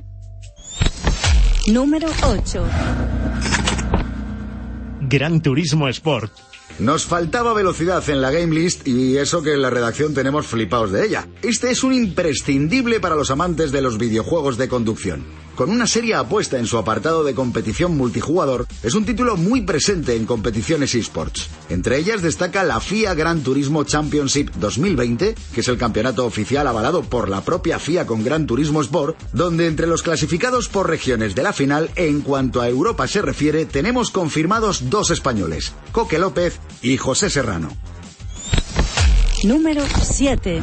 Número 1.66 2.08
8. 2.26 2.64
Gran 5.02 5.42
Turismo 5.42 5.86
Sport. 5.90 6.32
Nos 6.78 7.04
faltaba 7.04 7.52
velocidad 7.52 8.08
en 8.08 8.22
la 8.22 8.30
game 8.30 8.54
list 8.54 8.88
y 8.88 9.18
eso 9.18 9.42
que 9.42 9.52
en 9.52 9.60
la 9.60 9.68
redacción 9.68 10.14
tenemos 10.14 10.46
flipaos 10.46 10.92
de 10.92 11.04
ella. 11.04 11.28
Este 11.42 11.70
es 11.70 11.84
un 11.84 11.92
imprescindible 11.92 13.00
para 13.00 13.16
los 13.16 13.30
amantes 13.30 13.70
de 13.70 13.82
los 13.82 13.98
videojuegos 13.98 14.56
de 14.56 14.68
conducción. 14.68 15.47
Con 15.58 15.70
una 15.70 15.88
seria 15.88 16.20
apuesta 16.20 16.56
en 16.56 16.66
su 16.66 16.78
apartado 16.78 17.24
de 17.24 17.34
competición 17.34 17.96
multijugador, 17.96 18.68
es 18.84 18.94
un 18.94 19.04
título 19.04 19.36
muy 19.36 19.62
presente 19.62 20.14
en 20.14 20.24
competiciones 20.24 20.94
esports. 20.94 21.50
Entre 21.68 21.98
ellas 21.98 22.22
destaca 22.22 22.62
la 22.62 22.78
FIA 22.78 23.12
Gran 23.14 23.42
Turismo 23.42 23.82
Championship 23.82 24.50
2020, 24.52 25.34
que 25.52 25.60
es 25.60 25.66
el 25.66 25.76
campeonato 25.76 26.24
oficial 26.26 26.64
avalado 26.68 27.02
por 27.02 27.28
la 27.28 27.40
propia 27.40 27.80
FIA 27.80 28.06
con 28.06 28.22
Gran 28.22 28.46
Turismo 28.46 28.80
Sport, 28.82 29.18
donde 29.32 29.66
entre 29.66 29.88
los 29.88 30.04
clasificados 30.04 30.68
por 30.68 30.88
regiones 30.88 31.34
de 31.34 31.42
la 31.42 31.52
final, 31.52 31.90
en 31.96 32.20
cuanto 32.20 32.60
a 32.60 32.68
Europa 32.68 33.08
se 33.08 33.20
refiere, 33.20 33.66
tenemos 33.66 34.12
confirmados 34.12 34.88
dos 34.88 35.10
españoles, 35.10 35.74
Coque 35.90 36.20
López 36.20 36.60
y 36.82 36.98
José 36.98 37.30
Serrano. 37.30 37.76
Número 39.42 39.82
7. 40.02 40.62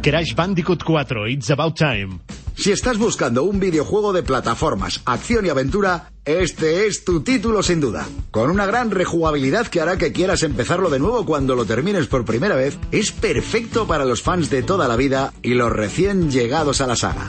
Crash 0.00 0.36
Bandicoot 0.36 0.84
4. 0.84 1.26
It's 1.26 1.50
About 1.50 1.76
Time. 1.76 2.20
Si 2.56 2.70
estás 2.70 2.98
buscando 2.98 3.42
un 3.42 3.58
videojuego 3.58 4.12
de 4.12 4.22
plataformas, 4.22 5.00
acción 5.04 5.44
y 5.44 5.48
aventura, 5.48 6.12
este 6.24 6.86
es 6.86 7.04
tu 7.04 7.20
título 7.22 7.62
sin 7.62 7.80
duda. 7.80 8.06
Con 8.30 8.48
una 8.48 8.64
gran 8.64 8.92
rejugabilidad 8.92 9.66
que 9.66 9.80
hará 9.80 9.98
que 9.98 10.12
quieras 10.12 10.44
empezarlo 10.44 10.88
de 10.88 11.00
nuevo 11.00 11.26
cuando 11.26 11.56
lo 11.56 11.64
termines 11.64 12.06
por 12.06 12.24
primera 12.24 12.54
vez, 12.54 12.78
es 12.92 13.10
perfecto 13.10 13.86
para 13.86 14.04
los 14.04 14.22
fans 14.22 14.50
de 14.50 14.62
toda 14.62 14.86
la 14.86 14.96
vida 14.96 15.32
y 15.42 15.54
los 15.54 15.72
recién 15.72 16.30
llegados 16.30 16.80
a 16.80 16.86
la 16.86 16.96
saga. 16.96 17.28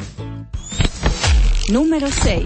Número 1.69 2.07
6. 2.07 2.45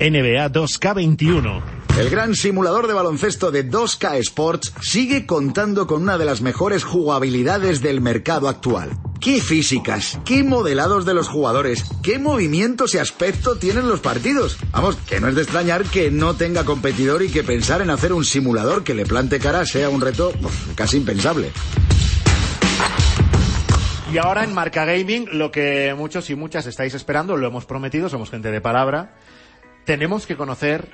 NBA 0.00 0.50
2K21. 0.50 1.62
El 1.98 2.10
gran 2.10 2.34
simulador 2.34 2.88
de 2.88 2.94
baloncesto 2.94 3.50
de 3.50 3.70
2K 3.70 4.16
Sports 4.16 4.72
sigue 4.80 5.26
contando 5.26 5.86
con 5.86 6.02
una 6.02 6.18
de 6.18 6.24
las 6.24 6.40
mejores 6.40 6.82
jugabilidades 6.82 7.80
del 7.80 8.00
mercado 8.00 8.48
actual. 8.48 8.90
¿Qué 9.20 9.42
físicas? 9.42 10.18
¿Qué 10.24 10.42
modelados 10.42 11.04
de 11.04 11.12
los 11.12 11.28
jugadores? 11.28 11.84
¿Qué 12.02 12.18
movimientos 12.18 12.94
y 12.94 12.98
aspecto 12.98 13.56
tienen 13.56 13.86
los 13.86 14.00
partidos? 14.00 14.56
Vamos, 14.70 14.96
que 14.96 15.20
no 15.20 15.28
es 15.28 15.34
de 15.34 15.42
extrañar 15.42 15.84
que 15.84 16.10
no 16.10 16.36
tenga 16.36 16.64
competidor 16.64 17.22
y 17.22 17.28
que 17.28 17.44
pensar 17.44 17.82
en 17.82 17.90
hacer 17.90 18.14
un 18.14 18.24
simulador 18.24 18.82
que 18.82 18.94
le 18.94 19.04
plante 19.04 19.38
cara 19.38 19.66
sea 19.66 19.90
un 19.90 20.00
reto 20.00 20.32
uf, 20.42 20.74
casi 20.74 20.96
impensable. 20.96 21.52
Y 24.10 24.16
ahora 24.16 24.42
en 24.42 24.54
Marca 24.54 24.86
Gaming, 24.86 25.28
lo 25.32 25.50
que 25.50 25.94
muchos 25.94 26.30
y 26.30 26.34
muchas 26.34 26.64
estáis 26.66 26.94
esperando, 26.94 27.36
lo 27.36 27.46
hemos 27.46 27.66
prometido, 27.66 28.08
somos 28.08 28.30
gente 28.30 28.50
de 28.50 28.62
palabra, 28.62 29.16
tenemos 29.84 30.26
que 30.26 30.36
conocer 30.36 30.88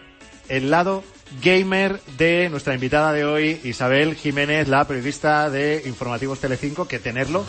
el 0.49 0.71
lado 0.71 1.05
gamer 1.43 2.01
de 2.19 2.49
nuestra 2.51 2.75
invitada 2.75 3.13
de 3.13 3.25
hoy, 3.25 3.61
Isabel 3.63 4.17
Jiménez, 4.17 4.67
la 4.67 4.85
periodista 4.85 5.49
de 5.49 5.83
Informativos 5.87 6.41
Telecinco, 6.41 6.89
que 6.89 6.99
tenerlo, 6.99 7.45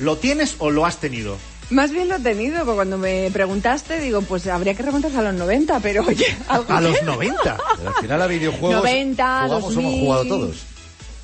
¿lo 0.00 0.18
tienes 0.18 0.56
o 0.58 0.70
lo 0.70 0.86
has 0.86 0.98
tenido? 0.98 1.36
Más 1.70 1.92
bien 1.92 2.08
lo 2.08 2.16
he 2.16 2.20
tenido, 2.20 2.64
porque 2.64 2.74
cuando 2.74 2.98
me 2.98 3.30
preguntaste, 3.32 4.00
digo, 4.00 4.22
pues 4.22 4.46
habría 4.48 4.74
que 4.74 4.82
remontarse 4.82 5.18
a 5.18 5.22
los 5.22 5.34
90, 5.34 5.78
pero 5.80 6.04
oye, 6.04 6.26
algo 6.48 6.72
A 6.72 6.80
los 6.80 7.00
90. 7.02 7.58
Pero 7.76 7.88
al 7.88 8.02
final 8.02 8.22
a 8.22 8.26
videojuegos 8.26 8.76
90, 8.82 9.42
jugamos, 9.44 9.62
2000. 9.62 9.80
hemos 9.80 10.00
jugado 10.00 10.24
todos. 10.24 10.56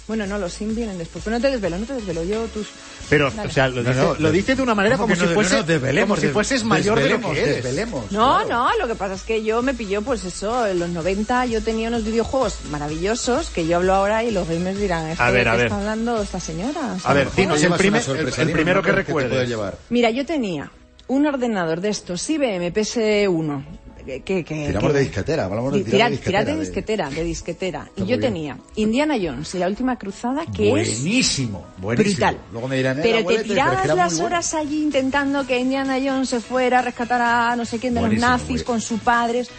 Bueno, 0.07 0.25
no, 0.27 0.39
los 0.39 0.53
sim 0.53 0.75
vienen 0.75 0.99
después. 0.99 1.25
Pero 1.25 1.37
no 1.37 1.43
te 1.43 1.51
desvelo, 1.51 1.79
no 1.79 1.87
te 1.87 1.95
desvelo. 1.95 2.23
Yo 2.23 2.45
tus... 2.47 2.69
Pero, 3.09 3.31
Dale. 3.31 3.49
o 3.49 3.53
sea, 3.53 3.69
lo 3.69 3.83
No, 3.83 3.89
dice, 3.91 4.01
no, 4.03 4.15
lo 4.19 4.31
dice 4.33 4.55
de 4.57 4.63
una 4.63 4.75
manera 4.75 4.97
¿cómo 4.97 5.07
como 5.07 5.15
que 5.15 5.21
si 5.21 5.27
no? 5.29 5.35
fuese, 5.35 5.93
No, 5.93 6.01
como 6.03 6.17
si 6.17 6.29
fueses 6.29 6.65
mayor 6.65 6.99
de 7.01 7.09
lo 7.11 7.21
que 7.21 7.41
eres. 7.41 7.57
desvelemos. 7.57 8.11
No, 8.11 8.45
no, 8.47 8.69
lo 8.81 8.87
que 8.89 8.95
pasa 8.95 9.15
es 9.15 9.23
que 9.23 9.45
yo 9.45 9.63
me 9.63 9.75
pilló, 9.75 10.03
pues 10.03 10.25
eso, 10.25 10.67
en 10.67 10.79
los 10.81 10.89
90 10.91 11.47
yo 11.47 11.63
tenía 11.63 11.89
unos 11.89 12.05
videojuegos 12.05 12.59
maravillosos 12.71 13.51
que 13.51 13.67
yo 13.67 13.77
hablo 13.77 13.95
ahora 13.95 14.25
y 14.25 14.31
los 14.31 14.49
gamers 14.49 14.79
dirán, 14.79 15.07
¿esto 15.09 15.23
A 15.23 15.31
ver, 15.31 15.45
de 15.45 15.51
a 15.51 15.53
qué 15.53 15.57
ver. 15.59 15.67
está 15.67 15.79
hablando 15.79 16.21
esta 16.23 16.41
señora? 16.41 16.95
O 16.97 16.99
sea, 16.99 17.11
A 17.11 17.15
ver, 17.15 17.29
dinos 17.37 17.63
el, 17.63 17.73
primer- 17.75 18.03
sorpresa, 18.03 18.43
el- 18.43 18.49
el 18.49 18.53
primero 18.55 18.83
que 18.83 18.93
recuerdes. 18.93 19.49
llevar. 19.49 19.79
Mira, 19.91 20.11
yo 20.11 20.27
tenía 20.27 20.71
un 21.09 21.27
ordenador 21.27 21.81
de 21.81 21.91
estos 21.91 22.29
IBM 22.29 22.73
PS1 22.73 23.65
que... 24.07 24.23
que, 24.23 24.43
Tiramos 24.45 24.91
que- 24.93 24.99
de 24.99 25.01
disquetera, 25.05 25.45
hablamos 25.45 25.73
de 25.73 25.81
tirar 25.85 25.93
tira- 25.93 26.05
de 26.09 26.11
disquetera. 26.17 26.45
de 26.45 26.53
de- 26.55 26.61
disquetera, 26.61 27.11
de 27.11 27.25
disquetera. 27.25 27.89
Y 27.97 28.01
yo 28.01 28.07
bien. 28.07 28.21
tenía 28.21 28.59
Indiana 28.77 29.17
Jones 29.21 29.55
y 29.55 29.59
la 29.59 29.67
última 29.69 29.99
cruzada, 29.99 30.45
que 30.47 30.65
es 30.67 30.71
Buenísimo, 30.71 31.65
buenísimo. 31.79 32.15
brutal. 32.15 32.39
Luego 32.53 32.69
me 32.69 32.77
dirán, 32.77 32.99
eh, 32.99 33.03
Pero 33.03 33.15
te 33.17 33.21
abuelete, 33.21 33.49
tirabas 33.49 33.87
las 33.89 34.13
bueno. 34.15 34.27
horas 34.27 34.55
allí 34.55 34.83
intentando 34.83 35.47
que 35.47 35.59
Indiana 35.59 35.99
Jones 36.03 36.29
se 36.29 36.41
fuera 36.41 36.79
a 36.79 36.83
rescatar 36.83 37.21
a 37.21 37.57
no 37.57 37.65
sé 37.65 37.79
quién 37.79 37.95
de 37.95 38.01
Buenísimo, 38.01 38.27
los 38.27 38.31
nazis 38.33 38.47
buenísimo. 38.49 38.67
con 38.73 38.81
sus 38.81 39.01
padres. 39.01 39.51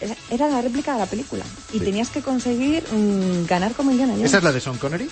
Era- 0.00 0.16
Era 0.30 0.48
la 0.48 0.60
réplica 0.60 0.92
de 0.94 0.98
la 0.98 1.06
película. 1.06 1.44
Y 1.72 1.78
tenías 1.80 2.10
que 2.10 2.20
conseguir 2.20 2.82
mm, 2.92 3.46
ganar 3.46 3.72
como 3.72 3.90
Indiana 3.90 4.12
Jones. 4.12 4.26
¿Esa 4.28 4.38
es 4.38 4.44
la 4.44 4.52
de 4.52 4.60
Sean 4.60 4.76
Connery? 4.78 5.08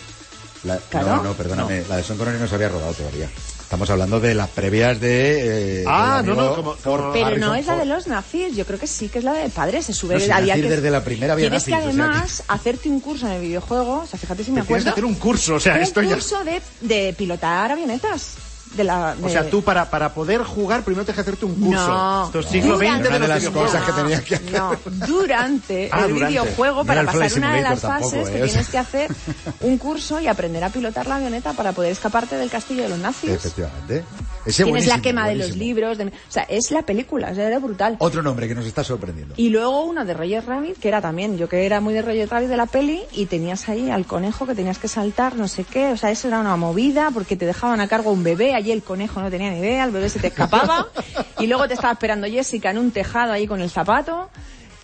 La- 0.65 0.77
Claro. 0.79 1.17
No, 1.17 1.23
no, 1.23 1.33
perdóname, 1.33 1.83
la 1.89 1.97
de 1.97 2.03
Sean 2.05 2.19
Connery 2.19 2.39
no 2.39 2.47
se 2.47 2.55
había 2.55 2.69
rodado 2.69 2.93
todavía. 2.93 3.29
Estamos 3.73 3.89
hablando 3.89 4.21
de 4.21 4.35
las 4.35 4.51
previas 4.51 5.01
de... 5.01 5.81
eh, 5.81 5.85
Ah, 5.89 6.23
no, 6.23 6.35
no, 6.35 6.55
como- 6.57 6.77
Pero 6.77 7.27
Harrison 7.27 7.41
no 7.41 7.55
es 7.55 7.65
la 7.67 7.77
de 7.79 7.87
los 7.87 8.07
nazis, 8.07 8.55
yo 8.55 8.67
creo 8.67 8.79
que 8.79 8.87
sí 8.87 9.09
que 9.09 9.21
es 9.21 9.25
la 9.25 9.33
de 9.33 9.49
padres, 9.49 9.87
se 9.87 9.95
sube 9.95 10.13
No, 10.13 10.21
si 10.21 10.31
había 10.31 10.53
nazis 10.57 10.65
que 10.69 10.77
desde 10.77 10.91
la 10.91 11.03
primera 11.03 11.33
había 11.33 11.47
Tienes 11.49 11.65
que 11.65 11.71
nazis, 11.71 11.89
o 11.89 11.93
sea 11.95 12.05
además 12.05 12.43
hacerte 12.49 12.91
un 12.91 13.01
curso 13.01 13.27
en 13.29 13.33
el 13.33 13.41
videojuego, 13.41 14.01
o 14.01 14.07
sea, 14.07 14.19
fíjate 14.19 14.45
si 14.45 14.51
me 14.51 14.61
Te 14.61 14.67
tienes 14.67 14.83
acuerdo. 14.83 14.85
que 14.85 14.91
hacer 14.91 15.05
un 15.07 15.15
curso, 15.15 15.55
o 15.55 15.61
sea, 15.61 15.77
un 15.77 15.81
esto 15.81 16.03
ya... 16.03 16.11
curso 16.17 16.45
de, 16.45 16.61
de 16.83 17.15
pilotar 17.15 17.73
avionetas. 17.73 18.35
De 18.75 18.85
la, 18.85 19.15
O 19.23 19.29
sea, 19.29 19.51
tú 19.51 19.63
para, 19.63 19.91
para 19.91 20.15
poder 20.15 20.43
jugar 20.45 20.83
primero 20.83 21.05
tienes 21.05 21.17
que 21.17 21.21
hacerte 21.21 21.45
un 21.45 21.55
curso. 21.57 21.87
No. 21.89 22.25
Esto 22.27 22.39
es 22.41 22.47
siglo 22.47 22.77
XX 22.79 22.85
Durante- 23.03 23.19
de 23.19 23.29
las 23.29 23.49
cosas 23.51 23.83
que 23.85 23.93
tenía 23.93 24.25
que 24.25 24.35
hacer. 24.37 24.53
No, 24.53 24.77
durante 25.07 25.91
Ah, 25.93 26.05
el 26.07 26.15
durante. 26.15 26.29
videojuego, 26.39 26.79
No 26.79 26.85
para 26.87 27.05
pasar 27.05 27.33
una 27.37 27.55
de 27.55 27.63
las 27.63 27.81
fases, 27.81 28.25
te 28.25 28.39
¿eh? 28.41 28.45
Tienes 28.45 28.69
que 28.69 28.79
hacer 28.79 29.15
un 29.61 29.77
curso 29.79 30.21
y 30.21 30.27
aprender 30.29 30.65
a 30.65 30.71
pilotar 30.71 31.07
la 31.07 31.17
avioneta 31.17 31.53
para 31.53 31.73
poder 31.73 31.93
escaparte 31.93 32.37
del 32.37 32.51
castillo 32.51 32.85
de 32.85 32.89
los 32.89 32.99
nazis. 32.99 33.31
Efectivamente. 33.31 34.05
Ese 34.45 34.65
Tienes 34.65 34.87
la 34.87 34.95
buenísimo, 34.95 35.03
quema 35.03 35.29
de 35.29 35.35
los 35.37 35.57
libros. 35.57 35.99
de- 35.99 36.07
o 36.07 36.11
sea, 36.29 36.43
es 36.45 36.71
la 36.71 36.83
película, 36.83 37.31
o 37.31 37.35
sea, 37.35 37.47
era 37.47 37.59
brutal. 37.59 37.97
Otro 37.99 38.23
nombre 38.23 38.49
que 38.49 38.55
nos 38.55 38.67
está 38.67 38.83
sorprendiendo. 38.83 39.35
Y 39.37 39.51
luego 39.51 39.85
uno 39.85 40.05
de 40.05 40.15
Roger 40.15 40.45
Rabbit, 40.45 40.79
que 40.79 40.89
era 40.89 41.01
también, 41.01 41.39
yo 41.39 41.49
que 41.49 41.65
era 41.65 41.81
muy 41.81 41.95
de 41.95 42.03
Roger 42.03 42.29
Rabbit 42.29 42.49
de 42.49 42.57
la 42.57 42.67
peli, 42.67 43.03
y 43.13 43.27
tenías 43.27 43.69
ahí 43.69 43.91
al 43.91 44.05
conejo 44.07 44.47
que 44.47 44.55
tenías 44.55 44.79
que 44.79 44.89
saltar, 44.89 45.37
no 45.37 45.49
sé 45.49 45.65
qué, 45.65 45.93
o 45.93 45.97
sea, 45.97 46.11
eso 46.11 46.29
era 46.29 46.41
una 46.41 46.57
movida, 46.57 47.11
porque 47.13 47.37
te 47.37 47.47
dejaban 47.47 47.81
a 47.81 47.89
cargo 47.89 48.11
un 48.11 48.23
bebé, 48.25 48.55
allí 48.55 48.73
el 48.73 48.83
conejo 48.83 49.21
no 49.21 49.31
tenía 49.31 49.51
ni 49.51 49.59
idea, 49.59 49.85
el 49.85 49.91
bebé 49.93 50.09
se 50.09 50.19
te 50.19 50.27
escapaba, 50.29 50.89
y 51.39 51.47
luego 51.47 51.69
te 51.69 51.75
estaba 51.75 51.93
esperando 51.93 52.27
Jessica 52.27 52.71
en 52.71 52.79
un 52.79 52.91
tejado 52.91 53.33
ahí 53.33 53.47
con 53.47 53.61
el 53.61 53.71
zapato, 53.71 54.29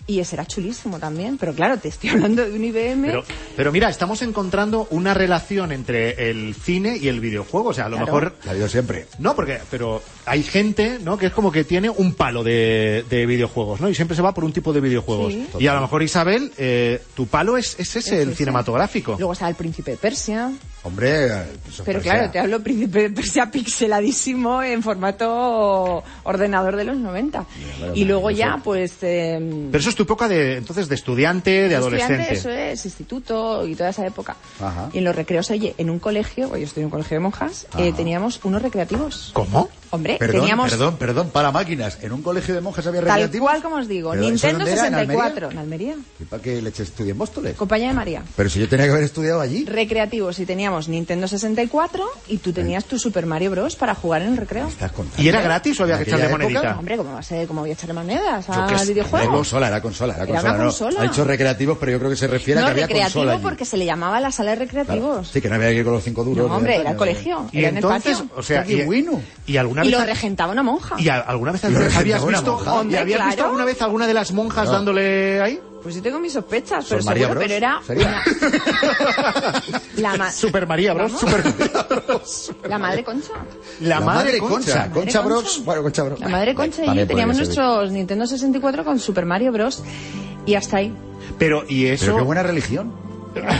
y 0.09 0.19
ese 0.19 0.35
era 0.35 0.45
chulísimo 0.45 0.97
también, 0.99 1.37
pero 1.37 1.53
claro, 1.53 1.77
te 1.77 1.87
estoy 1.89 2.09
hablando 2.09 2.43
de 2.43 2.51
un 2.51 2.63
IBM. 2.63 3.05
Pero, 3.05 3.23
pero 3.55 3.71
mira, 3.71 3.89
estamos 3.89 4.21
encontrando 4.23 4.87
una 4.89 5.13
relación 5.13 5.71
entre 5.71 6.29
el 6.31 6.55
cine 6.55 6.97
y 6.97 7.07
el 7.09 7.19
videojuego. 7.19 7.69
O 7.69 7.73
sea, 7.73 7.85
a 7.85 7.89
lo 7.89 7.97
Claro. 7.97 8.05
mejor 8.13 8.35
La 8.43 8.49
ha 8.49 8.53
habido 8.53 8.67
siempre. 8.67 9.05
No, 9.19 9.35
porque, 9.35 9.59
pero 9.69 10.01
hay 10.25 10.41
gente, 10.41 10.97
¿no? 11.03 11.17
Que 11.17 11.27
es 11.27 11.31
como 11.33 11.51
que 11.51 11.63
tiene 11.63 11.89
un 11.91 12.13
palo 12.15 12.43
de, 12.43 13.05
de 13.09 13.25
videojuegos, 13.27 13.79
¿no? 13.81 13.87
Y 13.89 13.93
siempre 13.95 14.15
se 14.15 14.23
va 14.23 14.33
por 14.33 14.43
un 14.43 14.51
tipo 14.53 14.73
de 14.73 14.81
videojuegos. 14.81 15.33
Sí. 15.33 15.47
Y 15.59 15.67
a 15.67 15.73
lo 15.75 15.81
mejor, 15.81 16.01
Isabel, 16.01 16.51
eh, 16.57 17.01
tu 17.15 17.27
palo 17.27 17.55
es, 17.57 17.75
es 17.79 17.95
ese, 17.95 17.99
Es 17.99 18.11
el 18.23 18.29
ese. 18.29 18.37
cinematográfico. 18.37 19.15
Luego 19.19 19.33
está 19.33 19.47
el 19.47 19.55
príncipe 19.55 19.91
de 19.91 19.97
Persia. 19.97 20.51
Hombre, 20.83 21.25
eso 21.67 21.83
Pero 21.83 21.99
pues, 21.99 22.03
claro, 22.03 22.19
sea. 22.23 22.31
te 22.31 22.39
hablo 22.39 22.61
príncipe 22.63 23.01
de 23.03 23.09
Persia 23.09 23.51
pixeladísimo 23.51 24.63
en 24.63 24.81
formato 24.81 26.03
ordenador 26.23 26.77
de 26.77 26.85
los 26.85 26.97
90. 26.97 27.45
bueno, 27.79 27.95
Y 27.95 28.05
luego 28.05 28.31
ya, 28.31 28.61
pues... 28.63 28.93
eh, 29.01 29.67
Pero 29.71 29.77
eso 29.79 29.89
es 29.89 29.95
tu 29.95 30.03
época 30.03 30.29
de, 30.29 30.57
entonces, 30.57 30.87
de 30.87 30.95
estudiante, 30.95 31.49
de 31.51 31.75
estudiante, 31.75 31.75
adolescente. 31.75 32.33
Eso 32.33 32.49
es, 32.49 32.85
instituto 32.85 33.67
y 33.67 33.75
toda 33.75 33.89
esa 33.89 34.05
época. 34.05 34.37
Ajá. 34.61 34.89
Y 34.93 34.99
en 34.99 35.03
los 35.03 35.15
recreos, 35.15 35.49
oye, 35.51 35.75
en 35.77 35.89
un 35.89 35.99
colegio, 35.99 36.55
yo 36.55 36.63
estoy 36.63 36.81
en 36.81 36.85
un 36.85 36.91
colegio 36.91 37.15
de 37.15 37.21
monjas, 37.21 37.67
eh, 37.77 37.91
teníamos 37.91 38.39
unos 38.43 38.61
recreativos. 38.61 39.31
¿Cómo? 39.33 39.69
Hombre, 39.91 40.17
Perdón, 40.19 40.41
teníamos 40.41 40.69
perdón, 40.69 40.97
perdón, 40.97 41.29
para 41.31 41.51
máquinas. 41.51 41.97
¿En 42.01 42.11
un 42.11 42.21
colegio 42.21 42.53
de 42.53 42.61
monjas 42.61 42.85
había 42.87 43.01
tal 43.01 43.09
recreativos? 43.09 43.49
cual 43.49 43.61
como 43.63 43.75
os 43.77 43.87
digo, 43.87 44.11
¿Pero 44.11 44.21
eso 44.23 44.29
Nintendo 44.31 44.57
dónde 44.59 44.71
era? 44.73 44.85
¿En 44.87 44.93
64, 44.93 45.51
en 45.51 45.57
Almería, 45.57 45.95
¿Y 46.19 46.23
para 46.25 46.41
qué 46.43 46.61
leche 46.61 46.83
estudié 46.83 47.11
en 47.11 47.17
Móstoles? 47.17 47.55
compañía 47.55 47.87
de 47.89 47.93
María. 47.95 48.23
Pero 48.35 48.49
si 48.49 48.59
yo 48.59 48.69
tenía 48.69 48.85
que 48.85 48.91
haber 48.91 49.03
estudiado 49.03 49.41
allí. 49.41 49.65
Recreativos 49.65 50.37
y 50.39 50.45
teníamos 50.45 50.87
Nintendo 50.89 51.27
64 51.27 52.03
y 52.27 52.37
tú 52.37 52.53
tenías 52.53 52.85
tu 52.85 52.99
Super 52.99 53.25
Mario 53.25 53.51
Bros. 53.51 53.75
para 53.75 53.95
jugar 53.95 54.21
en 54.21 54.29
el 54.33 54.37
recreo. 54.37 54.67
¿Estás 54.67 54.91
contando? 54.91 55.21
¿Y 55.23 55.27
era 55.27 55.41
gratis 55.41 55.79
o 55.79 55.83
había 55.83 55.95
¿En 55.97 56.03
que 56.03 56.09
echarle 56.09 56.25
época? 56.27 56.43
monedita? 56.43 56.75
Hombre, 56.79 56.97
¿cómo 56.97 57.13
va 57.13 57.19
a 57.19 57.23
ser? 57.23 57.47
¿Cómo 57.47 57.61
voy 57.61 57.69
a 57.71 57.73
echarle 57.73 57.93
monedas 57.93 58.45
qué 58.45 58.77
sé, 58.79 58.91
Era 58.91 59.27
consola, 59.29 59.67
era 59.67 59.81
consola, 59.81 60.13
era 60.15 60.23
Era 60.23 60.33
consola. 60.33 60.49
una 60.53 60.57
no. 60.57 60.69
consola. 60.69 60.99
Ha 60.99 61.03
dicho 61.03 61.23
recreativos, 61.23 61.77
pero 61.79 61.91
yo 61.93 61.97
creo 61.99 62.09
que 62.11 62.15
se 62.17 62.27
refiere 62.27 62.59
No, 62.61 62.67
a 62.67 62.73
que 62.73 62.83
había 62.83 62.87
consola 62.87 63.05
recreativo 63.05 63.31
allí. 63.33 63.43
porque 63.43 63.65
se 63.65 63.77
le 63.77 63.85
llamaba 63.85 64.19
la 64.19 64.31
sala 64.31 64.51
de 64.55 64.57
Claro. 64.67 64.79
recreativos. 64.83 65.27
Sí, 65.29 65.41
que 65.41 65.49
no 65.49 65.55
había 65.55 65.69
que 65.69 65.75
ir 65.77 65.83
con 65.83 65.93
los 65.93 66.03
cinco 66.03 66.23
duros. 66.23 66.47
No, 66.47 66.55
hombre, 66.57 66.75
era 66.77 66.91
el 66.91 66.95
colegio, 66.97 67.47
Y 67.51 67.59
era 67.59 67.69
en 67.69 67.77
el 67.77 67.83
entonces, 67.83 68.17
patio. 68.17 68.31
o 68.37 68.43
sea, 68.43 68.65
y, 68.67 68.85
y 69.47 69.57
alguna 69.57 69.78
Y 69.83 69.89
vez... 69.91 69.99
lo 69.99 70.05
regentaba 70.05 70.51
una 70.51 70.63
monja. 70.63 70.95
¿Y 70.99 71.09
a- 71.09 71.19
alguna 71.19 71.51
vez 71.51 71.63
habías 71.63 72.25
visto, 72.25 72.51
monja. 72.53 72.71
¿y 72.75 72.77
Hombre, 72.77 72.99
habías 72.99 73.19
visto 73.19 73.33
claro. 73.35 73.45
alguna 73.49 73.65
vez 73.65 73.81
alguna 73.81 74.07
de 74.07 74.13
las 74.13 74.31
monjas 74.31 74.65
No. 74.65 74.71
dándole 74.71 75.41
ahí? 75.41 75.59
Pues 75.81 75.95
yo 75.95 76.01
tengo 76.01 76.19
mis 76.19 76.33
sospechas, 76.33 76.85
pero 76.89 77.01
María 77.03 77.27
seguro, 77.27 77.39
Bros, 77.39 77.47
pero 77.47 77.57
era 77.57 77.79
sería. 77.87 78.07
una- 78.07 79.63
la, 79.95 80.17
ma- 80.17 80.31
Super 80.31 80.67
María 80.67 80.93
Bros. 80.93 81.11
Super 81.13 81.43
María 81.45 81.83
Bros. 82.05 82.51
la 82.67 82.77
madre 82.79 83.03
Concha. 83.03 83.33
La, 83.81 83.99
madre, 84.01 84.39
Concha. 84.39 84.89
Concha. 84.91 85.21
Bros. 85.21 85.63
Bueno, 85.63 85.81
Concha 85.83 86.03
Bros. 86.03 86.19
La 86.19 86.27
madre 86.29 86.53
Concha 86.53 86.83
y 86.83 86.97
yo 86.97 87.07
teníamos 87.07 87.37
ser. 87.37 87.45
nuestros 87.45 87.91
Nintendo 87.91 88.27
64 88.27 88.83
con 88.83 88.99
Super 88.99 89.25
Mario 89.25 89.51
Bros. 89.53 89.81
Y 90.45 90.55
hasta 90.55 90.77
ahí. 90.77 90.93
Pero, 91.37 91.63
y 91.67 91.85
eso... 91.85 92.05
Pero 92.05 92.17
qué 92.17 92.23
buena 92.23 92.43
religión. 92.43 92.91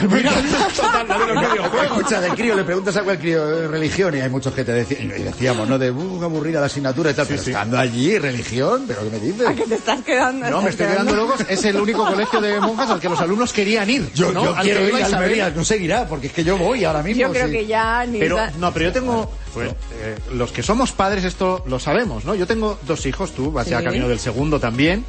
Mira, 0.10 0.32
total, 0.76 1.08
la 1.08 1.18
de 1.18 1.34
los 1.34 1.52
videojuegos. 1.52 1.98
Escucha, 1.98 2.22
del 2.22 2.32
crío, 2.34 2.56
le 2.56 2.64
preguntas 2.64 2.96
a 2.98 3.04
cualquier 3.04 3.20
crío 3.20 3.66
eh, 3.66 3.68
religión 3.68 4.16
y 4.16 4.22
hay 4.22 4.30
muchos 4.30 4.54
que 4.54 4.64
te 4.64 4.72
decían, 4.72 5.06
y 5.06 5.24
decíamos, 5.24 5.68
¿no? 5.68 5.78
De, 5.78 5.92
uh, 5.92 6.24
aburrida 6.24 6.60
la 6.60 6.68
asignatura 6.68 7.12
y 7.12 7.14
tal, 7.14 7.28
pero 7.28 7.42
sí. 7.42 7.52
estando 7.52 7.78
allí, 7.78 8.18
religión, 8.18 8.86
¿pero 8.88 9.04
qué 9.04 9.10
me 9.10 9.20
dices? 9.20 9.48
¿A 9.48 9.54
qué 9.54 9.64
te 9.64 9.76
estás 9.76 10.02
quedando? 10.02 10.50
No, 10.50 10.62
me 10.62 10.70
estoy 10.70 10.88
quedando 10.88 11.16
locos. 11.16 11.42
Es 11.50 11.64
el 11.66 11.76
único 11.78 12.06
colegio 12.06 12.42
de 12.42 12.60
monjas 12.60 12.90
al 12.90 13.00
que 13.00 13.10
los 13.10 13.20
alumnos 13.20 13.54
querían 13.54 13.90
ir. 13.90 14.12
Yo, 14.14 14.32
¿no? 14.32 14.46
yo 14.46 14.56
Al 14.56 14.64
quiero 14.64 14.82
que 14.82 14.98
ir 14.98 15.04
a. 15.04 15.06
Almería, 15.06 15.50
no 15.50 15.66
seguirá, 15.66 16.08
porque 16.08 16.28
es 16.28 16.34
que 16.34 16.44
yo 16.44 16.58
voy 16.58 16.84
ahora 16.84 17.04
mismo. 17.04 17.22
Yo 17.22 17.32
creo 17.32 17.48
sí. 17.48 17.52
que 17.52 17.66
ya 17.66 18.06
ni 18.06 18.20
Pero, 18.20 18.38
no, 18.58 18.74
pero 18.74 18.86
yo 18.86 18.92
tengo, 18.92 19.32
pues, 19.54 19.70
eh, 19.70 20.18
los 20.34 20.52
que 20.52 20.64
somos 20.64 20.92
padres 20.92 21.24
esto 21.24 21.64
lo 21.68 21.80
sabemos, 21.80 22.26
¿no? 22.26 22.36
Yo 22.36 22.48
tengo 22.48 22.78
dos 22.86 23.06
hijos, 23.06 23.32
tú 23.32 23.52
vas 23.52 23.68
ya 23.68 23.84
camino 23.84 24.08
del 24.08 24.20
segundo 24.20 24.60
también, 24.60 25.04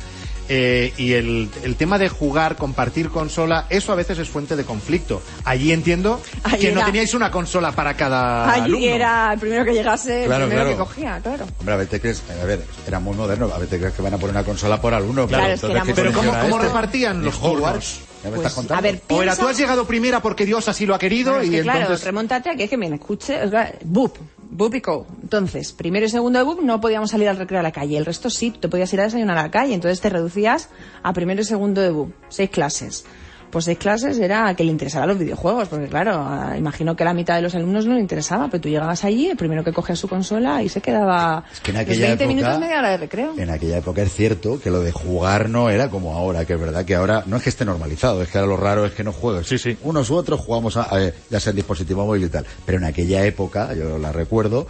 eh, 0.53 0.93
y 0.99 1.13
el, 1.13 1.49
el 1.63 1.77
tema 1.77 1.97
de 1.97 2.09
jugar, 2.09 2.57
compartir 2.57 3.09
consola, 3.09 3.67
eso 3.71 3.93
a 3.93 3.95
veces 3.95 4.19
es 4.19 4.29
fuente 4.29 4.57
de 4.57 4.65
conflicto. 4.65 5.23
Allí 5.45 5.71
entiendo 5.73 6.21
Allí 6.43 6.59
que 6.67 6.73
no 6.73 6.81
era- 6.81 6.87
teníais 6.87 7.15
una 7.15 7.31
consola 7.31 7.71
para 7.71 7.95
cada 7.95 8.51
Allí 8.51 8.65
alumno. 8.65 8.87
era 8.87 9.33
el 9.33 9.39
primero 9.39 9.65
que 9.65 9.73
llegase, 9.73 10.23
el 10.23 10.27
Claro, 10.27 10.47
primero 10.49 10.67
claro. 10.71 10.85
que 10.85 10.89
cogía, 10.91 11.21
claro. 11.23 11.47
Hombre, 11.61 11.75
a 11.75 11.77
ver, 11.79 11.87
te 11.87 12.01
crees, 12.01 12.23
a 12.43 12.45
ver, 12.45 12.65
era 12.87 12.99
muy 12.99 13.17
moderno, 13.17 13.49
a 13.55 13.59
ver, 13.59 13.69
te 13.69 13.79
crees 13.79 13.95
que 13.95 14.03
van 14.03 14.13
a 14.15 14.19
poner 14.19 14.35
una 14.35 14.45
consola 14.45 14.81
por 14.81 14.93
alumno. 14.93 15.29
Claro, 15.29 15.45
pero 15.45 15.55
es 15.55 15.61
que 15.61 15.67
entonces, 15.67 15.71
éramos- 15.71 15.87
¿qué 15.89 16.03
Pero 16.03 16.13
¿cómo, 16.13 16.31
cómo 16.33 16.57
esto? 16.57 16.59
repartían 16.59 17.25
los 17.25 17.37
Hogwarts? 17.41 18.01
¿Ya 18.23 18.29
me 18.29 18.37
Pues, 18.37 18.41
estás 18.49 18.55
contando? 18.55 18.79
a 18.79 18.83
ver, 18.83 19.01
O 19.09 19.23
era 19.23 19.33
tú 19.33 19.39
piensa- 19.39 19.51
has 19.53 19.59
llegado 19.59 19.87
primera 19.87 20.21
porque 20.21 20.45
Dios 20.45 20.69
así 20.69 20.85
lo 20.85 20.95
ha 20.95 20.99
querido 20.99 21.31
Bueno, 21.33 21.45
es 21.45 21.49
y 21.49 21.53
que, 21.53 21.63
claro, 21.63 21.81
entonces... 21.81 22.05
remóntate 22.05 22.51
a 22.51 22.55
que 22.57 22.65
es 22.65 22.71
que 22.71 22.77
me 22.77 22.87
escuche, 22.95 23.43
o 23.43 23.49
sea, 23.49 23.73
bup, 23.85 24.19
Boop 24.51 24.75
y. 24.75 24.83
Entonces, 25.23 25.73
primero 25.73 26.07
y 26.07 26.09
segundo 26.09 26.39
de 26.39 26.45
Boop 26.45 26.61
no 26.61 26.81
podíamos 26.81 27.11
salir 27.11 27.29
al 27.29 27.37
recreo 27.37 27.61
a 27.61 27.63
la 27.63 27.73
calle. 27.73 27.97
El 27.97 28.05
resto 28.05 28.31
sí, 28.31 28.51
te 28.51 28.69
podías 28.69 28.93
ir 28.93 29.01
a 29.01 29.05
desayunar 29.05 29.39
a 29.39 29.43
la 29.43 29.51
calle. 29.51 29.75
Entonces 29.75 30.01
te 30.01 30.11
reducías 30.11 30.71
a 31.03 31.13
primero 31.13 31.41
y 31.41 31.45
segundo 31.45 31.81
de 31.81 31.91
Boop. 31.91 32.13
Seis 32.29 32.51
clases. 32.51 33.05
Pues 33.51 33.65
seis 33.65 33.79
clases 33.79 34.19
era 34.19 34.47
a 34.49 34.55
que 34.55 34.63
le 34.65 34.71
interesaran 34.71 35.09
los 35.09 35.19
videojuegos, 35.19 35.69
porque 35.69 35.87
claro, 35.89 36.13
ah, 36.17 36.55
imagino 36.57 36.95
que 36.95 37.05
la 37.05 37.13
mitad 37.13 37.35
de 37.35 37.43
los 37.43 37.55
alumnos 37.55 37.85
no 37.87 37.95
le 37.95 38.01
interesaba, 38.01 38.49
pero 38.49 38.61
tú 38.61 38.69
llegabas 38.69 39.03
allí, 39.05 39.29
el 39.29 39.37
primero 39.37 39.65
que 39.65 39.73
cogía 39.73 39.97
su 39.97 40.07
consola 40.09 40.63
y 40.63 40.69
se 40.69 40.81
quedaba 40.81 41.45
que 41.63 41.73
en 41.73 41.77
aquella 41.79 42.07
20 42.09 42.25
época- 42.25 42.29
minutos, 42.37 42.61
media 42.61 42.79
hora 42.79 42.91
de 42.91 42.97
recreo. 42.99 43.35
En 43.37 43.51
aquella 43.51 43.79
época 43.79 44.03
es 44.03 44.13
cierto 44.15 44.61
que 44.61 44.71
lo 44.71 44.81
de 44.81 44.93
jugar 44.93 45.49
no 45.49 45.69
era 45.69 45.89
como 45.91 46.15
ahora, 46.15 46.45
que 46.45 46.55
es 46.55 46.61
verdad 46.61 46.85
que 46.85 46.95
ahora 46.95 47.25
no 47.27 47.37
es 47.39 47.43
que 47.43 47.51
esté 47.51 47.65
normalizado, 47.65 48.23
es 48.23 48.29
que 48.29 48.39
ahora 48.39 48.49
lo 48.51 48.57
raro 48.57 48.87
es 48.87 48.93
que 48.93 49.03
no 49.05 49.13
juegues. 49.13 49.47
Sí, 49.49 49.59
sí. 49.59 49.77
Unos 49.83 50.09
u 50.11 50.15
otros 50.17 50.39
jugamos 50.41 50.77
a, 50.77 50.83
a- 50.83 51.11
ya 51.31 51.41
sea 51.41 51.51
en 51.51 51.57
dispositivo 51.57 52.07
móvil 52.07 52.25
y 52.25 52.29
tal. 52.29 52.47
Pero 52.65 52.79
en 52.79 52.85
aquella 52.85 53.25
época, 53.25 53.75
yo 53.75 53.99
la 53.99 54.13
recuerdo, 54.13 54.67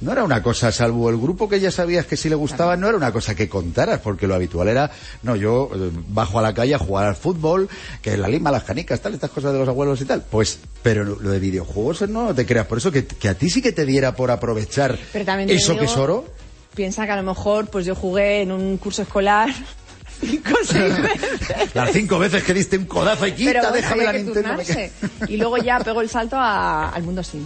no 0.00 0.12
era 0.12 0.22
una 0.24 0.42
cosa, 0.42 0.70
salvo 0.70 1.10
el 1.10 1.16
grupo 1.16 1.48
que 1.48 1.58
ya 1.60 1.70
sabías 1.70 2.06
que 2.06 2.16
sí 2.16 2.28
le 2.28 2.34
gustaba, 2.36 2.76
no 2.76 2.86
era 2.88 2.96
una 2.96 3.12
cosa 3.12 3.34
que 3.34 3.48
contaras, 3.48 4.00
porque 4.00 4.26
lo 4.26 4.34
habitual 4.34 4.68
era, 4.68 4.90
no, 5.22 5.34
yo 5.36 5.70
eh, 5.74 5.90
bajo 6.08 6.38
a 6.38 6.42
la 6.42 6.54
calle 6.54 6.74
a 6.74 6.78
jugar 6.78 7.06
al 7.06 7.16
fútbol, 7.16 7.68
que 8.00 8.16
la 8.16 8.28
lima, 8.28 8.50
las 8.50 8.62
canicas, 8.64 9.00
tal, 9.00 9.14
estas 9.14 9.30
cosas 9.30 9.52
de 9.52 9.58
los 9.58 9.68
abuelos 9.68 10.00
y 10.00 10.04
tal. 10.04 10.22
Pues, 10.30 10.60
pero 10.82 11.04
lo 11.04 11.30
de 11.30 11.38
videojuegos 11.40 12.08
no 12.08 12.34
te 12.34 12.46
creas, 12.46 12.66
por 12.66 12.78
eso 12.78 12.92
que, 12.92 13.06
que 13.06 13.28
a 13.28 13.34
ti 13.34 13.50
sí 13.50 13.60
que 13.60 13.72
te 13.72 13.84
diera 13.84 14.14
por 14.14 14.30
aprovechar 14.30 14.96
eso 15.52 15.72
digo- 15.72 15.78
que 15.80 15.84
es 15.86 15.96
oro. 15.96 16.24
Piensa 16.74 17.04
que 17.06 17.12
a 17.12 17.16
lo 17.16 17.24
mejor 17.24 17.66
pues 17.68 17.84
yo 17.86 17.94
jugué 17.96 18.42
en 18.42 18.52
un 18.52 18.76
curso 18.78 19.02
escolar 19.02 19.48
cinco 20.20 20.50
seis 20.64 21.02
veces. 21.02 21.74
Las 21.74 21.90
cinco 21.92 22.18
veces 22.20 22.44
que 22.44 22.54
diste 22.54 22.78
un 22.78 22.84
codazo 22.86 23.26
y 23.26 23.32
quita, 23.32 23.60
bueno, 23.60 23.72
déjame 23.74 24.04
la 24.04 24.12
Nintendo. 24.12 24.56
Y 25.26 25.36
luego 25.38 25.56
ya 25.58 25.80
pegó 25.80 26.00
el 26.02 26.08
salto 26.08 26.36
a- 26.36 26.90
al 26.90 27.02
mundo 27.02 27.22
sim. 27.24 27.44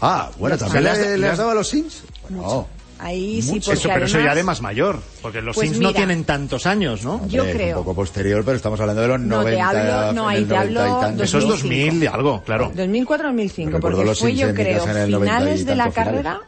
Ah, 0.00 0.30
bueno, 0.38 0.56
¿también 0.58 0.84
le 0.84 0.90
has- 0.90 1.18
le, 1.18 1.28
has 1.28 1.38
dado 1.38 1.50
a 1.50 1.54
los 1.54 1.68
Sims? 1.68 2.02
Bueno, 2.28 2.66
Ahí 2.96 3.42
sí, 3.42 3.50
Mucho. 3.52 3.66
porque 3.72 3.80
Eso, 3.80 3.88
pero 3.92 4.06
eso 4.06 4.18
ya 4.18 4.30
además- 4.30 4.36
de 4.36 4.44
más 4.44 4.60
mayor, 4.62 5.00
porque 5.20 5.42
los 5.42 5.54
Pues 5.56 5.68
Sims 5.68 5.80
no 5.80 5.92
tienen 5.92 6.24
tantos 6.24 6.64
años, 6.64 7.02
¿no? 7.04 7.26
Yo 7.28 7.42
hombre, 7.42 7.56
creo. 7.56 7.78
Un 7.78 7.84
poco 7.84 7.96
posterior, 7.96 8.44
pero 8.44 8.56
estamos 8.56 8.78
hablando 8.80 9.02
de 9.02 9.08
los 9.08 9.20
No, 9.20 9.44
te 9.44 9.50
90. 9.56 9.68
hablo- 9.68 10.12
no, 10.12 10.28
ahí 10.28 10.44
te 10.44 10.54
90 10.54 10.54
y 10.54 10.58
hablo 10.84 11.00
tantos. 11.00 11.26
Eso 11.28 11.38
es 11.38 11.44
2005. 11.48 11.84
2000 11.90 12.02
y 12.02 12.06
algo, 12.06 12.42
claro. 12.44 12.72
2004-2005, 12.74 13.66
Recuerdo 13.66 13.80
porque 13.80 14.04
los 14.06 14.18
fue 14.20 14.28
Sims 14.30 14.40
yo 14.40 14.54
creo 14.54 14.78
casa 14.78 14.90
en 14.92 14.96
el 14.98 15.10
90 15.10 15.32
y 15.34 15.38
finales 15.38 15.66
de 15.66 15.74
la 15.76 15.90
finales. 15.90 15.94
carrera. 15.94 16.40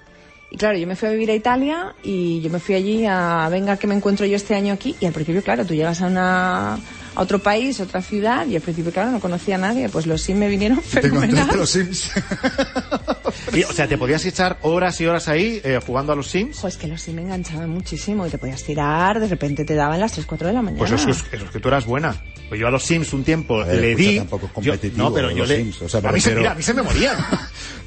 Y 0.48 0.56
claro, 0.56 0.78
yo 0.78 0.86
me 0.86 0.94
fui 0.94 1.08
a 1.08 1.10
vivir 1.12 1.30
a 1.32 1.34
Italia 1.34 1.94
y 2.04 2.40
yo 2.40 2.48
me 2.50 2.60
fui 2.60 2.76
allí 2.76 3.04
a, 3.04 3.48
venga, 3.50 3.76
que 3.76 3.88
me 3.88 3.96
encuentro 3.96 4.24
yo 4.26 4.36
este 4.36 4.54
año 4.54 4.72
aquí. 4.74 4.94
Y 5.00 5.04
al 5.06 5.12
principio, 5.12 5.42
claro, 5.42 5.66
tú 5.66 5.74
llegas 5.74 6.00
a 6.00 6.06
una 6.06 6.74
a 6.74 7.22
otro 7.22 7.38
país, 7.40 7.80
otra 7.80 8.00
ciudad, 8.02 8.46
y 8.46 8.54
al 8.56 8.62
principio, 8.62 8.92
claro, 8.92 9.10
no 9.10 9.18
conocía 9.20 9.56
a 9.56 9.58
nadie. 9.58 9.88
Pues 9.88 10.06
los 10.06 10.22
Sims 10.22 10.38
me 10.38 10.48
vinieron 10.48 10.78
Te 10.80 11.00
fenomenal. 11.02 11.30
encontraste 11.30 11.56
los 11.58 11.70
Sims. 11.70 12.10
Y, 13.52 13.62
o 13.64 13.72
sea, 13.72 13.86
te 13.88 13.96
podías 13.98 14.24
echar 14.24 14.58
horas 14.62 15.00
y 15.00 15.06
horas 15.06 15.28
ahí 15.28 15.60
eh, 15.64 15.80
jugando 15.84 16.12
a 16.12 16.16
los 16.16 16.28
Sims. 16.28 16.58
Pues 16.60 16.76
que 16.76 16.86
los 16.88 17.00
Sims 17.00 17.16
me 17.16 17.22
enganchaban 17.22 17.70
muchísimo 17.70 18.26
y 18.26 18.30
te 18.30 18.38
podías 18.38 18.62
tirar, 18.62 19.20
de 19.20 19.28
repente 19.28 19.64
te 19.64 19.74
daban 19.74 20.00
las 20.00 20.12
3, 20.12 20.26
4 20.26 20.48
de 20.48 20.52
la 20.54 20.62
mañana. 20.62 20.78
Pues 20.78 20.92
eso 20.92 21.10
es, 21.10 21.24
eso 21.32 21.44
es 21.44 21.50
que 21.50 21.60
tú 21.60 21.68
eras 21.68 21.86
buena. 21.86 22.14
Pues 22.48 22.60
yo 22.60 22.68
a 22.68 22.70
los 22.70 22.84
Sims 22.84 23.12
un 23.12 23.24
tiempo 23.24 23.58
ver, 23.58 23.80
le 23.80 23.90
escucha, 23.92 24.08
di. 24.10 24.18
tampoco 24.18 24.46
es 24.46 24.52
yo- 24.52 24.54
competitivo 24.72 25.08
no, 25.08 25.12
pero 25.14 25.30
yo 25.30 25.38
los 25.38 25.48
le. 25.48 25.56
Sims, 25.58 25.82
o 25.82 25.88
sea, 25.88 26.00
me 26.00 26.08
a, 26.08 26.12
mí 26.12 26.20
se, 26.20 26.34
mira, 26.34 26.52
a 26.52 26.54
mí 26.54 26.62
se 26.62 26.74
me 26.74 26.82
morían. 26.82 27.16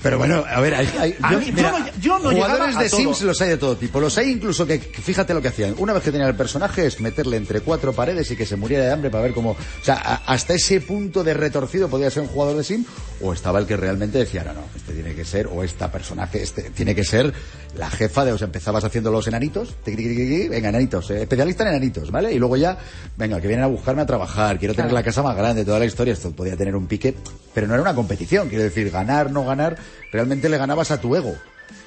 Pero 0.02 0.18
bueno, 0.18 0.46
a 0.50 0.62
ver, 0.62 0.76
hay, 0.76 0.90
hay- 0.98 1.16
A 1.22 1.34
yo, 1.34 1.40
mí- 1.40 1.46
yo 1.48 1.54
mira, 1.54 1.72
no- 1.72 1.86
yo 2.00 2.20
no 2.20 2.32
llegaba 2.32 2.54
jugadores 2.54 2.76
a 2.78 2.84
de 2.84 2.90
todo. 2.90 3.00
Sims 3.02 3.22
los 3.24 3.42
hay 3.42 3.50
de 3.50 3.58
todo 3.58 3.76
tipo. 3.76 4.00
Los 4.00 4.18
hay 4.18 4.30
incluso 4.32 4.66
que, 4.66 4.80
que 4.80 5.02
fíjate 5.02 5.34
lo 5.34 5.42
que 5.42 5.50
hacían. 5.50 5.76
Una 5.78 5.92
vez 5.92 6.04
que 6.04 6.12
tenían 6.12 6.30
el 6.30 6.36
personaje 6.38 6.86
es 6.86 7.02
meterle 7.02 7.36
entre 7.36 7.60
cuatro 7.60 7.92
paredes 7.92 8.32
y 8.32 8.38
que 8.38 8.46
se 8.46 8.56
muriera 8.56 8.86
de 8.86 8.92
hambre 8.94 9.10
para 9.10 9.24
ver 9.24 9.34
cómo... 9.34 9.52
O 9.52 9.58
sea, 9.84 9.96
a- 9.96 10.22
hasta 10.34 10.54
ese 10.54 10.80
punto 10.80 11.22
de 11.26 11.34
retorcido 11.34 11.90
podía 11.90 12.10
ser 12.10 12.24
un 12.24 12.30
jugador 12.30 12.56
de 12.56 12.64
Sim 12.64 12.86
o 13.22 13.34
estaba 13.34 13.60
el 13.60 13.66
que 13.68 13.76
realmente 13.76 14.18
decía, 14.20 14.44
no, 14.46 14.54
no, 14.54 14.62
este 14.74 14.94
tiene 14.94 15.14
que 15.16 15.26
ser, 15.26 15.39
o 15.48 15.64
esta 15.64 15.92
personaje, 15.92 16.42
este 16.44 16.70
tiene 16.72 16.94
que 16.96 17.04
ser 17.04 17.34
la 17.78 17.90
jefa 17.90 18.26
de... 18.26 18.32
O 18.34 18.38
sea, 18.38 18.46
empezabas 18.46 18.84
haciendo 18.84 19.12
los 19.12 19.28
enanitos, 19.28 19.76
tiqui, 19.84 20.48
venga, 20.48 20.70
enanitos, 20.70 21.10
eh, 21.12 21.22
especialista 21.24 21.64
en 21.64 21.70
enanitos, 21.70 22.12
¿vale? 22.12 22.34
Y 22.34 22.40
luego 22.40 22.58
ya, 22.58 22.78
venga, 23.18 23.40
que 23.40 23.48
vienen 23.48 23.64
a 23.66 23.68
buscarme 23.68 24.02
a 24.02 24.06
trabajar, 24.06 24.58
quiero 24.60 24.74
tener 24.74 24.90
Claro. 24.90 25.00
la 25.00 25.04
casa 25.04 25.22
más 25.24 25.36
grande, 25.38 25.64
toda 25.66 25.80
la 25.80 25.86
historia, 25.86 26.14
esto 26.14 26.32
podía 26.32 26.56
tener 26.58 26.76
un 26.76 26.88
pique, 26.88 27.16
pero 27.54 27.68
no 27.68 27.74
era 27.74 27.84
una 27.84 27.96
competición, 27.96 28.50
quiero 28.50 28.64
decir, 28.64 28.90
ganar, 28.92 29.32
no 29.32 29.46
ganar, 29.46 29.78
realmente 30.12 30.50
le 30.50 30.58
ganabas 30.58 30.92
a 30.92 31.00
tu 31.00 31.16
ego. 31.16 31.36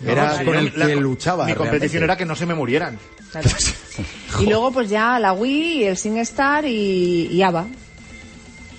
Era 0.05 0.39
No, 0.39 0.45
con 0.45 0.57
el 0.57 0.73
la- 0.77 0.87
que 0.87 0.97
luchaba. 0.97 1.47
Mi 1.47 1.55
competición 1.55 2.01
realmente. 2.01 2.05
era 2.05 2.17
que 2.17 2.25
no 2.27 2.37
se 2.37 2.47
me 2.47 2.55
murieran. 2.55 2.99
Claro. 3.33 3.49
y 4.41 4.47
luego 4.47 4.73
pues 4.73 4.89
ya 4.91 5.19
la 5.19 5.33
Wii, 5.33 5.85
el 5.85 5.97
SingStar 5.97 6.65
y, 6.65 7.27
y 7.31 7.43
ABBA. 7.43 7.67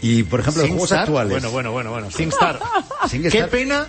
Y 0.01 0.23
por 0.23 0.41
ejemplo, 0.41 0.63
los 0.63 0.69
juegos 0.71 0.89
SingStar, 0.89 1.03
actuales. 1.07 1.31
Bueno, 1.31 1.51
bueno, 1.51 1.71
bueno, 1.71 1.91
bueno. 1.91 2.11
SingStar. 2.11 2.59
SingStar. 3.09 3.31
Qué 3.31 3.47
pena. 3.47 3.87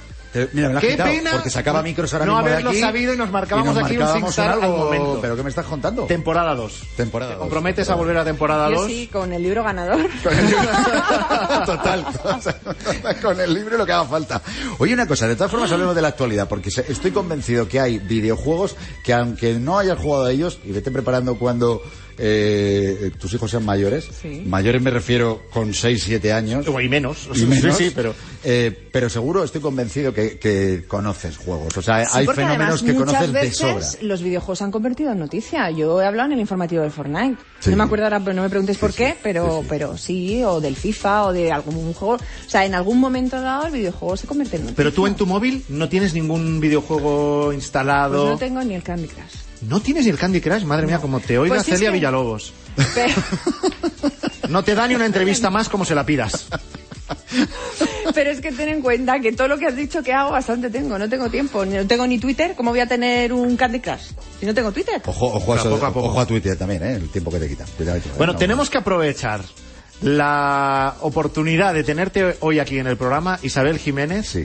Mira, 0.52 0.68
me 0.68 0.72
lo 0.74 0.78
has 0.78 0.84
Qué 0.84 0.90
quitado, 0.92 1.10
pena 1.10 1.30
porque 1.32 1.50
sacaba 1.50 1.82
micros 1.82 2.12
ahora 2.12 2.26
no 2.26 2.32
mismo 2.34 2.44
de 2.46 2.52
haberlo 2.52 2.70
aquí 2.70 2.80
sabido 2.80 3.14
y 3.14 3.16
nos 3.16 3.30
marcábamos 3.30 3.70
y 3.72 3.74
nos 3.78 3.84
aquí 3.84 3.94
un 3.96 4.00
marcábamos 4.02 4.38
en 4.38 4.44
algo- 4.44 4.62
al 4.64 4.70
momento. 4.70 5.18
¿Pero 5.22 5.36
qué 5.36 5.42
me 5.44 5.48
estás 5.50 5.66
contando? 5.66 6.04
Temporada 6.06 6.54
2. 6.54 6.82
Temporada 6.96 7.30
¿Te 7.32 7.36
dos, 7.36 7.42
comprometes 7.42 7.88
a 7.90 7.94
volver 7.94 8.16
a 8.16 8.24
temporada 8.24 8.68
Yo 8.70 8.76
2? 8.82 8.86
sí, 8.86 9.08
con 9.12 9.32
el 9.32 9.42
libro 9.42 9.62
ganador. 9.62 10.00
Total, 11.66 12.06
o 12.24 12.40
sea, 12.40 12.60
con 13.22 13.40
el 13.40 13.54
libro 13.54 13.76
lo 13.78 13.86
que 13.86 13.92
haga 13.92 14.04
falta. 14.04 14.42
Oye, 14.78 14.94
una 14.94 15.06
cosa, 15.06 15.26
de 15.28 15.36
todas 15.36 15.50
formas 15.50 15.70
hablemos 15.72 15.94
de 15.94 16.02
la 16.02 16.08
actualidad, 16.08 16.48
porque 16.48 16.70
se- 16.70 16.90
estoy 16.90 17.10
convencido 17.10 17.68
que 17.68 17.80
hay 17.80 17.98
videojuegos 17.98 18.76
que 19.02 19.12
aunque 19.14 19.54
no 19.54 19.78
hayas 19.78 19.98
jugado 19.98 20.24
a 20.26 20.30
ellos, 20.32 20.58
y 20.64 20.72
vete 20.72 20.90
preparando 20.90 21.36
cuando 21.38 21.82
eh, 22.18 23.10
tus 23.18 23.32
hijos 23.34 23.50
sean 23.50 23.64
mayores, 23.64 24.08
Sí. 24.22 24.42
mayores 24.46 24.80
me 24.82 24.90
refiero 24.90 25.42
con 25.52 25.72
6, 25.74 26.02
7 26.04 26.32
años. 26.32 26.66
O 26.68 26.80
y 26.80 26.88
menos. 26.88 27.28
Y 27.34 27.44
menos, 27.46 27.76
Sí, 27.76 27.86
sí, 27.88 27.92
pero... 27.94 28.14
eh, 28.42 28.88
pero 28.92 29.08
seguro 29.08 29.42
estoy 29.44 29.60
convencido 29.60 30.12
que, 30.14 30.38
que 30.38 30.84
conoces 30.86 31.36
juegos. 31.36 31.76
O 31.76 31.82
sea, 31.82 32.04
Sí, 32.06 32.10
hay 32.18 32.26
fenómenos 32.26 32.82
además 32.82 32.82
que 32.82 32.94
conoces 32.94 33.32
de 33.32 33.40
veces 33.40 33.56
sobra. 33.56 33.86
los 34.02 34.22
videojuegos 34.22 34.58
se 34.58 34.64
han 34.64 34.70
convertido 34.70 35.12
en 35.12 35.18
noticia. 35.18 35.70
Yo 35.70 36.00
he 36.00 36.06
hablado 36.06 36.26
en 36.28 36.32
el 36.34 36.40
informativo 36.40 36.82
de 36.82 36.90
Fortnite. 36.90 37.36
Sí. 37.60 37.70
No 37.70 37.76
me 37.76 37.84
acuerdo 37.84 38.04
ahora, 38.04 38.20
pero 38.20 38.34
no 38.34 38.42
me 38.42 38.50
preguntéis 38.50 38.78
por 38.78 38.92
qué, 38.92 39.16
pero 39.22 39.64
pero 39.68 39.96
sí, 39.96 40.42
o 40.44 40.60
del 40.60 40.76
FIFA, 40.76 41.26
o 41.26 41.32
de 41.32 41.50
algún 41.50 41.92
juego. 41.94 42.14
O 42.14 42.50
sea, 42.50 42.64
en 42.64 42.74
algún 42.74 43.00
momento 43.00 43.40
dado 43.40 43.66
el 43.66 43.72
videojuego 43.72 44.16
se 44.16 44.26
convierte 44.26 44.56
en 44.56 44.62
noticia. 44.62 44.76
Pero 44.76 44.92
tú 44.92 45.06
en 45.06 45.14
tu 45.14 45.26
móvil 45.26 45.64
no 45.68 45.88
tienes 45.88 46.14
ningún 46.14 46.60
videojuego 46.60 47.52
instalado. 47.52 48.18
Pues 48.22 48.32
no 48.34 48.38
tengo 48.38 48.62
ni 48.62 48.74
el 48.74 48.82
Candy 48.82 49.08
Crush. 49.08 49.43
¿No 49.68 49.80
tienes 49.80 50.04
ni 50.04 50.10
el 50.10 50.18
Candy 50.18 50.40
Crush, 50.40 50.64
madre 50.64 50.86
mía, 50.86 50.98
como 50.98 51.20
te 51.20 51.38
oiga 51.38 51.54
Pues 51.56 51.68
es 51.68 51.74
Celia 51.74 51.88
que- 51.90 51.94
Villalobos. 51.94 52.52
Pero, 52.94 53.14
No 54.48 54.62
te 54.62 54.74
da 54.74 54.86
ni 54.86 54.94
una 54.94 55.06
entrevista 55.06 55.48
más 55.50 55.68
como 55.68 55.84
se 55.84 55.94
la 55.94 56.04
pidas. 56.04 56.46
pero 58.14 58.30
es 58.30 58.40
que 58.40 58.52
ten 58.52 58.68
en 58.68 58.82
cuenta 58.82 59.18
que 59.20 59.32
todo 59.32 59.48
lo 59.48 59.58
que 59.58 59.66
has 59.66 59.76
dicho 59.76 60.02
que 60.02 60.12
hago 60.12 60.30
bastante 60.32 60.70
tengo. 60.70 60.98
No 60.98 61.08
tengo 61.08 61.30
tiempo. 61.30 61.64
No 61.64 61.86
tengo 61.86 62.06
ni 62.06 62.18
Twitter. 62.18 62.54
¿Cómo 62.56 62.70
voy 62.70 62.80
a 62.80 62.86
tener 62.86 63.32
un 63.32 63.56
Candy 63.56 63.80
Crush? 63.80 64.10
Si 64.40 64.46
no 64.46 64.54
tengo 64.54 64.70
Twitter. 64.72 65.00
Ojo, 65.06 65.26
ojo, 65.26 65.52
a, 65.54 65.56
Pero 65.56 65.60
eso- 65.68 65.70
poco 65.76 65.86
a 65.86 65.92
poco. 65.92 66.06
ojo 66.08 66.20
a 66.20 66.26
Twitter 66.26 66.56
también, 66.56 66.82
¿eh? 66.82 66.94
el 66.94 67.08
tiempo 67.08 67.30
que 67.30 67.38
te 67.38 67.48
quita. 67.48 67.64
Cuidado, 67.76 67.98
cuidado, 68.00 68.18
Bueno, 68.18 68.32
no. 68.34 68.38
tenemos 68.38 68.68
que 68.70 68.78
aprovechar 68.78 69.40
la 70.04 70.96
oportunidad 71.00 71.72
de 71.74 71.82
tenerte 71.82 72.36
hoy 72.40 72.58
aquí 72.58 72.78
en 72.78 72.86
el 72.86 72.96
programa, 72.96 73.38
Isabel 73.42 73.78
Jiménez, 73.78 74.36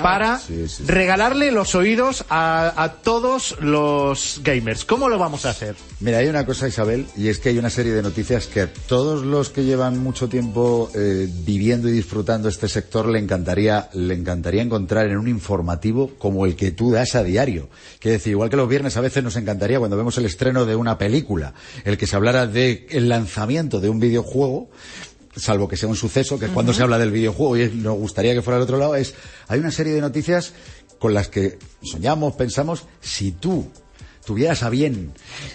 para 0.00 0.38
Sí, 0.38 0.68
sí. 0.68 0.84
regalarle 0.86 1.50
los 1.50 1.74
oídos 1.74 2.24
a, 2.28 2.72
a 2.80 2.92
todos 3.02 3.56
los 3.60 4.40
gamers. 4.44 4.84
¿Cómo 4.84 5.08
lo 5.08 5.18
vamos 5.18 5.44
a 5.44 5.50
hacer? 5.50 5.74
Mira, 5.98 6.18
hay 6.18 6.28
una 6.28 6.46
cosa, 6.46 6.68
Isabel, 6.68 7.06
y 7.16 7.28
es 7.28 7.38
que 7.40 7.48
hay 7.48 7.58
una 7.58 7.68
serie 7.70 7.92
de 7.92 8.02
noticias 8.02 8.46
que 8.46 8.60
a 8.60 8.72
todos 8.72 9.24
los 9.24 9.50
que 9.50 9.64
llevan 9.64 9.98
mucho 9.98 10.28
tiempo 10.28 10.88
eh, 10.94 11.28
viviendo 11.44 11.88
y 11.88 11.92
disfrutando 11.92 12.48
este 12.48 12.68
sector 12.68 13.08
le 13.08 13.18
encantaría, 13.18 13.88
le 13.94 14.14
encantaría 14.14 14.62
encontrar 14.62 15.08
en 15.08 15.16
un 15.18 15.26
informativo 15.26 16.12
como 16.18 16.46
el 16.46 16.54
que 16.54 16.70
tú 16.70 16.92
das 16.92 17.16
a 17.16 17.24
diario. 17.24 17.68
Quiere 17.98 18.18
decir, 18.18 18.30
igual 18.30 18.50
que 18.50 18.56
los 18.56 18.68
viernes 18.68 18.96
a 18.96 19.00
veces 19.00 19.24
nos 19.24 19.34
encantaría 19.34 19.80
cuando 19.80 19.96
vemos 19.96 20.16
el 20.18 20.26
estreno 20.26 20.64
de 20.64 20.76
una 20.76 20.96
película, 20.96 21.54
el 21.84 21.98
que 21.98 22.06
se 22.06 22.14
hablara 22.14 22.46
de 22.46 22.86
el 22.90 23.08
lanzamiento 23.08 23.80
de 23.80 23.88
un 23.88 23.98
videojuego, 23.98 24.70
salvo 25.38 25.68
que 25.68 25.76
sea 25.76 25.88
un 25.88 25.96
suceso, 25.96 26.38
que 26.38 26.46
es 26.46 26.50
cuando 26.50 26.72
se 26.72 26.82
habla 26.82 26.98
del 26.98 27.10
videojuego 27.10 27.56
y 27.56 27.68
nos 27.68 27.96
gustaría 27.96 28.34
que 28.34 28.42
fuera 28.42 28.56
al 28.56 28.62
otro 28.62 28.78
lado, 28.78 28.96
es, 28.96 29.14
hay 29.46 29.60
una 29.60 29.70
serie 29.70 29.94
de 29.94 30.00
noticias 30.00 30.52
con 30.98 31.14
las 31.14 31.28
que 31.28 31.58
soñamos, 31.82 32.34
pensamos, 32.34 32.84
si 33.00 33.32
tú 33.32 33.66
tuvieras 34.28 34.62
a 34.62 34.68
bien 34.68 35.10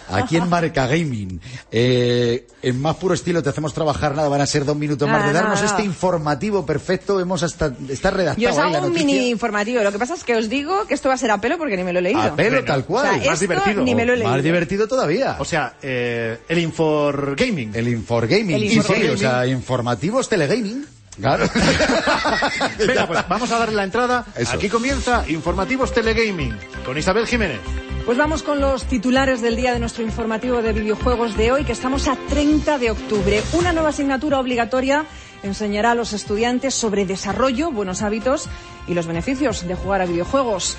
aquí 0.10 0.36
en 0.36 0.50
Marca 0.50 0.88
Gaming 0.88 1.40
eh, 1.72 2.48
en 2.64 2.82
más 2.82 2.96
puro 2.96 3.14
estilo 3.14 3.44
te 3.44 3.50
hacemos 3.50 3.72
trabajar 3.72 4.16
nada 4.16 4.28
van 4.30 4.42
a 4.42 4.48
ser 4.48 4.66
dos 4.66 4.76
minutos 4.76 5.08
más 5.08 5.20
Nada, 5.20 5.28
de 5.28 5.34
darnos 5.34 5.62
nada, 5.62 5.68
este 5.68 5.84
informativo 5.84 6.66
perfecto 6.66 7.20
hemos 7.20 7.44
hasta 7.44 7.72
está 7.88 8.10
redactado 8.10 8.42
Yo 8.42 8.50
os 8.50 8.58
ahí 8.58 8.72
la 8.72 8.78
hago 8.80 8.88
un 8.88 8.94
noticia. 8.94 9.06
mini 9.16 9.30
informativo. 9.30 9.84
Lo 9.84 9.92
que 9.92 10.00
pasa 10.00 10.16
es 10.16 10.24
que 10.24 10.36
os 10.36 10.50
digo 10.50 10.88
que 10.88 10.96
esto 10.96 11.08
va 11.08 11.14
a 11.14 11.18
ser 11.20 11.30
a 11.30 11.40
pelo 11.40 11.60
porque 11.60 11.78
ni 11.78 11.84
me 11.84 11.94
lo 11.94 12.00
he 12.00 12.02
leído. 12.02 12.20
a 12.20 12.36
pelo 12.36 12.64
tal 12.64 12.84
cual 12.86 13.06
O 13.06 13.10
sea, 13.10 13.18
más 13.18 13.42
esto 13.42 13.54
divertido. 13.54 13.84
Ni 13.84 13.94
me 13.94 14.06
lo 14.06 14.14
he 14.14 14.18
leído. 14.18 14.32
más 14.32 14.44
divertido 14.44 14.88
todavía 14.88 15.36
O 15.38 15.46
sea, 15.46 15.76
eh, 15.84 16.40
el 16.50 16.58
Inforgaming. 16.58 17.72
el 17.76 17.88
Inforgaming 17.90 18.56
El 18.56 18.70
sí, 18.72 18.80
o 18.80 19.18
sea 19.18 19.46
informativos 19.46 20.28
telegaming 20.28 20.84
claro 21.22 21.48
Venga, 22.80 23.06
pues 23.08 23.20
vamos 23.30 23.52
a 23.52 23.60
darle 23.60 23.76
la 23.76 23.84
entrada. 23.84 24.26
Eso. 24.36 24.56
Aquí 24.56 24.68
comienza 24.68 25.24
Informativos 25.28 25.94
Telegaming 25.94 26.58
con 26.84 26.98
Isabel 26.98 27.28
Jiménez. 27.28 27.60
Pues 28.06 28.18
vamos 28.18 28.44
con 28.44 28.60
los 28.60 28.84
titulares 28.84 29.42
del 29.42 29.56
día 29.56 29.72
de 29.72 29.80
nuestro 29.80 30.04
informativo 30.04 30.62
de 30.62 30.74
videojuegos 30.74 31.38
de 31.38 31.54
hoy, 31.54 31.64
que 31.64 31.72
estamos 31.72 32.10
a 32.10 32.18
30 32.18 32.78
de 32.78 32.92
octubre. 32.92 33.42
Una 33.54 33.72
nueva 33.72 33.90
asignatura 33.90 34.42
obligatoria 34.42 35.06
enseñará 35.42 35.92
a 35.92 35.96
los 35.96 36.12
estudiantes 36.12 36.74
sobre 36.74 37.06
desarrollo, 37.06 37.72
buenos 37.72 38.02
hábitos 38.02 38.50
y 38.90 38.94
los 38.94 39.08
beneficios 39.08 39.66
de 39.66 39.76
jugar 39.76 40.02
a 40.02 40.06
videojuegos. 40.06 40.76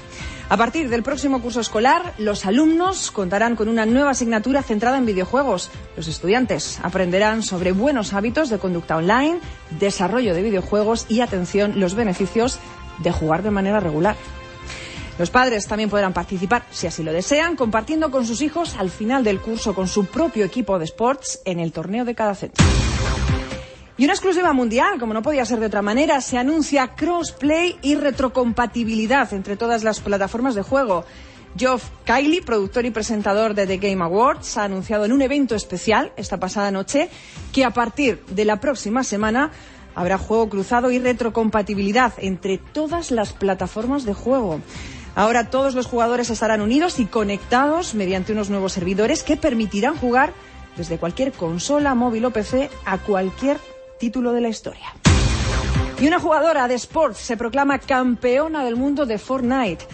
A 0.51 0.59
partir 0.59 0.91
del 0.91 1.03
próximo 1.03 1.41
curso 1.41 1.61
escolar, 1.61 2.13
los 2.19 2.45
alumnos 2.45 3.11
contarán 3.11 3.57
con 3.57 3.69
una 3.69 3.87
nueva 3.87 4.11
asignatura 4.11 4.63
centrada 4.63 4.99
en 4.99 5.07
videojuegos. 5.07 5.71
Los 5.97 6.09
estudiantes 6.09 6.79
aprenderán 6.83 7.43
sobre 7.43 7.73
buenos 7.73 8.13
hábitos 8.13 8.51
de 8.51 8.59
conducta 8.59 8.99
online, 8.99 9.41
desarrollo 9.81 10.35
de 10.35 10.43
videojuegos 10.43 11.07
y, 11.09 11.23
atención, 11.23 11.81
los 11.81 11.95
beneficios 11.95 12.59
de 12.99 13.13
jugar 13.13 13.43
de 13.43 13.51
manera 13.51 13.81
regular. 13.81 14.15
Los 15.19 15.31
padres 15.31 15.67
también 15.67 15.91
podrán 15.91 16.13
participar, 16.13 16.65
si 16.71 16.89
así 16.89 17.05
lo 17.05 17.13
desean, 17.13 17.55
compartiendo 17.55 18.11
con 18.11 18.27
sus 18.27 18.43
hijos 18.43 18.75
al 18.77 18.91
final 18.91 19.23
del 19.23 19.41
curso 19.41 19.75
con 19.75 19.87
su 19.87 20.07
propio 20.07 20.45
equipo 20.45 20.79
de 20.79 20.87
sports 20.87 21.41
en 21.45 21.61
el 21.61 21.73
torneo 21.73 22.05
de 22.05 22.15
cada 22.17 22.35
centro. 22.35 22.65
Y 23.97 24.05
una 24.05 24.15
exclusiva 24.15 24.53
mundial, 24.53 24.99
como 24.99 25.15
no 25.15 25.23
podía 25.23 25.45
ser 25.45 25.61
de 25.61 25.67
otra 25.67 25.83
manera, 25.83 26.21
se 26.21 26.37
anuncia 26.37 26.97
crossplay 26.97 27.79
y 27.81 27.95
retrocompatibilidad 27.95 29.33
entre 29.33 29.57
todas 29.57 29.85
las 29.85 30.01
plataformas 30.01 30.57
de 30.57 30.63
juego. 30.63 31.05
Geoff 31.57 31.91
Kylie, 32.05 32.43
productor 32.43 32.85
y 32.85 32.91
presentador 32.91 33.55
de 33.55 33.69
The 33.69 33.77
Game 33.77 34.03
Awards, 34.03 34.59
ha 34.59 34.65
anunciado 34.65 35.05
en 35.05 35.13
un 35.13 35.23
evento 35.23 35.55
especial 35.55 36.13
esta 36.17 36.41
pasada 36.41 36.73
noche 36.73 37.09
que 37.53 37.65
a 37.65 37.71
partir 37.71 38.25
de 38.27 38.45
la 38.45 38.59
próxima 38.59 39.05
semana 39.05 39.53
habrá 39.95 40.19
juego 40.19 40.49
cruzado 40.49 40.91
y 40.91 40.99
retrocompatibilidad 40.99 42.15
entre 42.19 42.59
todas 42.59 43.13
las 43.13 43.33
plataformas 43.33 44.05
de 44.05 44.15
juego. 44.15 44.61
Ahora 45.15 45.49
todos 45.51 45.75
los 45.75 45.87
jugadores 45.87 46.31
estarán 46.31 46.61
unidos 46.61 46.99
y 46.99 47.07
conectados 47.07 47.95
mediante 47.95 48.33
unos 48.33 48.51
nuevos 48.51 48.73
servidores 48.73 49.23
que 49.23 49.37
permitirán 49.37 49.97
jugar 49.97 50.33
desde 50.77 50.99
cualquier 50.99 51.33
consola, 51.33 51.95
móvil 51.95 52.25
o 52.25 52.31
PC 52.31 52.69
a 52.85 52.99
cualquier 52.99 53.59
título 53.99 54.33
de 54.33 54.41
la 54.41 54.49
historia. 54.49 54.95
Y 56.01 56.09
una 56.09 56.19
jugadora 56.19 56.67
de 56.67 56.75
sports 56.75 57.19
se 57.19 57.37
proclama 57.37 57.79
campeona 57.79 58.65
del 58.65 58.75
mundo 58.75 59.07
de 59.07 59.19
Fortnite. 59.19 59.87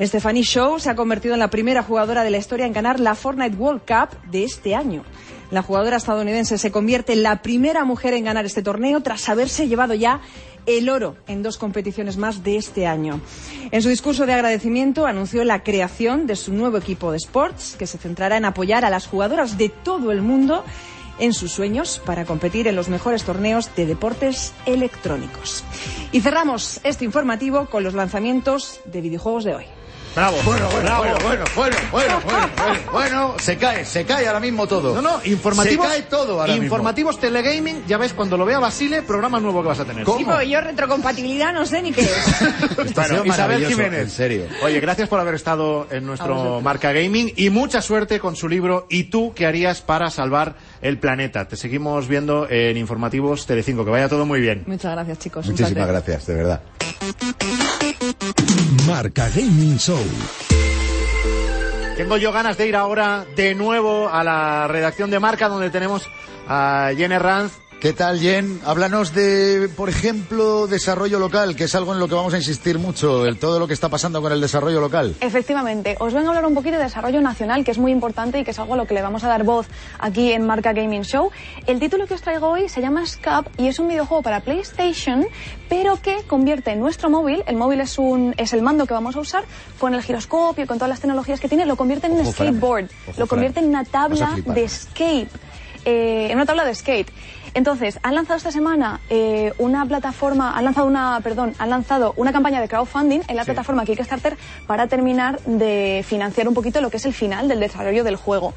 Stephanie 0.00 0.42
Shaw 0.42 0.80
se 0.80 0.90
ha 0.90 0.96
convertido 0.96 1.34
en 1.34 1.40
la 1.40 1.50
primera 1.50 1.84
jugadora 1.84 2.24
de 2.24 2.30
la 2.30 2.38
historia 2.38 2.66
en 2.66 2.72
ganar 2.72 2.98
la 2.98 3.14
Fortnite 3.14 3.56
World 3.56 3.82
Cup 3.86 4.18
de 4.28 4.42
este 4.42 4.74
año. 4.74 5.04
La 5.52 5.62
jugadora 5.62 5.98
estadounidense 5.98 6.58
se 6.58 6.72
convierte 6.72 7.12
en 7.12 7.22
la 7.22 7.40
primera 7.40 7.84
mujer 7.84 8.14
en 8.14 8.24
ganar 8.24 8.44
este 8.44 8.62
torneo 8.62 9.00
tras 9.02 9.28
haberse 9.28 9.68
llevado 9.68 9.94
ya 9.94 10.20
el 10.66 10.88
oro 10.88 11.16
en 11.26 11.42
dos 11.42 11.58
competiciones 11.58 12.16
más 12.16 12.42
de 12.42 12.56
este 12.56 12.86
año. 12.86 13.20
En 13.70 13.82
su 13.82 13.88
discurso 13.88 14.26
de 14.26 14.32
agradecimiento 14.32 15.06
anunció 15.06 15.44
la 15.44 15.62
creación 15.62 16.26
de 16.26 16.36
su 16.36 16.52
nuevo 16.52 16.78
equipo 16.78 17.12
de 17.12 17.18
sports 17.18 17.76
que 17.78 17.86
se 17.86 17.98
centrará 17.98 18.36
en 18.36 18.44
apoyar 18.44 18.84
a 18.84 18.90
las 18.90 19.06
jugadoras 19.06 19.58
de 19.58 19.68
todo 19.68 20.10
el 20.12 20.22
mundo 20.22 20.64
en 21.18 21.32
sus 21.32 21.52
sueños 21.52 22.00
para 22.04 22.24
competir 22.24 22.66
en 22.66 22.76
los 22.76 22.88
mejores 22.88 23.24
torneos 23.24 23.74
de 23.76 23.86
deportes 23.86 24.52
electrónicos. 24.66 25.64
Y 26.12 26.20
cerramos 26.20 26.80
este 26.84 27.04
informativo 27.04 27.66
con 27.66 27.84
los 27.84 27.94
lanzamientos 27.94 28.80
de 28.84 29.00
videojuegos 29.00 29.44
de 29.44 29.54
hoy. 29.54 29.64
Bravo. 30.14 30.36
Bueno, 30.44 30.68
bueno, 30.70 30.84
bravo. 30.84 31.04
bueno, 31.04 31.18
bueno, 31.24 31.44
bueno, 31.56 31.76
bueno, 31.90 32.20
bueno, 32.22 32.48
bueno, 32.56 32.80
bueno, 32.92 33.34
se 33.38 33.56
cae, 33.56 33.84
se 33.84 34.04
cae 34.04 34.26
ahora 34.28 34.40
mismo 34.40 34.66
todo. 34.66 34.94
No, 34.94 35.02
no, 35.02 35.20
informativos. 35.24 35.86
Se 35.86 35.92
cae 35.92 36.02
todo 36.02 36.40
ahora 36.40 36.54
Informativos 36.54 37.18
Telegaming, 37.18 37.84
ya 37.86 37.98
ves, 37.98 38.12
cuando 38.12 38.36
lo 38.36 38.44
vea 38.44 38.60
Basile, 38.60 39.02
programa 39.02 39.40
nuevo 39.40 39.62
que 39.62 39.68
vas 39.68 39.80
a 39.80 39.84
tener. 39.84 40.06
Sí, 40.06 40.24
pues 40.24 40.48
yo 40.48 40.60
retrocompatibilidad 40.60 41.52
no 41.52 41.66
sé 41.66 41.82
ni 41.82 41.92
qué 41.92 42.02
es. 42.02 42.94
Bueno, 42.94 43.24
Isabel 43.24 43.66
Jiménez. 43.66 44.00
en 44.00 44.10
serio. 44.10 44.46
Oye, 44.62 44.78
gracias 44.80 45.08
por 45.08 45.18
haber 45.18 45.34
estado 45.34 45.86
en 45.90 46.06
nuestro. 46.06 46.60
Marca 46.60 46.92
Gaming 46.92 47.32
y 47.36 47.50
mucha 47.50 47.82
suerte 47.82 48.20
con 48.20 48.36
su 48.36 48.48
libro 48.48 48.86
¿Y 48.88 49.04
tú 49.04 49.32
qué 49.34 49.46
harías 49.46 49.80
para 49.80 50.10
salvar 50.10 50.54
el 50.80 50.98
planeta? 50.98 51.46
Te 51.48 51.56
seguimos 51.56 52.08
viendo 52.08 52.48
en 52.48 52.76
Informativos 52.76 53.46
Telecinco. 53.46 53.84
Que 53.84 53.90
vaya 53.90 54.08
todo 54.08 54.26
muy 54.26 54.40
bien. 54.40 54.64
Muchas 54.66 54.92
gracias, 54.92 55.18
chicos. 55.18 55.46
Muchísimas 55.46 55.88
gracias, 55.88 56.26
de 56.26 56.34
verdad. 56.34 56.60
Marca 58.86 59.28
Gaming 59.34 59.78
Show. 59.78 60.04
Tengo 61.96 62.16
yo 62.16 62.32
ganas 62.32 62.58
de 62.58 62.66
ir 62.66 62.76
ahora 62.76 63.24
de 63.36 63.54
nuevo 63.54 64.08
a 64.08 64.24
la 64.24 64.66
redacción 64.68 65.10
de 65.10 65.20
Marca 65.20 65.48
donde 65.48 65.70
tenemos 65.70 66.08
a 66.48 66.90
Jenny 66.96 67.18
Ranz. 67.18 67.52
¿Qué 67.84 67.92
tal, 67.92 68.18
Jen? 68.18 68.62
Háblanos 68.64 69.12
de, 69.12 69.68
por 69.76 69.90
ejemplo, 69.90 70.66
desarrollo 70.66 71.18
local, 71.18 71.54
que 71.54 71.64
es 71.64 71.74
algo 71.74 71.92
en 71.92 72.00
lo 72.00 72.08
que 72.08 72.14
vamos 72.14 72.32
a 72.32 72.38
insistir 72.38 72.78
mucho, 72.78 73.26
el, 73.26 73.36
todo 73.36 73.58
lo 73.58 73.66
que 73.66 73.74
está 73.74 73.90
pasando 73.90 74.22
con 74.22 74.32
el 74.32 74.40
desarrollo 74.40 74.80
local. 74.80 75.14
Efectivamente, 75.20 75.94
os 76.00 76.14
vengo 76.14 76.28
a 76.28 76.30
hablar 76.30 76.46
un 76.46 76.54
poquito 76.54 76.78
de 76.78 76.84
desarrollo 76.84 77.20
nacional, 77.20 77.62
que 77.62 77.72
es 77.72 77.76
muy 77.76 77.92
importante 77.92 78.38
y 78.38 78.44
que 78.44 78.52
es 78.52 78.58
algo 78.58 78.72
a 78.72 78.78
lo 78.78 78.86
que 78.86 78.94
le 78.94 79.02
vamos 79.02 79.22
a 79.24 79.28
dar 79.28 79.44
voz 79.44 79.66
aquí 79.98 80.32
en 80.32 80.46
Marca 80.46 80.72
Gaming 80.72 81.02
Show. 81.02 81.30
El 81.66 81.78
título 81.78 82.06
que 82.06 82.14
os 82.14 82.22
traigo 82.22 82.48
hoy 82.48 82.70
se 82.70 82.80
llama 82.80 83.04
Scap 83.04 83.48
y 83.58 83.66
es 83.66 83.78
un 83.78 83.88
videojuego 83.88 84.22
para 84.22 84.40
PlayStation, 84.40 85.26
pero 85.68 86.00
que 86.00 86.22
convierte 86.26 86.74
nuestro 86.76 87.10
móvil, 87.10 87.44
el 87.46 87.56
móvil 87.56 87.82
es, 87.82 87.98
un, 87.98 88.34
es 88.38 88.54
el 88.54 88.62
mando 88.62 88.86
que 88.86 88.94
vamos 88.94 89.14
a 89.14 89.20
usar, 89.20 89.44
con 89.78 89.92
el 89.92 90.02
giroscopio, 90.02 90.66
con 90.66 90.78
todas 90.78 90.88
las 90.88 91.00
tecnologías 91.00 91.38
que 91.38 91.50
tiene, 91.50 91.66
lo 91.66 91.76
convierte 91.76 92.06
en 92.06 92.14
un 92.14 92.24
skateboard, 92.24 92.88
Ojo, 93.08 93.20
lo 93.20 93.26
convierte 93.26 93.60
en 93.60 93.66
una 93.66 93.84
tabla 93.84 94.38
de 94.42 94.68
skate. 94.70 95.28
eh, 95.84 96.28
en 96.30 96.36
una 96.36 96.46
tabla 96.46 96.64
de 96.64 96.74
skate. 96.74 97.10
Entonces, 97.54 98.00
han 98.02 98.16
lanzado 98.16 98.36
esta 98.36 98.50
semana 98.50 99.00
eh, 99.08 99.52
una 99.58 99.86
plataforma, 99.86 100.56
han 100.56 100.64
lanzado 100.64 100.88
una, 100.88 101.20
perdón, 101.22 101.54
han 101.58 101.70
lanzado 101.70 102.12
una 102.16 102.32
campaña 102.32 102.60
de 102.60 102.68
crowdfunding 102.68 103.20
en 103.28 103.36
la 103.36 103.44
plataforma 103.44 103.84
Kickstarter 103.84 104.36
para 104.66 104.88
terminar 104.88 105.40
de 105.42 106.04
financiar 106.04 106.48
un 106.48 106.54
poquito 106.54 106.80
lo 106.80 106.90
que 106.90 106.96
es 106.96 107.06
el 107.06 107.14
final 107.14 107.46
del 107.46 107.60
desarrollo 107.60 108.02
del 108.02 108.16
juego. 108.16 108.54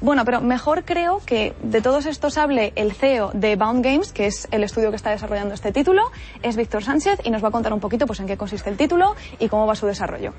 Bueno, 0.00 0.24
pero 0.24 0.40
mejor 0.40 0.84
creo 0.84 1.20
que 1.26 1.54
de 1.60 1.82
todos 1.82 2.06
estos 2.06 2.38
hable 2.38 2.72
el 2.76 2.92
CEO 2.92 3.32
de 3.34 3.56
Bound 3.56 3.84
Games, 3.84 4.12
que 4.12 4.26
es 4.26 4.48
el 4.52 4.62
estudio 4.62 4.90
que 4.90 4.96
está 4.96 5.10
desarrollando 5.10 5.54
este 5.54 5.72
título, 5.72 6.10
es 6.42 6.56
Víctor 6.56 6.84
Sánchez 6.84 7.18
y 7.24 7.30
nos 7.30 7.42
va 7.42 7.48
a 7.48 7.50
contar 7.50 7.72
un 7.72 7.80
poquito 7.80 8.06
pues 8.06 8.20
en 8.20 8.28
qué 8.28 8.36
consiste 8.36 8.70
el 8.70 8.76
título 8.76 9.16
y 9.40 9.48
cómo 9.48 9.66
va 9.66 9.74
su 9.74 9.86
desarrollo. 9.86 10.32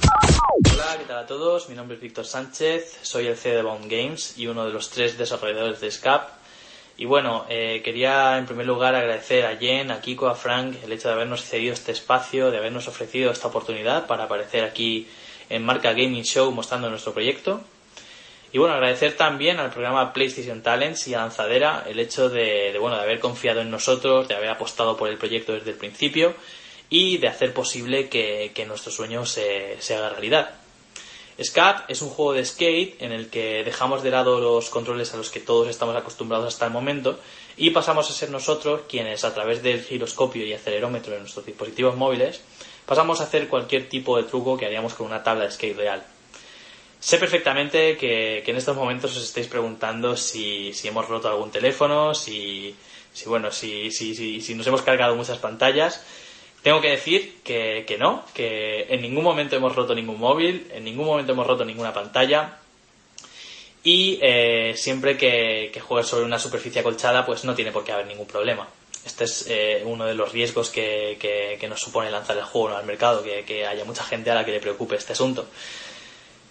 Hola, 0.73 0.95
¿qué 0.97 1.03
tal 1.05 1.17
a 1.17 1.25
todos? 1.27 1.69
Mi 1.69 1.75
nombre 1.75 1.97
es 1.97 2.01
Víctor 2.01 2.25
Sánchez, 2.25 2.99
soy 3.01 3.27
el 3.27 3.35
CEO 3.35 3.57
de 3.57 3.63
Bound 3.63 3.91
Games 3.91 4.37
y 4.37 4.47
uno 4.47 4.65
de 4.65 4.71
los 4.71 4.89
tres 4.89 5.17
desarrolladores 5.17 5.81
de 5.81 5.91
SCAP. 5.91 6.38
Y 6.99 7.05
bueno, 7.05 7.45
eh, 7.47 7.81
quería 7.81 8.37
en 8.37 8.45
primer 8.45 8.65
lugar 8.65 8.93
agradecer 8.93 9.45
a 9.45 9.55
Jen, 9.55 9.89
a 9.89 10.01
Kiko, 10.01 10.27
a 10.27 10.35
Frank 10.35 10.75
el 10.83 10.91
hecho 10.91 11.07
de 11.07 11.13
habernos 11.13 11.45
cedido 11.45 11.73
este 11.73 11.93
espacio, 11.93 12.51
de 12.51 12.57
habernos 12.57 12.89
ofrecido 12.89 13.31
esta 13.31 13.47
oportunidad 13.47 14.05
para 14.05 14.25
aparecer 14.25 14.65
aquí 14.65 15.07
en 15.49 15.63
Marca 15.63 15.93
Gaming 15.93 16.25
Show 16.25 16.51
mostrando 16.51 16.89
nuestro 16.89 17.13
proyecto. 17.13 17.61
Y 18.51 18.57
bueno, 18.57 18.73
agradecer 18.73 19.15
también 19.15 19.61
al 19.61 19.71
programa 19.71 20.11
PlayStation 20.11 20.61
Talents 20.61 21.07
y 21.07 21.13
a 21.13 21.19
Lanzadera 21.19 21.85
el 21.87 21.99
hecho 21.99 22.27
de, 22.27 22.75
bueno, 22.81 22.97
de 22.97 23.03
haber 23.03 23.21
confiado 23.21 23.61
en 23.61 23.71
nosotros, 23.71 24.27
de 24.27 24.35
haber 24.35 24.49
apostado 24.49 24.97
por 24.97 25.07
el 25.07 25.17
proyecto 25.17 25.53
desde 25.53 25.71
el 25.71 25.77
principio 25.77 26.33
y 26.89 27.17
de 27.17 27.29
hacer 27.29 27.53
posible 27.53 28.09
que, 28.09 28.65
nuestro 28.67 28.91
sueño 28.91 29.25
se 29.25 29.95
haga 29.95 30.09
realidad. 30.09 30.58
Scap 31.41 31.89
es 31.89 32.01
un 32.01 32.09
juego 32.09 32.33
de 32.33 32.43
skate 32.43 33.01
en 33.01 33.11
el 33.11 33.29
que 33.29 33.63
dejamos 33.63 34.03
de 34.03 34.11
lado 34.11 34.39
los 34.39 34.69
controles 34.69 35.13
a 35.13 35.17
los 35.17 35.29
que 35.29 35.39
todos 35.39 35.69
estamos 35.69 35.95
acostumbrados 35.95 36.47
hasta 36.47 36.65
el 36.65 36.71
momento 36.71 37.19
y 37.55 37.69
pasamos 37.69 38.09
a 38.09 38.13
ser 38.13 38.29
nosotros 38.29 38.81
quienes 38.89 39.23
a 39.23 39.33
través 39.33 39.63
del 39.63 39.81
giroscopio 39.81 40.45
y 40.45 40.53
acelerómetro 40.53 41.13
de 41.13 41.19
nuestros 41.19 41.45
dispositivos 41.45 41.95
móviles 41.95 42.41
pasamos 42.85 43.21
a 43.21 43.23
hacer 43.23 43.47
cualquier 43.47 43.87
tipo 43.87 44.17
de 44.17 44.23
truco 44.23 44.57
que 44.57 44.65
haríamos 44.65 44.95
con 44.95 45.07
una 45.07 45.23
tabla 45.23 45.45
de 45.45 45.51
skate 45.51 45.77
real. 45.77 46.03
Sé 46.99 47.17
perfectamente 47.17 47.95
que, 47.95 48.43
en 48.45 48.57
estos 48.57 48.75
momentos 48.75 49.15
os 49.15 49.23
estáis 49.23 49.47
preguntando 49.47 50.17
si, 50.17 50.73
hemos 50.83 51.07
roto 51.07 51.29
algún 51.29 51.49
teléfono, 51.49 52.13
si, 52.13 52.75
si 53.13 53.29
bueno, 53.29 53.51
si, 53.51 53.89
si, 53.91 54.41
si 54.41 54.55
nos 54.55 54.67
hemos 54.67 54.81
cargado 54.81 55.15
muchas 55.15 55.37
pantallas. 55.37 56.03
Tengo 56.63 56.81
que 56.81 56.89
decir 56.89 57.39
que, 57.43 57.85
que 57.87 57.97
no, 57.97 58.25
que 58.33 58.87
en 58.89 59.01
ningún 59.01 59.23
momento 59.23 59.55
hemos 59.55 59.75
roto 59.75 59.95
ningún 59.95 60.19
móvil, 60.19 60.67
en 60.73 60.83
ningún 60.83 61.05
momento 61.05 61.31
hemos 61.31 61.47
roto 61.47 61.63
ninguna 61.63 61.93
pantalla. 61.93 62.57
Y 63.81 64.19
eh, 64.21 64.73
siempre 64.75 65.15
que, 65.15 65.71
que 65.73 65.79
juegues 65.79 66.07
sobre 66.07 66.25
una 66.25 66.37
superficie 66.37 66.81
acolchada, 66.81 67.25
pues 67.25 67.45
no 67.45 67.55
tiene 67.55 67.71
por 67.71 67.85
qué 67.85 67.93
haber 67.93 68.07
ningún 68.07 68.27
problema. 68.27 68.67
Este 69.05 69.23
es 69.23 69.45
eh, 69.49 69.81
uno 69.85 70.05
de 70.05 70.13
los 70.13 70.33
riesgos 70.33 70.69
que, 70.69 71.17
que, 71.19 71.67
nos 71.69 71.79
supone 71.79 72.11
lanzar 72.11 72.37
el 72.37 72.43
juego 72.43 72.75
al 72.75 72.85
mercado, 72.85 73.23
que, 73.23 73.45
que 73.45 73.65
haya 73.65 73.85
mucha 73.85 74.03
gente 74.03 74.29
a 74.29 74.35
la 74.35 74.43
que 74.43 74.51
le 74.51 74.59
preocupe 74.59 74.95
este 74.95 75.13
asunto. 75.13 75.47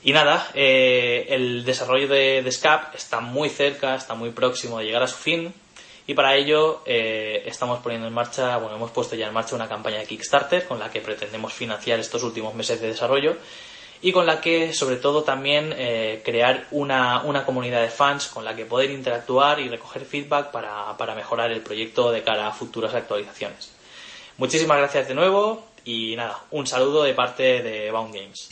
Y 0.03 0.13
nada, 0.13 0.51
eh, 0.55 1.27
el 1.29 1.65
desarrollo 1.65 2.09
de, 2.09 2.43
de 2.43 2.53
SCAP 2.53 2.95
está 2.95 3.21
muy 3.21 3.51
cerca, 3.51 3.95
está 3.95 4.15
muy 4.15 4.31
próximo 4.31 4.79
de 4.79 4.87
llegar 4.87 5.03
a 5.03 5.09
su 5.09 5.17
fin. 5.17 5.53
Y 6.09 6.15
para 6.15 6.35
ello 6.35 6.81
eh, 6.87 7.43
estamos 7.45 7.81
poniendo 7.81 8.09
en 8.09 8.15
marcha, 8.15 8.57
bueno, 8.57 8.77
hemos 8.77 8.91
puesto 8.93 9.15
ya 9.15 9.27
en 9.27 9.35
marcha 9.35 9.55
una 9.55 9.69
campaña 9.69 9.99
de 9.99 10.07
Kickstarter 10.07 10.67
con 10.67 10.79
la 10.79 10.91
que 10.91 11.03
pretendemos 11.03 11.53
financiar 11.53 12.01
estos 12.01 12.23
últimos 12.23 12.55
meses 12.55 12.81
de 12.81 12.87
desarrollo 12.89 13.37
y 14.01 14.11
con 14.11 14.25
la 14.25 14.41
que 14.41 14.73
sobre 14.73 14.97
todo 14.97 15.23
también 15.23 15.75
eh, 15.77 16.23
crear 16.25 16.67
una, 16.71 17.21
una, 17.25 17.45
comunidad 17.45 17.83
de 17.83 17.91
fans 17.91 18.29
con 18.29 18.43
la 18.43 18.57
que 18.57 18.65
poder 18.65 18.91
interactuar 18.91 19.61
y 19.61 19.69
recoger 19.69 20.07
feedback 20.07 20.51
para, 20.51 20.97
para 20.97 21.15
mejorar 21.15 21.53
el 21.53 21.61
proyecto 21.61 22.11
de 22.11 22.23
cara 22.23 22.47
a 22.47 22.53
futuras 22.53 22.95
actualizaciones. 22.95 23.71
Muchísimas 24.39 24.79
gracias 24.79 25.09
de 25.09 25.15
nuevo 25.15 25.63
Y 25.89 26.17
nada, 26.17 26.37
un 26.51 26.67
saludo 26.67 27.03
de 27.05 27.15
parte 27.15 27.63
de 27.63 27.91
Bound 27.91 28.13
Games. 28.15 28.49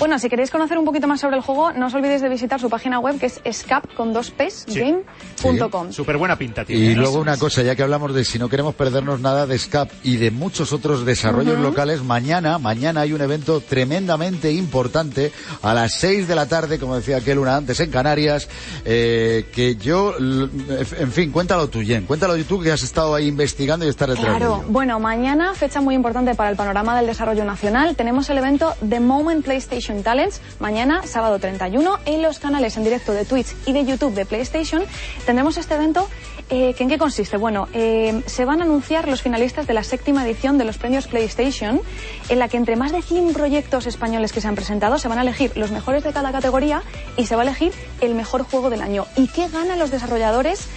Bueno, 0.00 0.18
si 0.18 0.28
queréis 0.28 0.50
conocer 0.50 0.78
un 0.78 0.84
poquito 0.84 1.06
más 1.06 1.20
sobre 1.20 1.36
el 1.36 1.42
juego, 1.42 1.72
no 1.72 1.86
os 1.86 1.94
olvidéis 1.94 2.22
de 2.22 2.28
visitar 2.28 2.58
su 2.58 2.68
página 2.68 2.98
web 2.98 3.20
que 3.20 3.26
es 3.26 3.40
escape 3.44 3.94
con 3.94 4.12
dos 4.12 4.32
P's, 4.32 4.66
game.com. 4.66 5.92
Súper 5.92 6.16
buena 6.16 6.34
pinta 6.36 6.64
tiene. 6.64 6.82
Y 6.86 6.94
luego 6.96 7.20
una 7.20 7.36
cosa, 7.36 7.62
ya 7.62 7.76
que 7.76 7.84
hablamos 7.84 8.12
de 8.14 8.24
si 8.24 8.40
no 8.40 8.48
queremos 8.48 8.74
perdernos 8.74 9.20
nada 9.20 9.46
de 9.46 9.56
SCAP 9.56 9.90
y 10.02 10.16
de 10.16 10.32
muchos 10.32 10.72
otros 10.72 11.04
desarrollos 11.04 11.56
locales, 11.60 12.02
mañana, 12.02 12.58
mañana 12.58 13.02
hay 13.02 13.12
un 13.12 13.20
evento 13.20 13.60
tremendamente 13.60 14.50
importante 14.50 15.30
a 15.62 15.72
las 15.72 15.94
6 16.00 16.26
de 16.26 16.34
la 16.34 16.46
tarde, 16.48 16.80
como 16.80 16.96
decía 16.96 17.18
aquel 17.18 17.38
una 17.38 17.54
antes 17.54 17.78
en 17.78 17.92
Canarias, 17.92 18.48
eh, 18.84 19.46
que 19.52 19.76
yo, 19.76 20.14
en 20.18 21.12
fin, 21.12 21.30
cuéntalo 21.30 21.68
tú, 21.68 21.80
Jen, 21.82 22.06
cuéntalo 22.06 22.36
tú 22.44 22.60
que 22.60 22.72
has 22.72 22.82
estado 22.82 23.14
ahí 23.14 23.28
investigando 23.28 23.86
y 23.86 23.88
estar 23.88 24.08
detrás 24.08 24.32
de 24.32 24.38
Claro, 24.38 24.56
ello. 24.62 24.64
bueno, 24.72 24.98
mañana, 24.98 25.54
fecha 25.54 25.80
muy 25.80 25.94
importante 25.94 26.34
para 26.40 26.48
el 26.48 26.56
panorama 26.56 26.96
del 26.96 27.06
desarrollo 27.06 27.44
nacional, 27.44 27.96
tenemos 27.96 28.30
el 28.30 28.38
evento 28.38 28.74
The 28.88 28.98
Moment 28.98 29.44
PlayStation 29.44 30.02
Talents, 30.02 30.40
mañana, 30.58 31.02
sábado 31.06 31.38
31, 31.38 31.98
en 32.06 32.22
los 32.22 32.38
canales 32.38 32.78
en 32.78 32.84
directo 32.84 33.12
de 33.12 33.26
Twitch 33.26 33.54
y 33.66 33.74
de 33.74 33.84
YouTube 33.84 34.14
de 34.14 34.24
PlayStation. 34.24 34.82
Tendremos 35.26 35.58
este 35.58 35.74
evento, 35.74 36.08
eh, 36.48 36.72
que 36.72 36.84
¿en 36.84 36.88
qué 36.88 36.96
consiste? 36.96 37.36
Bueno, 37.36 37.68
eh, 37.74 38.22
se 38.24 38.46
van 38.46 38.62
a 38.62 38.64
anunciar 38.64 39.06
los 39.06 39.20
finalistas 39.20 39.66
de 39.66 39.74
la 39.74 39.84
séptima 39.84 40.24
edición 40.24 40.56
de 40.56 40.64
los 40.64 40.78
premios 40.78 41.08
PlayStation, 41.08 41.82
en 42.30 42.38
la 42.38 42.48
que 42.48 42.56
entre 42.56 42.74
más 42.74 42.92
de 42.92 43.02
100 43.02 43.34
proyectos 43.34 43.86
españoles 43.86 44.32
que 44.32 44.40
se 44.40 44.48
han 44.48 44.54
presentado, 44.54 44.96
se 44.96 45.08
van 45.08 45.18
a 45.18 45.22
elegir 45.22 45.54
los 45.58 45.70
mejores 45.72 46.04
de 46.04 46.14
cada 46.14 46.32
categoría 46.32 46.82
y 47.18 47.26
se 47.26 47.36
va 47.36 47.42
a 47.42 47.44
elegir 47.44 47.74
el 48.00 48.14
mejor 48.14 48.44
juego 48.44 48.70
del 48.70 48.80
año. 48.80 49.04
¿Y 49.14 49.28
qué 49.28 49.48
ganan 49.48 49.78
los 49.78 49.90
desarrolladores? 49.90 50.70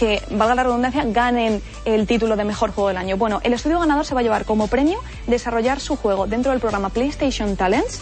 Que, 0.00 0.22
valga 0.30 0.54
la 0.54 0.62
redundancia, 0.62 1.04
ganen 1.04 1.60
el 1.84 2.06
título 2.06 2.34
de 2.34 2.44
mejor 2.44 2.72
juego 2.72 2.88
del 2.88 2.96
año. 2.96 3.18
Bueno, 3.18 3.40
el 3.44 3.52
estudio 3.52 3.78
ganador 3.78 4.06
se 4.06 4.14
va 4.14 4.20
a 4.20 4.22
llevar 4.22 4.46
como 4.46 4.66
premio 4.66 4.98
desarrollar 5.26 5.78
su 5.78 5.94
juego 5.94 6.26
dentro 6.26 6.52
del 6.52 6.60
programa 6.60 6.88
PlayStation 6.88 7.54
Talents 7.54 8.00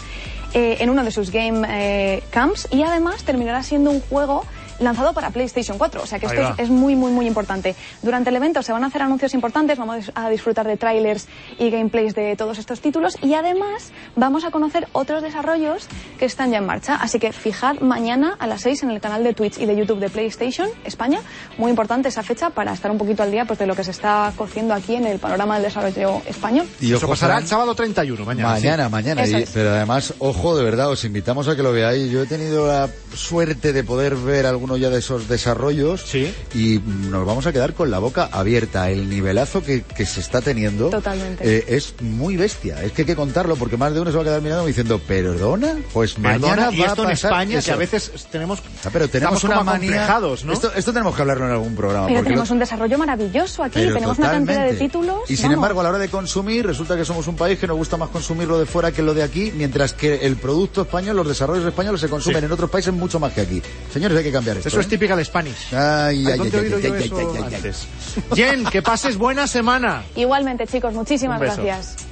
eh, 0.53 0.77
en 0.79 0.89
uno 0.89 1.03
de 1.03 1.11
sus 1.11 1.29
game 1.29 1.67
eh, 1.69 2.23
camps 2.29 2.69
y 2.71 2.83
además 2.83 3.23
terminará 3.23 3.63
siendo 3.63 3.91
un 3.91 3.99
juego 3.99 4.45
lanzado 4.79 5.13
para 5.13 5.29
PlayStation 5.31 5.77
4. 5.77 6.01
O 6.03 6.05
sea 6.05 6.19
que 6.19 6.25
esto 6.27 6.41
es, 6.41 6.59
es 6.59 6.69
muy, 6.69 6.95
muy, 6.95 7.11
muy 7.11 7.27
importante. 7.27 7.75
Durante 8.01 8.29
el 8.29 8.35
evento 8.35 8.61
se 8.63 8.71
van 8.71 8.83
a 8.83 8.87
hacer 8.87 9.01
anuncios 9.01 9.33
importantes, 9.33 9.77
vamos 9.77 10.11
a 10.15 10.29
disfrutar 10.29 10.67
de 10.67 10.77
trailers 10.77 11.27
y 11.57 11.69
gameplays 11.69 12.15
de 12.15 12.35
todos 12.35 12.57
estos 12.57 12.81
títulos 12.81 13.17
y 13.21 13.33
además 13.33 13.91
vamos 14.15 14.43
a 14.45 14.51
conocer 14.51 14.87
otros 14.93 15.21
desarrollos 15.23 15.87
que 16.17 16.25
están 16.25 16.51
ya 16.51 16.57
en 16.57 16.65
marcha. 16.65 16.95
Así 16.95 17.19
que 17.19 17.31
fijad 17.31 17.79
mañana 17.79 18.35
a 18.39 18.47
las 18.47 18.61
6 18.61 18.83
en 18.83 18.91
el 18.91 19.01
canal 19.01 19.23
de 19.23 19.33
Twitch 19.33 19.57
y 19.59 19.65
de 19.65 19.75
YouTube 19.75 19.99
de 19.99 20.09
PlayStation 20.09 20.69
España. 20.85 21.21
Muy 21.57 21.69
importante 21.69 22.09
esa 22.09 22.23
fecha 22.23 22.49
para 22.49 22.73
estar 22.73 22.91
un 22.91 22.97
poquito 22.97 23.23
al 23.23 23.31
día 23.31 23.45
pues, 23.45 23.59
de 23.59 23.65
lo 23.67 23.75
que 23.75 23.83
se 23.83 23.91
está 23.91 24.31
cociendo 24.35 24.73
aquí 24.73 24.95
en 24.95 25.05
el 25.05 25.19
panorama 25.19 25.55
del 25.55 25.63
desarrollo 25.63 26.21
español. 26.25 26.67
Y 26.79 26.93
Eso 26.93 27.07
pasará 27.07 27.37
el 27.37 27.47
sábado 27.47 27.75
31, 27.75 28.25
mañana. 28.25 28.49
Mañana, 28.49 28.85
sí. 28.85 28.91
mañana. 28.91 29.27
Y- 29.27 29.45
pero 29.53 29.71
además, 29.71 30.13
ojo, 30.19 30.57
de 30.57 30.63
verdad, 30.63 30.89
os 30.89 31.03
invitamos 31.05 31.47
a 31.47 31.55
que 31.55 31.63
lo 31.63 31.71
veáis. 31.71 32.09
Yo 32.11 32.23
he 32.23 32.25
tenido 32.25 32.67
la 32.67 32.89
suerte 33.13 33.73
de 33.73 33.83
poder 33.83 34.15
ver 34.15 34.45
alguno 34.69 34.77
ya 34.77 34.89
de 34.93 34.99
esos 34.99 35.27
desarrollos 35.27 36.13
y 36.53 36.79
nos 37.09 37.25
vamos 37.25 37.45
a 37.47 37.51
quedar 37.53 37.73
con 37.73 37.89
la 37.91 37.99
boca 37.99 38.29
abierta. 38.31 38.89
El 38.89 39.09
nivelazo 39.09 39.63
que, 39.63 39.81
que 39.83 40.05
se 40.05 40.19
está 40.19 40.41
teniendo 40.41 40.89
Totalmente. 40.89 41.57
eh, 41.57 41.65
es 41.69 41.95
muy 42.01 42.37
bestia. 42.37 42.83
Es 42.83 42.91
que 42.91 43.01
hay 43.01 43.05
que 43.07 43.15
contarlo 43.15 43.55
porque 43.55 43.77
más 43.77 43.93
de 43.93 44.01
uno 44.01 44.11
se 44.11 44.17
va 44.17 44.21
a 44.23 44.25
quedar 44.25 44.41
mirando 44.41 44.65
diciendo, 44.65 44.99
¿perdona? 44.99 45.75
Pues 45.93 46.13
Perdona, 46.13 46.37
mañana 46.39 46.69
y 46.71 46.79
va 46.81 46.87
esto 46.87 47.01
a 47.01 47.05
en 47.05 47.09
pasar 47.11 47.31
España, 47.31 47.61
que 47.61 47.71
a 47.71 47.75
veces 47.75 48.11
tenemos, 48.31 48.59
Ah, 48.85 48.89
pero 48.93 49.07
tenemos 49.07 49.43
una 49.43 49.63
manía. 49.63 50.07
¿no? 50.19 50.53
Esto, 50.53 50.71
esto 50.75 50.93
tenemos 50.93 51.15
que 51.15 51.21
hablarlo 51.21 51.45
en 51.45 51.51
algún 51.51 51.75
programa. 51.75 52.07
Pero 52.07 52.23
tenemos 52.23 52.49
lo- 52.49 52.53
un 52.53 52.59
desarrollo 52.59 52.97
maravilloso 52.97 53.63
aquí, 53.63 53.79
pero 53.79 53.93
tenemos 53.95 54.17
una 54.19 54.31
cantidad 54.31 54.65
de 54.65 54.73
títulos. 54.73 55.19
Y 55.29 55.35
sin 55.35 55.43
vamos. 55.43 55.55
embargo, 55.55 55.79
a 55.81 55.83
la 55.83 55.89
hora 55.89 55.97
de 55.99 56.09
consumir, 56.09 56.65
resulta 56.65 56.95
que 56.95 57.05
somos 57.05 57.27
un 57.27 57.35
país 57.35 57.57
que 57.59 57.67
nos 57.67 57.77
gusta 57.77 57.97
más 57.97 58.09
consumir 58.09 58.47
lo 58.47 58.59
de 58.59 58.65
fuera 58.65 58.91
que 58.91 59.01
lo 59.01 59.13
de 59.13 59.23
aquí, 59.23 59.51
mientras 59.55 59.93
que 59.93 60.25
el 60.27 60.35
producto 60.37 60.81
español, 60.83 61.15
los 61.17 61.27
desarrollos 61.27 61.65
españoles 61.65 62.01
se 62.01 62.07
consumen 62.09 62.39
Sí. 62.41 62.45
en 62.45 62.51
otros 62.51 62.69
países 62.69 62.93
mucho 62.93 63.19
más 63.19 63.33
que 63.33 63.41
aquí. 63.41 63.61
Señores, 63.93 64.17
hay 64.17 64.23
que 64.23 64.31
cambiar 64.31 64.57
esto. 64.59 64.69
Eso 64.69 64.79
es 64.79 64.85
¿eh? 64.85 64.89
típica 64.89 65.15
de 65.15 65.25
Spanish. 65.25 65.73
Ay, 65.73 66.25
ay, 66.27 66.37
¿Dónde 66.37 66.57
he 66.57 66.59
ay, 66.59 66.65
oído 66.65 66.77
ay, 66.77 66.83
yo 66.83 66.93
ay, 66.93 67.03
eso 67.03 67.17
ay, 67.17 67.25
ay, 67.29 67.43
ay. 67.47 67.55
antes? 67.55 67.87
Jen, 68.35 68.65
que 68.65 68.81
pases 68.81 69.17
buena 69.17 69.47
semana. 69.47 70.03
Igualmente, 70.15 70.67
chicos, 70.67 70.93
muchísimas 70.93 71.39
gracias. 71.39 72.08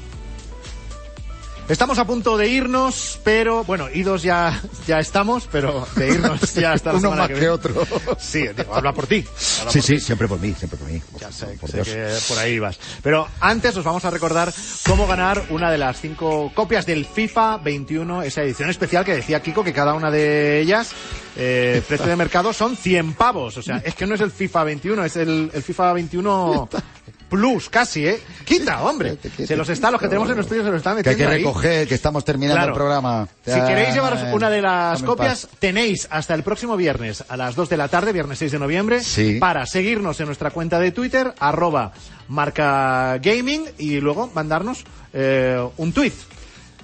Estamos 1.70 2.00
a 2.00 2.06
punto 2.06 2.38
de 2.38 2.48
irnos, 2.48 3.20
pero 3.26 3.66
bueno, 3.66 3.90
idos 3.94 4.24
ya, 4.24 4.62
ya 4.88 5.00
estamos, 5.00 5.50
pero 5.52 5.86
de 5.98 6.08
irnos 6.08 6.54
ya 6.54 6.72
hasta 6.74 6.94
la 6.94 7.00
Uno 7.00 7.12
más 7.12 7.28
que, 7.28 7.50
otro. 7.50 7.86
Sí, 8.18 8.48
digo, 8.56 8.74
habla 8.74 8.94
por 8.94 9.06
ti. 9.06 9.26
habla 9.60 9.72
Sí, 9.72 9.80
por 9.80 9.86
sí, 9.86 9.96
ti. 9.96 10.00
siempre 10.00 10.28
por 10.30 10.40
mí, 10.40 10.54
siempre 10.58 10.80
por 10.80 10.90
mí. 10.90 11.02
Ya 11.20 11.30
sé, 11.30 11.46
por 11.60 11.70
sé 11.70 11.82
que 11.82 12.08
por 12.30 12.40
ahí 12.40 12.58
vas. 12.58 12.80
Pero 13.04 13.28
antes 13.42 13.76
os 13.76 13.84
vamos 13.84 14.06
a 14.06 14.10
recordar 14.10 14.54
cómo 14.88 15.08
ganar 15.08 15.44
una 15.50 15.70
de 15.70 15.78
las 15.78 16.00
cinco 16.00 16.54
copias 16.56 16.86
del 16.86 17.06
FIFA 17.06 17.58
21, 17.58 18.22
esa 18.22 18.44
edición 18.44 18.70
especial 18.70 19.04
que 19.04 19.16
decía 19.16 19.42
Kiko 19.42 19.62
que 19.62 19.74
cada 19.74 19.94
una 19.94 20.10
de 20.10 20.62
ellas, 20.62 20.92
eh, 21.36 21.82
precio 21.86 22.08
de 22.08 22.16
mercado 22.16 22.54
son 22.54 22.78
100 22.78 23.14
pavos. 23.16 23.58
O 23.58 23.62
sea, 23.62 23.82
es 23.84 23.94
que 23.94 24.08
no 24.08 24.16
es 24.16 24.22
el 24.22 24.32
FIFA 24.32 24.64
21, 24.64 25.04
es 25.04 25.18
el, 25.18 25.52
el 25.54 25.62
FIFA 25.64 25.92
21 25.92 26.70
Plus, 27.30 27.70
casi, 27.70 28.08
¿eh? 28.08 28.20
Quita, 28.46 28.82
hombre. 28.84 29.18
Se 29.46 29.56
los 29.58 29.68
está, 29.70 29.92
los 29.92 30.00
que 30.00 30.08
tenemos 30.08 30.30
en 30.30 30.38
los 30.38 30.46
estudios 30.46 30.64
se 30.66 30.72
los 30.72 30.78
están 30.78 31.02
Que 31.04 31.10
hay 31.10 31.16
metiendo 31.16 31.30
que 31.32 31.36
ahí. 31.36 31.44
recoger, 31.44 31.88
que 31.88 31.96
estamos 31.96 32.24
terminando 32.24 32.56
Claro. 32.58 32.72
el 32.72 32.78
programa. 32.78 33.28
Si 33.46 33.52
queréis 33.62 33.94
llevaros 33.94 34.22
Ay, 34.24 34.34
una 34.34 34.50
de 34.50 34.62
las 34.62 35.04
copias, 35.04 35.48
tenéis 35.60 36.08
hasta 36.10 36.34
el 36.34 36.44
próximo 36.44 36.78
viernes 36.78 37.24
a 37.28 37.36
las 37.36 37.56
2 37.56 37.68
de 37.70 37.78
la 37.78 37.90
tarde, 37.90 38.14
viernes 38.14 38.40
6 38.40 38.54
de 38.54 38.60
noviembre, 38.60 39.02
Sí. 39.02 39.38
para 39.40 39.66
seguirnos 39.66 40.20
en 40.22 40.28
nuestra 40.28 40.52
cuenta 40.52 40.80
de 40.80 40.92
Twitter, 40.92 41.34
arroba 41.40 41.92
marca 42.30 43.18
gaming, 43.18 43.66
y 43.78 44.00
luego 44.00 44.30
mandarnos 44.34 44.84
eh, 45.14 45.60
un 45.78 45.92
tweet. 45.94 46.14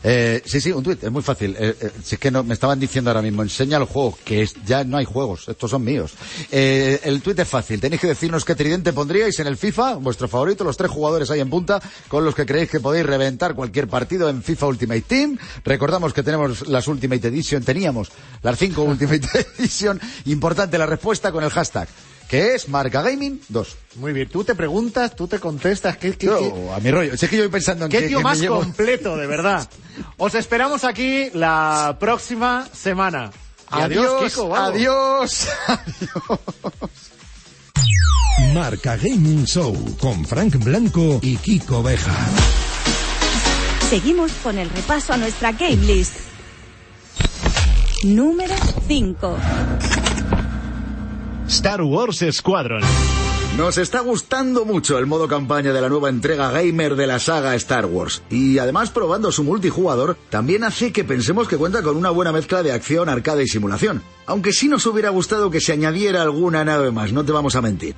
Eh, 0.04 0.42
sí, 0.46 0.60
sí, 0.60 0.72
un 0.72 0.84
tuit, 0.84 1.02
es 1.02 1.12
muy 1.12 1.22
fácil. 1.22 1.56
Eh, 1.58 1.76
eh, 1.80 1.92
si 2.04 2.16
es 2.16 2.20
que 2.20 2.30
no, 2.30 2.44
me 2.44 2.54
estaban 2.54 2.80
diciendo 2.80 3.10
ahora 3.10 3.22
mismo, 3.22 3.42
enseña 3.42 3.78
el 3.78 3.86
juego, 3.86 4.18
que 4.26 4.42
es, 4.42 4.56
ya 4.66 4.84
no 4.84 4.98
hay 4.98 5.06
juegos, 5.06 5.48
estos 5.48 5.72
son 5.72 5.84
míos. 5.84 6.14
Eh, 6.52 7.00
el 7.04 7.22
tuit 7.22 7.40
es 7.40 7.48
fácil, 7.48 7.80
tenéis 7.80 8.02
que 8.02 8.08
decirnos 8.08 8.44
qué 8.44 8.54
tridente 8.54 8.92
pondríais 8.92 9.40
en 9.40 9.48
el 9.48 9.56
FIFA, 9.56 9.96
vuestro 9.96 10.28
favorito, 10.28 10.66
los 10.66 10.76
tres 10.76 10.92
jugadores 10.92 11.32
ahí 11.32 11.40
en 11.40 11.50
punta, 11.50 11.82
con 12.10 12.26
los 12.26 12.36
que 12.36 12.46
creéis 12.46 12.70
que 12.70 12.82
podéis 12.82 13.06
reventar 13.06 13.56
cualquier 13.56 13.88
partido 13.88 14.28
en 14.28 14.44
FIFA 14.44 14.68
Ultimate 14.68 15.02
Team. 15.02 15.38
Recordamos 15.64 16.14
que 16.14 16.24
tenemos 16.24 16.68
las 16.68 16.88
Ultimate 16.88 17.30
Edition, 17.30 17.64
teníamos 17.64 18.10
las 18.42 18.60
cinco 18.60 18.84
Ultimate 18.84 19.22
Edition. 19.58 20.00
Importante 20.26 20.78
la 20.78 20.86
respuesta 20.86 21.32
con 21.32 21.46
el 21.46 21.50
hashtag, 21.50 21.88
que 22.34 22.56
es 22.56 22.68
Marca 22.68 23.04
Gaming 23.04 23.40
2. 23.50 23.76
Muy 23.98 24.12
bien, 24.12 24.28
tú 24.28 24.44
te 24.44 24.56
preguntas, 24.56 25.16
tú 25.16 25.28
te 25.28 25.38
contestas, 25.38 25.98
¿qué, 25.98 26.14
qué, 26.18 26.26
Yo, 26.26 26.40
qué- 26.40 26.72
a 26.76 26.80
mi 26.80 26.90
rollo, 26.90 27.14
es 27.14 27.20
que 27.20 27.38
yo 27.38 27.44
voy 27.44 27.52
pensando 27.52 27.86
en 27.86 27.92
qué 27.92 28.00
que- 28.00 28.08
tío 28.08 28.18
que 28.18 28.24
más 28.24 28.40
llevo- 28.40 28.60
completo, 28.62 29.16
de 29.18 29.28
verdad? 29.28 29.70
Os 30.18 30.34
esperamos 30.34 30.84
aquí 30.84 31.30
la 31.36 31.96
próxima 32.00 32.68
semana. 32.74 33.30
Y 33.78 33.82
adiós, 33.82 34.32
Kiko. 34.34 34.46
guapo. 34.48 34.64
adiós. 34.66 35.48
Marca 38.56 38.96
Gaming 38.98 39.46
Show 39.46 39.96
con 40.00 40.26
Frank 40.26 40.56
Blanco 40.56 41.20
y 41.22 41.38
Kiko 41.38 41.84
Beja. 41.84 42.16
Seguimos 43.92 44.32
con 44.42 44.58
el 44.58 44.72
repaso 44.72 45.14
a 45.14 45.18
nuestra 45.18 45.52
game 45.52 45.76
list. 45.76 46.16
Número 48.04 48.56
5. 48.88 49.38
Star 51.48 51.82
Wars 51.82 52.24
Squadron. 52.32 52.82
Nos 53.58 53.78
está 53.78 54.00
gustando 54.00 54.66
mucho 54.66 54.98
el 54.98 55.06
modo 55.06 55.28
campaña 55.28 55.74
de 55.74 55.82
la 55.82 55.90
nueva 55.90 56.10
entrega 56.10 56.50
gamer 56.52 56.96
de 56.96 57.06
la 57.06 57.20
saga 57.20 57.54
Star 57.56 57.86
Wars. 57.86 58.24
Y 58.30 58.58
además 58.58 58.90
probando 58.90 59.32
su 59.32 59.44
multijugador 59.44 60.18
también 60.30 60.64
hace 60.64 60.92
que 60.92 61.04
pensemos 61.04 61.48
que 61.48 61.58
cuenta 61.58 61.84
con 61.84 61.98
una 61.98 62.10
buena 62.10 62.32
mezcla 62.32 62.64
de 62.64 62.72
acción, 62.72 63.10
arcade 63.10 63.44
y 63.44 63.48
simulación. 63.48 64.02
Aunque 64.26 64.54
sí 64.54 64.68
nos 64.68 64.86
hubiera 64.86 65.10
gustado 65.10 65.52
que 65.52 65.62
se 65.62 65.74
añadiera 65.74 66.22
alguna 66.22 66.66
nave 66.66 66.92
más, 66.92 67.12
no 67.12 67.24
te 67.24 67.32
vamos 67.32 67.56
a 67.56 67.62
mentir. 67.62 67.96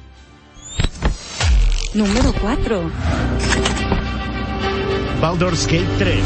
Número 1.93 2.33
4. 2.41 2.91
Baldur's 5.21 5.65
Gate 5.65 5.87
3. 5.97 6.19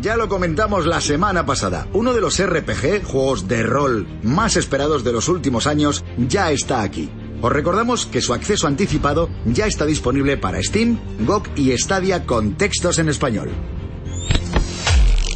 Ya 0.00 0.16
lo 0.16 0.28
comentamos 0.28 0.86
la 0.86 1.00
semana 1.00 1.44
pasada, 1.44 1.86
uno 1.92 2.14
de 2.14 2.20
los 2.20 2.42
RPG, 2.42 3.04
juegos 3.04 3.48
de 3.48 3.62
rol 3.62 4.06
más 4.22 4.56
esperados 4.56 5.04
de 5.04 5.12
los 5.12 5.28
últimos 5.28 5.66
años, 5.66 6.04
ya 6.16 6.50
está 6.50 6.82
aquí. 6.82 7.10
Os 7.42 7.52
recordamos 7.52 8.06
que 8.06 8.20
su 8.20 8.34
acceso 8.34 8.66
anticipado 8.66 9.28
ya 9.44 9.66
está 9.66 9.86
disponible 9.86 10.36
para 10.36 10.62
Steam, 10.62 10.98
GOG 11.20 11.48
y 11.56 11.76
Stadia 11.76 12.26
con 12.26 12.54
textos 12.56 12.98
en 12.98 13.08
español. 13.08 13.50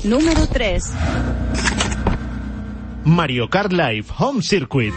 Número 0.05 0.47
3. 0.47 0.92
Mario 3.05 3.49
Kart 3.49 3.72
Live 3.72 4.07
Home 4.18 4.42
Circuit. 4.42 4.95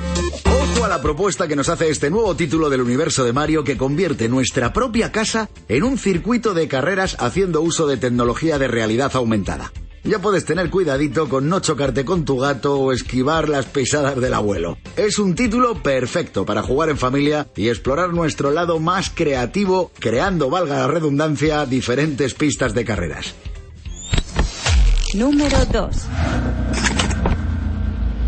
La 0.97 1.03
propuesta 1.03 1.47
que 1.47 1.55
nos 1.55 1.69
hace 1.69 1.91
este 1.91 2.09
nuevo 2.09 2.35
título 2.35 2.71
del 2.71 2.81
universo 2.81 3.23
de 3.23 3.31
Mario 3.31 3.63
que 3.63 3.77
convierte 3.77 4.27
nuestra 4.29 4.73
propia 4.73 5.11
casa 5.11 5.47
en 5.69 5.83
un 5.83 5.99
circuito 5.99 6.55
de 6.55 6.67
carreras 6.67 7.15
haciendo 7.19 7.61
uso 7.61 7.85
de 7.85 7.97
tecnología 7.97 8.57
de 8.57 8.67
realidad 8.67 9.11
aumentada. 9.13 9.71
ya 10.03 10.17
puedes 10.17 10.43
tener 10.43 10.71
cuidadito 10.71 11.29
con 11.29 11.49
no 11.49 11.59
chocarte 11.59 12.03
con 12.03 12.25
tu 12.25 12.39
gato 12.39 12.79
o 12.79 12.91
esquivar 12.91 13.47
las 13.47 13.67
pisadas 13.67 14.19
del 14.19 14.33
abuelo. 14.33 14.79
Es 14.95 15.19
un 15.19 15.35
título 15.35 15.83
perfecto 15.83 16.47
para 16.47 16.63
jugar 16.63 16.89
en 16.89 16.97
familia 16.97 17.47
y 17.55 17.69
explorar 17.69 18.11
nuestro 18.11 18.49
lado 18.49 18.79
más 18.79 19.11
creativo, 19.11 19.91
creando, 19.99 20.49
valga 20.49 20.77
la 20.77 20.87
redundancia, 20.87 21.67
diferentes 21.67 22.33
pistas 22.33 22.73
de 22.73 22.85
carreras. 22.85 23.35
Número 25.13 25.63
2. 25.63 25.95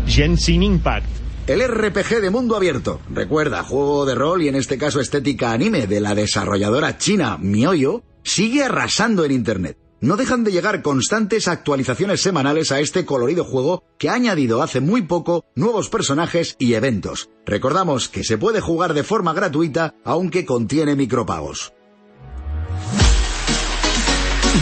Genshin 0.06 0.62
Impact. 0.62 1.19
El 1.46 1.66
RPG 1.66 2.20
de 2.20 2.30
mundo 2.30 2.56
abierto. 2.56 3.00
Recuerda, 3.10 3.64
juego 3.64 4.06
de 4.06 4.14
rol 4.14 4.42
y 4.42 4.48
en 4.48 4.54
este 4.54 4.78
caso 4.78 5.00
estética 5.00 5.52
anime 5.52 5.86
de 5.86 6.00
la 6.00 6.14
desarrolladora 6.14 6.98
china 6.98 7.38
Mioyo, 7.38 8.02
sigue 8.22 8.64
arrasando 8.64 9.24
en 9.24 9.32
Internet. 9.32 9.76
No 10.00 10.16
dejan 10.16 10.44
de 10.44 10.52
llegar 10.52 10.80
constantes 10.80 11.46
actualizaciones 11.46 12.22
semanales 12.22 12.72
a 12.72 12.80
este 12.80 13.04
colorido 13.04 13.44
juego 13.44 13.84
que 13.98 14.08
ha 14.08 14.14
añadido 14.14 14.62
hace 14.62 14.80
muy 14.80 15.02
poco 15.02 15.44
nuevos 15.54 15.90
personajes 15.90 16.56
y 16.58 16.72
eventos. 16.72 17.28
Recordamos 17.44 18.08
que 18.08 18.24
se 18.24 18.38
puede 18.38 18.60
jugar 18.60 18.94
de 18.94 19.04
forma 19.04 19.34
gratuita 19.34 19.94
aunque 20.04 20.46
contiene 20.46 20.96
micropagos. 20.96 21.74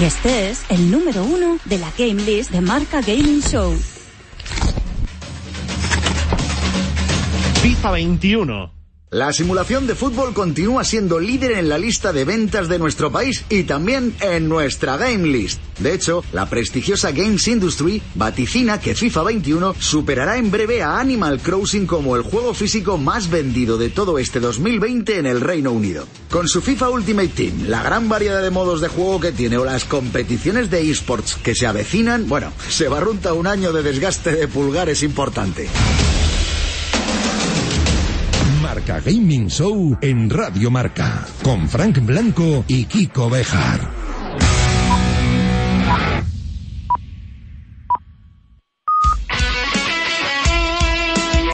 Y 0.01 0.05
este 0.05 0.51
es 0.51 0.63
el 0.71 0.91
número 0.91 1.23
uno 1.23 1.59
de 1.65 1.79
la 1.79 1.93
Game 1.97 2.23
List 2.23 2.51
de 2.51 2.61
Marca 2.61 3.01
Gaming 3.01 3.43
Show. 3.43 3.75
FIFA 7.69 7.91
21. 7.91 8.71
La 9.11 9.31
simulación 9.35 9.87
de 9.87 9.95
fútbol 9.95 10.33
continúa 10.33 10.85
siendo 10.85 11.21
líder 11.21 11.53
en 11.53 11.69
la 11.69 11.77
lista 11.77 12.15
de 12.15 12.25
ventas 12.25 12.67
de 12.67 12.79
nuestro 12.79 13.13
país 13.13 13.45
y 13.51 13.65
también 13.65 14.15
en 14.23 14.49
nuestra 14.49 14.97
Game 14.97 15.29
List. 15.29 15.61
De 15.79 15.93
hecho, 15.93 16.25
la 16.33 16.49
prestigiosa 16.49 17.13
Games 17.13 17.47
Industry 17.47 18.01
vaticina 18.15 18.81
que 18.81 18.95
FIFA 18.95 19.23
21 19.25 19.75
superará 19.79 20.39
en 20.39 20.51
breve 20.51 20.83
a 20.83 20.99
Animal 20.99 21.41
Crossing 21.41 21.87
como 21.87 22.17
el 22.17 22.23
juego 22.23 22.55
físico 22.55 22.97
más 22.97 23.29
vendido 23.29 23.77
de 23.77 23.91
todo 23.91 24.19
este 24.19 24.41
2020 24.41 25.19
en 25.19 25.27
el 25.27 25.43
Reino 25.43 25.71
Unido. 25.71 26.07
Con 26.31 26.49
su 26.49 26.63
FIFA 26.63 26.89
Ultimate 26.89 27.29
Team, 27.29 27.67
la 27.69 27.83
gran 27.83 28.09
variedad 28.09 28.43
de 28.43 28.51
modos 28.51 28.81
de 28.81 28.89
juego 28.89 29.21
que 29.21 29.33
tiene 29.33 29.59
o 29.59 29.67
las 29.67 29.85
competiciones 29.85 30.71
de 30.71 30.91
esports 30.91 31.35
que 31.35 31.55
se 31.55 31.67
avecinan, 31.67 32.31
bueno, 32.31 32.51
se 32.71 32.89
barrunta 32.89 33.35
un 33.35 33.47
año 33.47 33.75
de 33.75 33.83
desgaste 33.83 34.33
de 34.33 34.49
pulgares 34.49 35.03
importante. 35.03 35.69
Marca 38.69 39.01
Gaming 39.01 39.49
Show 39.49 39.97
en 40.03 40.29
Radio 40.29 40.71
Marca, 40.71 41.27
con 41.43 41.67
Frank 41.71 42.05
Blanco 42.05 42.67
y 42.69 42.85
Kiko 42.85 43.31
Bejar. 43.31 43.89